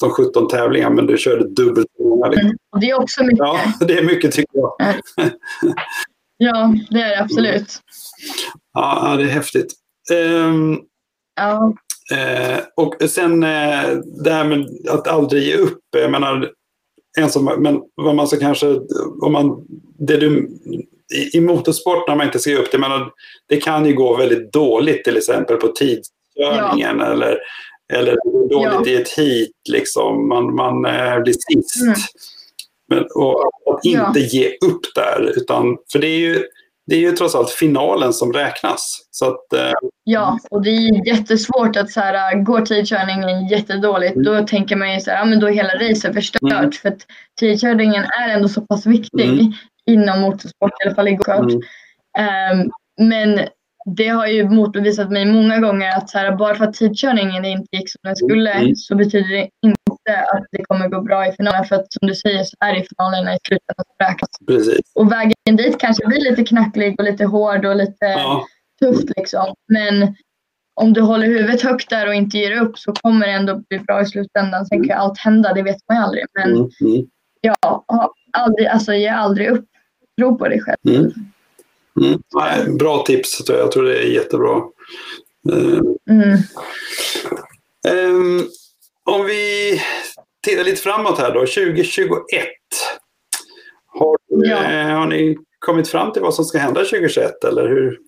16-17 0.00 0.48
tävlingar, 0.48 0.90
men 0.90 1.06
du 1.06 1.18
körde 1.18 1.48
dubbelt 1.48 1.86
så 1.96 2.08
många. 2.08 2.28
Liksom. 2.28 2.46
Mm. 2.46 2.58
Det 2.80 2.90
är 2.90 3.00
också 3.00 3.24
mycket. 3.24 3.38
Ja, 3.38 3.58
det 3.80 3.98
är 3.98 4.04
mycket 4.04 4.32
tycker 4.32 4.58
jag. 4.58 4.74
Ja, 6.44 6.74
det 6.90 7.00
är 7.00 7.08
det 7.08 7.20
absolut. 7.20 7.80
Ja, 8.72 9.10
ja, 9.10 9.16
det 9.16 9.22
är 9.22 9.28
häftigt. 9.28 9.72
Ehm, 10.12 10.78
Ja, 11.36 11.74
Eh, 12.12 12.58
och 12.76 12.94
sen 13.10 13.42
eh, 13.42 13.90
det 14.24 14.30
här 14.30 14.44
med 14.44 14.66
att 14.88 15.08
aldrig 15.08 15.42
ge 15.42 15.56
upp. 15.56 15.78
Jag 15.96 16.10
menar, 16.10 16.50
en 17.18 17.30
som, 17.30 17.44
men 17.44 17.80
vad 17.94 18.14
man 18.14 18.28
ska 18.28 18.38
kanske, 18.38 18.66
om 19.22 19.32
man, 19.32 19.64
det 19.98 20.16
du, 20.16 20.48
i, 21.14 21.36
i 21.36 21.40
motorsport 21.40 22.08
när 22.08 22.16
man 22.16 22.26
inte 22.26 22.38
ska 22.38 22.50
ge 22.50 22.56
upp, 22.56 22.72
det, 22.72 22.78
menar, 22.78 23.10
det 23.48 23.56
kan 23.56 23.86
ju 23.86 23.94
gå 23.94 24.16
väldigt 24.16 24.52
dåligt 24.52 25.04
till 25.04 25.16
exempel 25.16 25.56
på 25.56 25.68
tidskörningen 25.68 27.00
eller, 27.00 27.38
eller 27.92 28.16
dåligt 28.50 28.86
Ja. 28.86 28.86
i 28.86 28.94
ett 28.94 29.08
heat 29.08 29.50
liksom. 29.68 30.28
Man, 30.28 30.54
man 30.54 30.84
eh, 30.84 31.20
blir 31.20 31.34
sist. 31.34 31.82
Mm. 31.82 31.94
Men, 32.94 33.04
och 33.14 33.40
att 33.74 33.80
Ja. 33.82 34.06
inte 34.08 34.20
ge 34.20 34.46
upp 34.48 34.80
där, 34.94 35.32
utan, 35.36 35.76
för 35.92 35.98
det 35.98 36.06
är 36.06 36.18
ju 36.18 36.44
det 36.86 36.96
är 36.96 37.00
ju 37.00 37.12
trots 37.12 37.34
allt 37.34 37.50
finalen 37.50 38.12
som 38.12 38.32
räknas. 38.32 39.08
Så 39.10 39.26
att, 39.26 39.52
eh, 39.52 39.72
ja, 40.04 40.38
och 40.50 40.62
det 40.62 40.70
är 40.70 41.06
jättesvårt 41.08 41.76
att 41.76 41.90
så 41.90 42.00
här, 42.00 42.42
går 42.42 42.60
tidkörningen 42.60 43.46
jättedåligt 43.48 44.14
Mm. 44.16 44.24
då 44.24 44.46
tänker 44.46 44.76
man 44.76 44.94
ju 44.94 45.00
så 45.00 45.10
här, 45.10 45.18
ja 45.18 45.24
men 45.24 45.40
då 45.40 45.46
är 45.48 45.52
hela 45.52 45.74
racet 45.74 46.14
förstört. 46.14 46.42
Mm. 46.52 46.72
För 46.72 46.88
att 46.88 47.06
tidkörningen 47.40 48.04
är 48.04 48.28
ändå 48.28 48.48
så 48.48 48.60
pass 48.60 48.86
viktig 48.86 49.28
Mm. 49.28 49.52
inom 49.90 50.20
motorsport, 50.20 50.70
i 50.84 50.86
alla 50.86 50.94
fall 50.94 51.08
i 51.08 51.12
gokart. 51.14 51.40
mm, 51.52 51.60
Ehm, 52.18 52.70
men 53.00 53.40
det 53.96 54.08
har 54.08 54.26
ju 54.26 54.48
motbevisat 54.48 55.10
mig 55.10 55.24
många 55.26 55.58
gånger 55.58 55.96
att 55.96 56.10
så 56.10 56.18
här, 56.18 56.36
bara 56.36 56.54
för 56.54 56.64
att 56.64 56.74
tidkörningen 56.74 57.44
inte 57.44 57.76
gick 57.76 57.90
som 57.90 57.98
den 58.02 58.16
skulle 58.16 58.52
Mm. 58.52 58.76
så 58.76 58.94
betyder 58.94 59.28
det 59.28 59.48
inte 59.66 59.80
att 60.10 60.44
det 60.52 60.64
kommer 60.64 60.88
gå 60.88 61.00
bra 61.00 61.26
i 61.28 61.32
finalen. 61.32 61.64
För 61.64 61.76
att 61.76 61.92
som 61.92 62.08
du 62.08 62.14
säger 62.14 62.44
så 62.44 62.56
är 62.60 62.74
det 62.74 62.86
finalerna 62.96 63.34
i 63.34 63.38
slutändan 63.46 63.84
som 63.86 64.06
räknas. 64.06 64.30
precis. 64.46 64.92
Och 64.94 65.12
vägen 65.12 65.34
dit 65.56 65.80
kanske 65.80 66.06
blir 66.06 66.30
lite 66.30 66.44
knacklig 66.44 66.94
och 66.98 67.04
lite 67.04 67.24
hård 67.24 67.64
och 67.64 67.76
lite 67.76 68.04
Ja, 68.06 68.46
tufft 68.80 69.08
liksom. 69.16 69.54
Men 69.68 70.14
om 70.74 70.92
du 70.92 71.00
håller 71.00 71.26
huvudet 71.26 71.62
högt 71.62 71.90
där 71.90 72.08
och 72.08 72.14
inte 72.14 72.38
ger 72.38 72.62
upp 72.62 72.78
så 72.78 72.92
kommer 72.92 73.26
det 73.26 73.32
ändå 73.32 73.62
bli 73.68 73.78
bra 73.78 74.02
i 74.02 74.06
slutändan. 74.06 74.66
Sen 74.66 74.78
kan 74.78 74.86
ju 74.86 74.92
allt 74.92 75.18
hända, 75.18 75.52
det 75.54 75.62
vet 75.62 75.76
man 75.88 75.96
ju 75.96 76.02
aldrig. 76.02 76.24
Men 76.34 76.50
mm, 76.52 76.70
mm. 76.80 77.06
ja, 77.40 77.84
aldrig, 78.32 78.66
alltså 78.66 78.94
ge 78.94 79.08
aldrig 79.08 79.48
upp. 79.50 79.64
Tro 80.18 80.38
på 80.38 80.48
dig 80.48 80.60
själv. 80.60 80.96
Mm. 80.96 81.12
Mm. 82.00 82.22
Nej, 82.34 82.76
bra 82.78 83.02
tips. 83.06 83.42
Jag 83.48 83.72
tror 83.72 83.84
det 83.84 83.98
är 83.98 84.10
jättebra. 84.10 84.56
Eh, 85.52 85.80
Mm. 86.10 86.38
ehm, 87.88 88.42
om 89.12 89.26
vi 89.26 89.72
tittar 90.46 90.64
lite 90.64 90.82
framåt 90.82 91.18
här 91.18 91.34
då. 91.34 91.40
2021. 91.40 92.46
Har, 93.86 94.16
Ja. 94.28 94.64
eh, 94.64 94.86
har 94.98 95.06
ni 95.06 95.36
kommit 95.58 95.88
fram 95.88 96.12
till 96.12 96.22
vad 96.22 96.34
som 96.34 96.44
ska 96.44 96.58
hända 96.58 96.80
2021 96.80 97.44
eller 97.44 97.68
hur? 97.68 97.98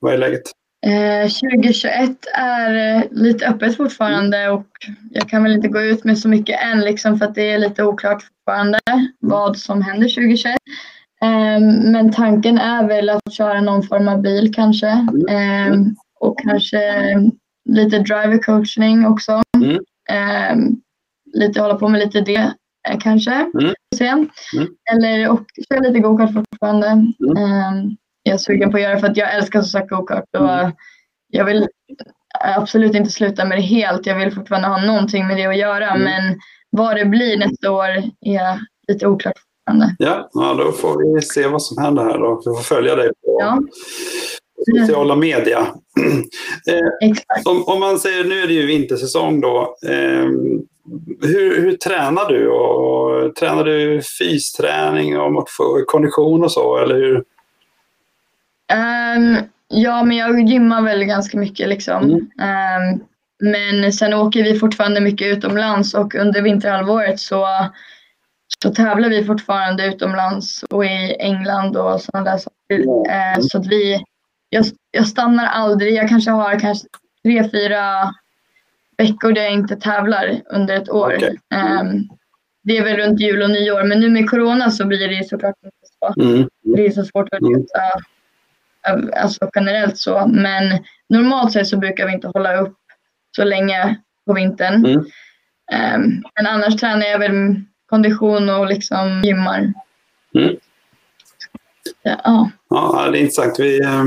Vad 0.00 0.14
är 0.14 0.18
läget? 0.18 0.42
Eh, 0.86 1.28
2021 1.28 2.10
är 2.34 2.96
eh, 2.96 3.02
lite 3.10 3.46
öppet 3.48 3.76
fortfarande 3.76 4.48
och 4.50 4.66
jag 5.10 5.28
kan 5.28 5.42
väl 5.42 5.52
inte 5.52 5.68
gå 5.68 5.80
ut 5.80 6.04
med 6.04 6.18
så 6.18 6.28
mycket 6.28 6.60
än 6.62 6.80
liksom 6.80 7.18
för 7.18 7.24
att 7.26 7.34
det 7.34 7.50
är 7.50 7.58
lite 7.58 7.84
oklart 7.84 8.22
fortfarande 8.22 8.78
vad 9.20 9.58
som 9.58 9.82
händer 9.82 10.08
2021. 10.08 10.56
Eh, 11.22 11.60
men 11.92 12.12
tanken 12.12 12.58
är 12.58 12.88
väl 12.88 13.10
att 13.10 13.32
köra 13.32 13.60
någon 13.60 13.82
form 13.82 14.08
av 14.08 14.22
bil 14.22 14.54
kanske 14.54 14.88
eh, 15.30 15.74
och 16.20 16.38
kanske 16.38 16.80
lite 17.68 17.98
driver 17.98 18.38
coaching 18.38 19.06
också. 19.06 19.42
Mm. 19.56 19.78
Eh, 20.10 20.56
lite 21.34 21.60
hålla 21.60 21.74
på 21.74 21.88
med 21.88 22.00
lite 22.00 22.20
det 22.20 22.52
eh, 22.88 22.98
kanske. 23.00 23.32
Mm. 23.32 23.74
Sen. 23.96 24.30
Mm. 24.56 24.68
Eller 24.92 25.30
och 25.30 25.44
köra 25.68 25.80
lite 25.80 25.98
gokart 26.00 26.32
fortfarande. 26.32 26.86
Mm. 26.86 27.36
Eh, 27.36 27.92
jag 28.22 28.34
är 28.34 28.38
sugen 28.38 28.70
på 28.70 28.76
att 28.76 28.82
göra 28.82 28.98
för 28.98 29.06
att 29.06 29.16
jag 29.16 29.34
älskar 29.34 29.60
som 29.60 29.68
sagt 29.68 29.90
gokart. 29.90 30.24
Och 30.38 30.50
Mm. 30.50 30.72
Jag 31.30 31.44
vill 31.44 31.68
absolut 32.40 32.94
inte 32.94 33.10
sluta 33.10 33.44
med 33.44 33.58
det 33.58 33.62
helt. 33.62 34.06
Jag 34.06 34.18
vill 34.18 34.34
fortfarande 34.34 34.68
ha 34.68 34.86
någonting 34.86 35.26
med 35.26 35.36
det 35.36 35.46
att 35.46 35.58
göra. 35.58 35.90
Mm. 35.90 36.02
Men 36.02 36.38
vad 36.70 36.96
det 36.96 37.04
blir 37.04 37.38
nästa 37.38 37.70
år 37.70 37.88
är 38.20 38.60
lite 38.88 39.06
oklart 39.06 39.34
fortfarande. 39.38 39.96
Ja, 39.98 40.28
ja, 40.32 40.54
då 40.54 40.72
får 40.72 41.14
vi 41.14 41.22
se 41.22 41.46
vad 41.48 41.62
som 41.62 41.84
händer 41.84 42.04
här. 42.04 42.18
Då. 42.18 42.36
Vi 42.36 42.42
får 42.44 42.62
följa 42.62 42.96
dig 42.96 43.08
på 43.08 43.38
Ja, 43.40 43.58
sociala 44.66 45.16
media. 45.16 45.66
Eh, 46.66 47.12
om, 47.44 47.64
om 47.64 47.80
man 47.80 47.98
säger, 47.98 48.24
nu 48.24 48.40
är 48.40 48.46
det 48.46 48.52
ju 48.52 48.66
vintersäsong 48.66 49.40
då. 49.40 49.76
Eh, 49.86 50.28
hur, 51.22 51.60
hur 51.60 51.76
tränar 51.76 52.28
du? 52.28 52.48
Och, 52.48 53.34
tränar 53.34 53.64
du 53.64 54.02
fysträning 54.18 55.18
och 55.18 55.32
motion, 55.32 55.84
kondition 55.86 56.44
och 56.44 56.52
så? 56.52 56.78
Eller 56.78 56.94
hur? 56.94 57.24
Ehm, 58.72 59.36
ja, 59.68 60.02
men 60.02 60.16
jag 60.16 60.48
gymmar 60.48 60.82
väl 60.82 61.04
ganska 61.04 61.38
mycket 61.38 61.68
liksom. 61.68 62.04
Mm. 62.04 62.30
Ehm, 62.40 63.00
men 63.40 63.92
sen 63.92 64.14
åker 64.14 64.42
vi 64.42 64.58
fortfarande 64.58 65.00
mycket 65.00 65.36
utomlands 65.36 65.94
och 65.94 66.14
under 66.14 66.42
vinterhalvåret 66.42 67.20
så, 67.20 67.46
så 68.62 68.70
tävlar 68.70 69.08
vi 69.08 69.24
fortfarande 69.24 69.86
utomlands 69.86 70.62
och 70.62 70.84
i 70.84 71.16
England 71.18 71.76
och 71.76 72.00
sådana 72.00 72.30
där 72.30 72.38
saker. 72.38 73.10
Ehm, 73.10 73.42
så 73.42 73.58
att 73.58 73.66
vi, 73.66 74.04
jag, 74.50 74.64
jag 74.90 75.06
stannar 75.08 75.46
aldrig. 75.46 75.94
Jag 75.94 76.08
kanske 76.08 76.30
har 76.30 76.58
kanske 76.58 76.88
tre, 77.22 77.50
fyra 77.50 78.14
veckor 78.96 79.32
där 79.32 79.42
jag 79.42 79.52
inte 79.52 79.76
tävlar 79.76 80.40
under 80.46 80.76
ett 80.76 80.90
år. 80.90 81.14
Okej. 81.16 81.38
Ehm, 81.54 82.02
det 82.62 82.78
är 82.78 82.84
väl 82.84 82.96
runt 82.96 83.20
jul 83.20 83.42
och 83.42 83.50
nyår, 83.50 83.84
men 83.84 84.00
nu 84.00 84.10
med 84.10 84.30
corona 84.30 84.70
så 84.70 84.86
blir 84.86 85.08
det 85.08 85.28
såklart 85.28 85.54
inte 85.64 85.76
så. 86.00 86.22
Mm. 86.22 86.48
Det 86.62 86.86
är 86.86 86.90
så 86.90 87.04
svårt 87.04 87.28
att 87.34 87.40
Mm. 87.40 87.54
resa 87.54 88.00
alltså 89.16 89.50
generellt 89.54 89.98
så. 89.98 90.26
Men 90.26 90.84
normalt 91.08 91.52
sett 91.52 91.66
så 91.68 91.76
brukar 91.76 92.06
vi 92.06 92.12
inte 92.12 92.28
hålla 92.28 92.56
upp 92.56 92.76
så 93.36 93.44
länge 93.44 93.96
på 94.26 94.32
vintern. 94.32 94.86
Mm. 94.86 94.98
Um, 95.94 96.22
men 96.34 96.46
annars 96.46 96.76
tränar 96.76 97.06
jag 97.06 97.18
väl 97.18 97.54
kondition 97.86 98.48
och 98.48 98.66
liksom 98.66 99.22
gymmar. 99.24 99.72
Mm. 100.34 100.56
Ja. 102.02 102.50
ja, 102.70 103.08
det 103.12 103.18
är 103.18 103.20
intressant. 103.20 103.58
Vi, 103.58 103.82
eh, 103.82 104.04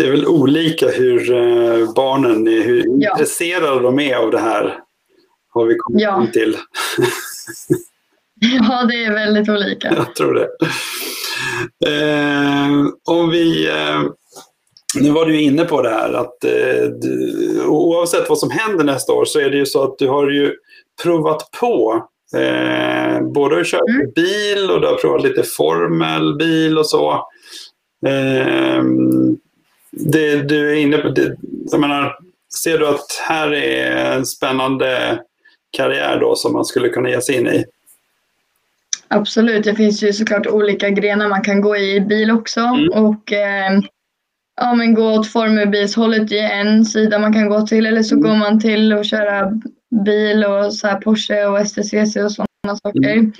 det 0.00 0.06
är 0.06 0.10
väl 0.10 0.26
olika 0.26 0.88
hur 0.88 1.32
eh, 1.32 1.92
barnen 1.94 2.48
är, 2.48 2.62
hur 2.62 2.84
Ja. 2.98 3.10
intresserade 3.10 3.80
de 3.80 3.98
är 4.00 4.16
av 4.16 4.30
det 4.30 4.38
här. 4.38 4.78
Har 5.52 5.64
vi 5.66 5.74
kommit 5.78 6.02
Ja. 6.02 6.10
fram 6.14 6.30
till. 6.32 6.56
ja, 8.40 8.84
det 8.84 9.04
är 9.04 9.12
väldigt 9.14 9.48
olika. 9.48 9.92
Jag 9.96 10.14
tror 10.14 10.34
det. 10.34 10.48
Eh, 11.86 12.70
om 13.08 13.30
vi... 13.30 13.68
Eh, 13.68 14.02
nu 15.00 15.10
var 15.10 15.26
du 15.26 15.40
inne 15.40 15.64
på 15.64 15.82
det 15.82 15.88
här 15.90 16.12
att 16.12 16.44
eh, 16.44 16.84
du, 17.00 17.64
oavsett 17.66 18.28
vad 18.28 18.38
som 18.38 18.50
händer 18.50 18.84
nästa 18.84 19.12
år 19.12 19.24
så 19.24 19.40
är 19.40 19.50
det 19.50 19.56
ju 19.56 19.66
så 19.66 19.82
att 19.82 19.98
du 19.98 20.08
har 20.08 20.30
ju 20.30 20.54
provat 21.02 21.48
på 21.60 22.06
eh, 22.36 23.20
både 23.34 23.60
att 23.60 23.66
köra 23.66 23.80
Mm. 23.94 24.10
bil 24.14 24.70
och 24.70 24.80
du 24.80 24.86
har 24.86 24.94
provat 24.96 25.22
lite 25.22 25.42
formelbil 25.42 26.78
och 26.78 26.86
så. 26.86 27.10
Eh, 28.06 28.82
det, 29.92 30.42
du 30.42 30.70
är 30.70 30.74
inne 30.74 30.98
på, 30.98 31.08
det, 31.08 31.36
jag 31.70 31.80
menar, 31.80 32.16
ser 32.62 32.78
du 32.78 32.88
att 32.88 33.22
här 33.28 33.52
är 33.54 34.12
en 34.16 34.26
spännande 34.26 35.20
karriär 35.76 36.20
då 36.20 36.36
som 36.36 36.52
man 36.52 36.64
skulle 36.64 36.88
kunna 36.88 37.10
ge 37.10 37.20
sig 37.20 37.34
in 37.36 37.46
i? 37.46 37.64
Absolut, 39.08 39.64
det 39.64 39.74
finns 39.74 40.02
ju 40.02 40.12
såklart 40.12 40.46
olika 40.46 40.90
grenar 40.90 41.28
man 41.28 41.42
kan 41.42 41.60
gå 41.60 41.76
i 41.76 42.00
bil 42.00 42.30
också. 42.30 42.60
Mm. 42.60 42.88
Och 43.04 43.32
eh, 43.32 43.80
ja, 44.56 44.74
men 44.74 44.94
gå 44.94 45.12
åt 45.12 45.32
formelbilshållet 45.32 46.32
i 46.32 46.38
en 46.38 46.84
sida 46.84 47.18
man 47.18 47.32
kan 47.32 47.48
gå 47.48 47.66
till 47.66 47.86
eller 47.86 48.02
så 48.02 48.14
Mm. 48.14 48.22
går 48.28 48.36
man 48.36 48.60
till 48.60 48.92
att 48.92 49.06
köra 49.06 49.60
bil 50.04 50.44
och 50.44 50.74
så 50.74 50.86
här 50.86 51.00
Porsche 51.00 51.46
och 51.46 51.66
STCC 51.66 52.16
och 52.16 52.32
sådana 52.32 52.76
saker. 52.82 53.12
Mm. 53.12 53.32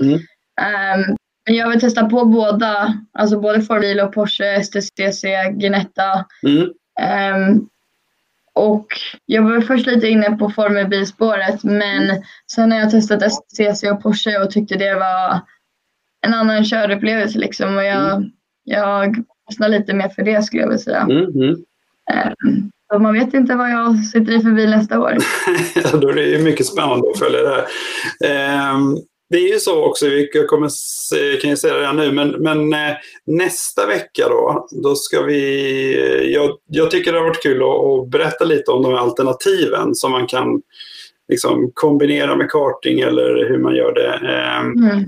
Men 0.60 1.16
jag 1.44 1.70
vill 1.70 1.80
testa 1.80 2.04
på 2.04 2.24
båda, 2.24 2.94
alltså 3.12 3.40
både 3.40 3.62
formelbil 3.62 4.00
och 4.00 4.12
Porsche, 4.12 4.62
STCC, 4.62 5.24
Ginetta. 5.58 6.24
Mm. 6.46 6.68
Ehm, 7.00 7.66
och 8.54 8.86
jag 9.26 9.42
var 9.42 9.60
först 9.60 9.86
lite 9.86 10.08
inne 10.08 10.36
på 10.36 10.50
formelbilspåret 10.50 11.64
men 11.64 12.22
sen 12.52 12.72
har 12.72 12.78
jag 12.78 12.90
testat 12.90 13.32
STCC 13.32 13.82
och 13.82 14.02
Porsche 14.02 14.38
och 14.38 14.50
tyckte 14.50 14.76
det 14.76 14.94
var 14.94 15.40
en 16.26 16.34
annan 16.34 16.64
körupplevelse 16.64 17.38
liksom 17.38 17.76
och 17.76 17.84
jag, 17.84 18.30
jag 18.64 19.24
fastnade 19.48 19.78
lite 19.78 19.94
mer 19.94 20.08
för 20.08 20.22
det 20.22 20.42
skulle 20.42 20.62
jag 20.62 20.68
vilja 20.68 20.82
säga. 20.82 21.00
Mm. 21.00 21.24
Mm. 21.24 21.56
Så 22.92 22.98
man 22.98 23.14
vet 23.14 23.34
inte 23.34 23.54
vad 23.54 23.70
jag 23.70 24.04
sitter 24.04 24.32
i 24.32 24.40
för 24.40 24.50
bil 24.50 24.70
nästa 24.70 25.00
år. 25.00 25.16
Då 26.00 26.08
är 26.08 26.14
det 26.14 26.44
mycket 26.44 26.66
spännande 26.66 27.10
att 27.10 27.18
följa 27.18 27.40
det 27.42 27.48
här. 27.48 27.66
Ehm, 28.24 28.96
det 29.30 29.36
är 29.36 29.52
ju 29.52 29.58
så 29.58 29.84
också, 29.84 30.06
jag 30.06 30.48
kommer, 30.48 30.70
kan 31.40 31.50
ju 31.50 31.56
säga 31.56 31.74
det 31.74 31.92
nu, 31.92 32.12
men, 32.12 32.28
men 32.30 32.72
eh, 32.72 32.96
nästa 33.26 33.86
vecka 33.86 34.28
då, 34.28 34.68
då 34.82 34.94
ska 34.94 35.22
vi... 35.22 35.42
eh, 35.98 36.30
Jag, 36.32 36.50
jag 36.66 36.90
tycker 36.90 37.12
det 37.12 37.18
har 37.18 37.26
varit 37.26 37.42
kul 37.42 37.62
att, 37.62 37.68
att 37.68 38.10
berätta 38.10 38.44
lite 38.44 38.70
om 38.70 38.82
de 38.82 38.92
här 38.92 38.98
alternativen 39.00 39.94
som 39.94 40.12
man 40.12 40.26
kan 40.26 40.62
liksom, 41.28 41.70
kombinera 41.74 42.36
med 42.36 42.50
karting 42.50 43.00
eller 43.00 43.48
hur 43.48 43.58
man 43.58 43.74
gör 43.76 43.92
det. 43.94 44.12
Ehm, 44.32 44.72
Mm. 44.90 45.04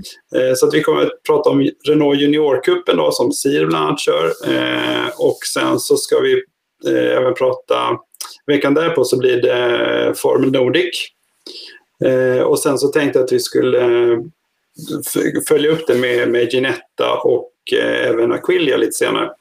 Eh, 0.49 0.53
Så 0.55 0.67
att 0.67 0.73
vi 0.73 0.81
kommer 0.81 1.01
att 1.01 1.23
prata 1.27 1.49
om 1.49 1.69
Renault 1.87 2.21
Juniorcupen 2.21 2.97
då 2.97 3.11
som 3.11 3.31
Sir 3.31 3.65
bland 3.65 3.85
annat 3.87 3.99
kör. 3.99 4.31
Och 5.17 5.37
sen 5.53 5.79
så 5.79 5.97
ska 5.97 6.19
vi 6.19 6.43
även 7.11 7.33
prata, 7.33 7.75
veckan 8.47 8.73
därpå 8.73 9.03
så 9.03 9.17
blir 9.17 9.41
det 9.41 10.13
Formel 10.17 10.51
Nordic. 10.51 11.07
Eh, 12.05 12.41
Och 12.41 12.59
sen 12.59 12.77
så 12.77 12.87
tänkte 12.87 13.19
jag 13.19 13.25
att 13.25 13.31
vi 13.31 13.39
skulle 13.39 13.81
eh, 14.13 14.19
följa 15.47 15.71
upp 15.71 15.87
det 15.87 15.95
med, 15.95 16.29
med 16.29 16.53
Ginetta 16.53 17.13
och 17.23 17.51
eh, 17.73 18.09
även 18.09 18.31
Aquilia 18.31 18.77
lite 18.77 18.91
senare. 18.91 19.31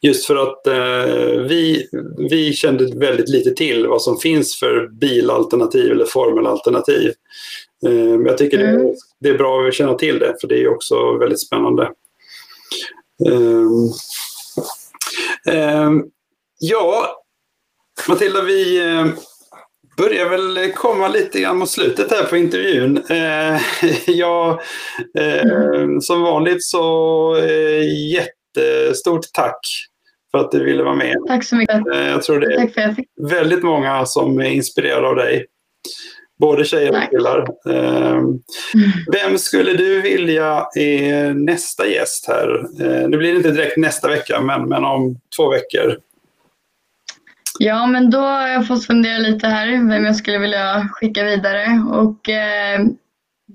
Just 0.00 0.26
för 0.26 0.36
att 0.36 0.66
eh, 0.66 1.40
vi, 1.48 1.88
vi 2.30 2.52
kände 2.52 2.98
väldigt 2.98 3.28
lite 3.28 3.50
till 3.50 3.86
vad 3.86 4.02
som 4.02 4.18
finns 4.18 4.56
för 4.56 4.88
bilalternativ 4.88 5.92
eller 5.92 6.04
formelalternativ. 6.04 7.12
Eh, 7.86 7.92
men 7.92 8.26
jag 8.26 8.38
tycker 8.38 8.58
det, 8.58 8.64
Mm. 8.68 8.86
är, 8.86 8.94
det 9.20 9.28
är 9.28 9.38
bra 9.38 9.66
att 9.68 9.74
känna 9.74 9.94
till 9.94 10.18
det 10.18 10.36
för 10.40 10.48
det 10.48 10.62
är 10.62 10.68
också 10.68 11.16
väldigt 11.18 11.40
spännande. 11.40 11.90
Ehm, 15.50 16.02
ja, 16.58 17.22
Matilda, 18.08 18.42
vi 18.42 18.78
eh, 18.90 19.06
börjar 20.00 20.28
väl 20.28 20.72
komma 20.72 21.08
lite 21.08 21.40
grann 21.40 21.58
mot 21.58 21.70
slutet 21.70 22.10
här 22.10 22.24
på 22.24 22.36
intervjun. 22.36 23.02
Eh, 23.10 23.60
ja, 24.06 24.60
eh, 25.18 25.98
som 26.00 26.22
vanligt 26.22 26.64
så 26.64 27.36
eh, 27.36 28.10
jättestort 28.12 29.32
tack 29.32 29.60
för 30.30 30.38
att 30.38 30.50
du 30.50 30.64
ville 30.64 30.82
vara 30.82 30.94
med. 30.94 31.16
Tack 31.28 31.44
så 31.44 31.56
mycket. 31.56 31.86
Eh, 31.94 32.08
jag 32.08 32.22
tror 32.22 32.40
det 32.40 32.54
är 32.54 32.70
jag 32.76 33.28
väldigt 33.30 33.62
många 33.62 34.06
som 34.06 34.38
är 34.38 34.50
inspirerade 34.50 35.06
av 35.08 35.16
dig. 35.16 35.46
Både 36.40 36.64
tjejer 36.64 36.90
och 36.90 37.10
killar. 37.10 37.46
Eh, 37.68 38.22
Vem 39.12 39.38
skulle 39.38 39.72
du 39.72 40.00
vilja 40.00 40.66
är 40.76 41.34
nästa 41.34 41.86
gäst 41.86 42.28
här? 42.28 42.64
Eh, 42.80 43.08
Nu 43.08 43.16
blir 43.16 43.30
det 43.30 43.36
inte 43.36 43.50
direkt 43.50 43.76
nästa 43.76 44.08
vecka, 44.08 44.40
men, 44.40 44.68
men 44.68 44.84
om 44.84 45.16
två 45.36 45.50
veckor. 45.50 45.96
Ja, 47.62 47.86
men 47.86 48.10
då 48.10 48.18
har 48.18 48.48
jag 48.48 48.66
fått 48.66 48.86
fundera 48.86 49.18
lite 49.18 49.46
här 49.46 49.88
vem 49.88 50.04
jag 50.04 50.16
skulle 50.16 50.38
vilja 50.38 50.88
skicka 50.92 51.24
vidare. 51.24 51.66
Och 51.90 52.28
eh, 52.28 52.80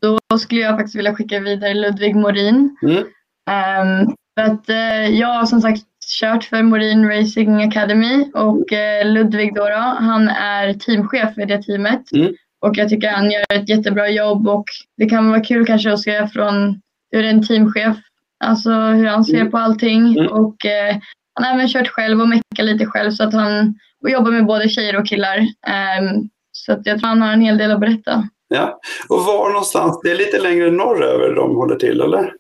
då 0.02 0.20
skulle 0.40 0.62
jag 0.62 0.76
faktiskt 0.78 0.96
vilja 0.96 1.16
skicka 1.16 1.40
vidare 1.40 1.74
Ludvig 1.74 2.16
Morin. 2.16 2.78
Mm. 2.82 3.04
Ehm, 3.50 4.08
för 4.36 4.52
att 4.52 4.70
eh, 4.70 5.20
jag 5.20 5.28
har 5.28 5.46
som 5.46 5.62
sagt 5.62 5.84
kört 6.20 6.44
för 6.44 6.64
Morin 6.64 7.10
Racing 7.10 7.64
Academy 7.64 8.32
och 8.34 8.74
eh, 8.74 9.06
Ludvig 9.14 9.56
då, 9.56 9.70
då 9.70 9.76
han 10.00 10.28
är 10.30 10.74
teamchef 10.74 11.38
i 11.38 11.46
det 11.46 11.64
teamet. 11.64 12.12
Mm. 12.12 12.34
Och 12.62 12.78
jag 12.78 12.90
tycker 12.90 13.10
han 13.12 13.32
gör 13.32 13.54
ett 13.54 13.70
jättebra 13.70 14.10
jobb 14.10 14.48
och 14.48 14.66
det 14.98 15.10
kan 15.10 15.30
vara 15.30 15.44
kul 15.44 15.66
kanske 15.66 15.94
att 15.94 16.00
se 16.00 16.28
från 16.28 16.82
hur 17.12 17.24
en 17.24 17.48
teamchef, 17.48 17.98
alltså 18.44 18.70
hur 18.72 19.08
han 19.08 19.24
ser 19.26 19.40
Mm. 19.40 19.52
på 19.52 19.58
allting. 19.58 20.18
Mm. 20.20 20.32
Och 20.32 20.66
eh, 20.66 20.96
han 21.34 21.44
har 21.44 21.54
även 21.54 21.68
kört 21.68 21.88
själv 21.88 22.22
och 22.22 22.30
meckat 22.30 22.66
lite 22.66 22.86
själv 22.86 23.12
så 23.12 23.24
att 23.24 23.34
han 23.34 23.80
och 24.06 24.12
jobbar 24.12 24.32
med 24.32 24.46
både 24.46 24.70
tjejer 24.70 25.00
och 25.00 25.08
killar. 25.08 25.38
Ehm, 25.68 26.30
så 26.52 26.72
att 26.72 26.86
jag 26.86 27.00
tror 27.00 27.10
han 27.10 27.22
har 27.22 27.34
en 27.34 27.42
hel 27.42 27.58
del 27.58 27.72
att 27.72 27.80
berätta. 27.80 28.30
Ja. 28.48 28.80
Och 29.10 29.26
var 29.26 29.50
någonstans? 29.50 30.00
Det 30.04 30.12
är 30.12 30.16
lite 30.16 30.40
längre 30.40 30.72
norröver 30.72 31.36
de 31.36 31.56
håller 31.56 31.76
till, 31.76 32.02
eller? 32.02 32.34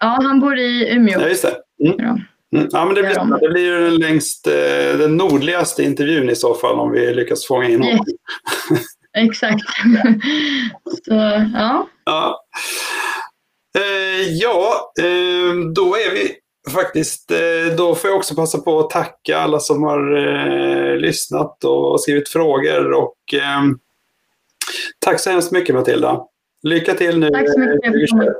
Ja, 0.00 0.18
han 0.22 0.40
bor 0.40 0.58
i 0.58 0.92
Umeå. 0.92 1.20
Ja, 1.20 1.28
just 1.28 1.42
det. 1.42 1.86
Mm. 1.86 1.96
Ja. 1.98 2.18
Mm. 2.58 2.68
Ja, 2.72 2.84
men 2.84 2.94
det, 2.94 3.02
blir, 3.02 3.40
det 3.40 3.48
blir 3.48 3.62
ju 3.62 3.90
den, 3.90 3.96
längst, 3.96 4.46
eh, 4.46 4.98
den 4.98 5.16
nordligaste 5.16 5.82
intervjun 5.82 6.30
i 6.30 6.36
så 6.36 6.54
fall 6.54 6.78
om 6.80 6.92
vi 6.92 7.14
lyckas 7.14 7.46
fånga 7.46 7.68
in 7.68 7.82
honom. 7.82 8.06
Yes. 8.70 8.84
Exakt. 9.16 9.64
så 11.04 11.14
ja, 11.54 11.88
Ja, 12.04 12.44
eh, 13.78 14.32
ja 14.32 14.92
eh, 15.00 15.54
då 15.74 15.96
är 15.96 16.14
vi 16.14 16.36
faktiskt, 16.70 17.30
eh, 17.30 17.76
då 17.76 17.94
får 17.94 18.10
jag 18.10 18.16
också 18.16 18.34
passa 18.34 18.58
på 18.58 18.80
att 18.80 18.90
tacka 18.90 19.38
alla 19.38 19.60
som 19.60 19.82
har 19.82 20.16
eh, 20.16 20.96
lyssnat 20.96 21.64
och 21.64 22.00
skrivit 22.00 22.28
frågor. 22.28 22.92
Och, 22.92 23.34
eh, 23.34 23.62
tack 24.98 25.20
så 25.20 25.30
hemskt 25.30 25.52
mycket 25.52 25.74
Matilda. 25.74 26.20
Lycka 26.62 26.94
till 26.94 27.18
nu 27.18 27.30
Tack 27.30 27.52
så 27.52 27.58
mycket 27.58 27.74
eh, 27.74 27.82
för 27.82 27.88
att 27.88 27.94
jag 27.94 28.00
fick 28.00 28.10
komma. 28.10 28.22
2021. 28.22 28.36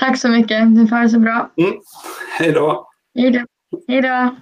tack 0.00 0.18
så 0.18 0.28
mycket. 0.28 0.76
Du 0.76 0.86
får 0.86 0.96
ha 0.96 1.02
det 1.02 1.08
så 1.08 1.18
bra. 1.18 1.50
Mm. 1.56 1.74
Hej 2.38 2.52
då. 2.52 2.88
Hej 3.14 3.30
då. 3.30 3.44
Hej 3.88 4.02
då. 4.02 4.36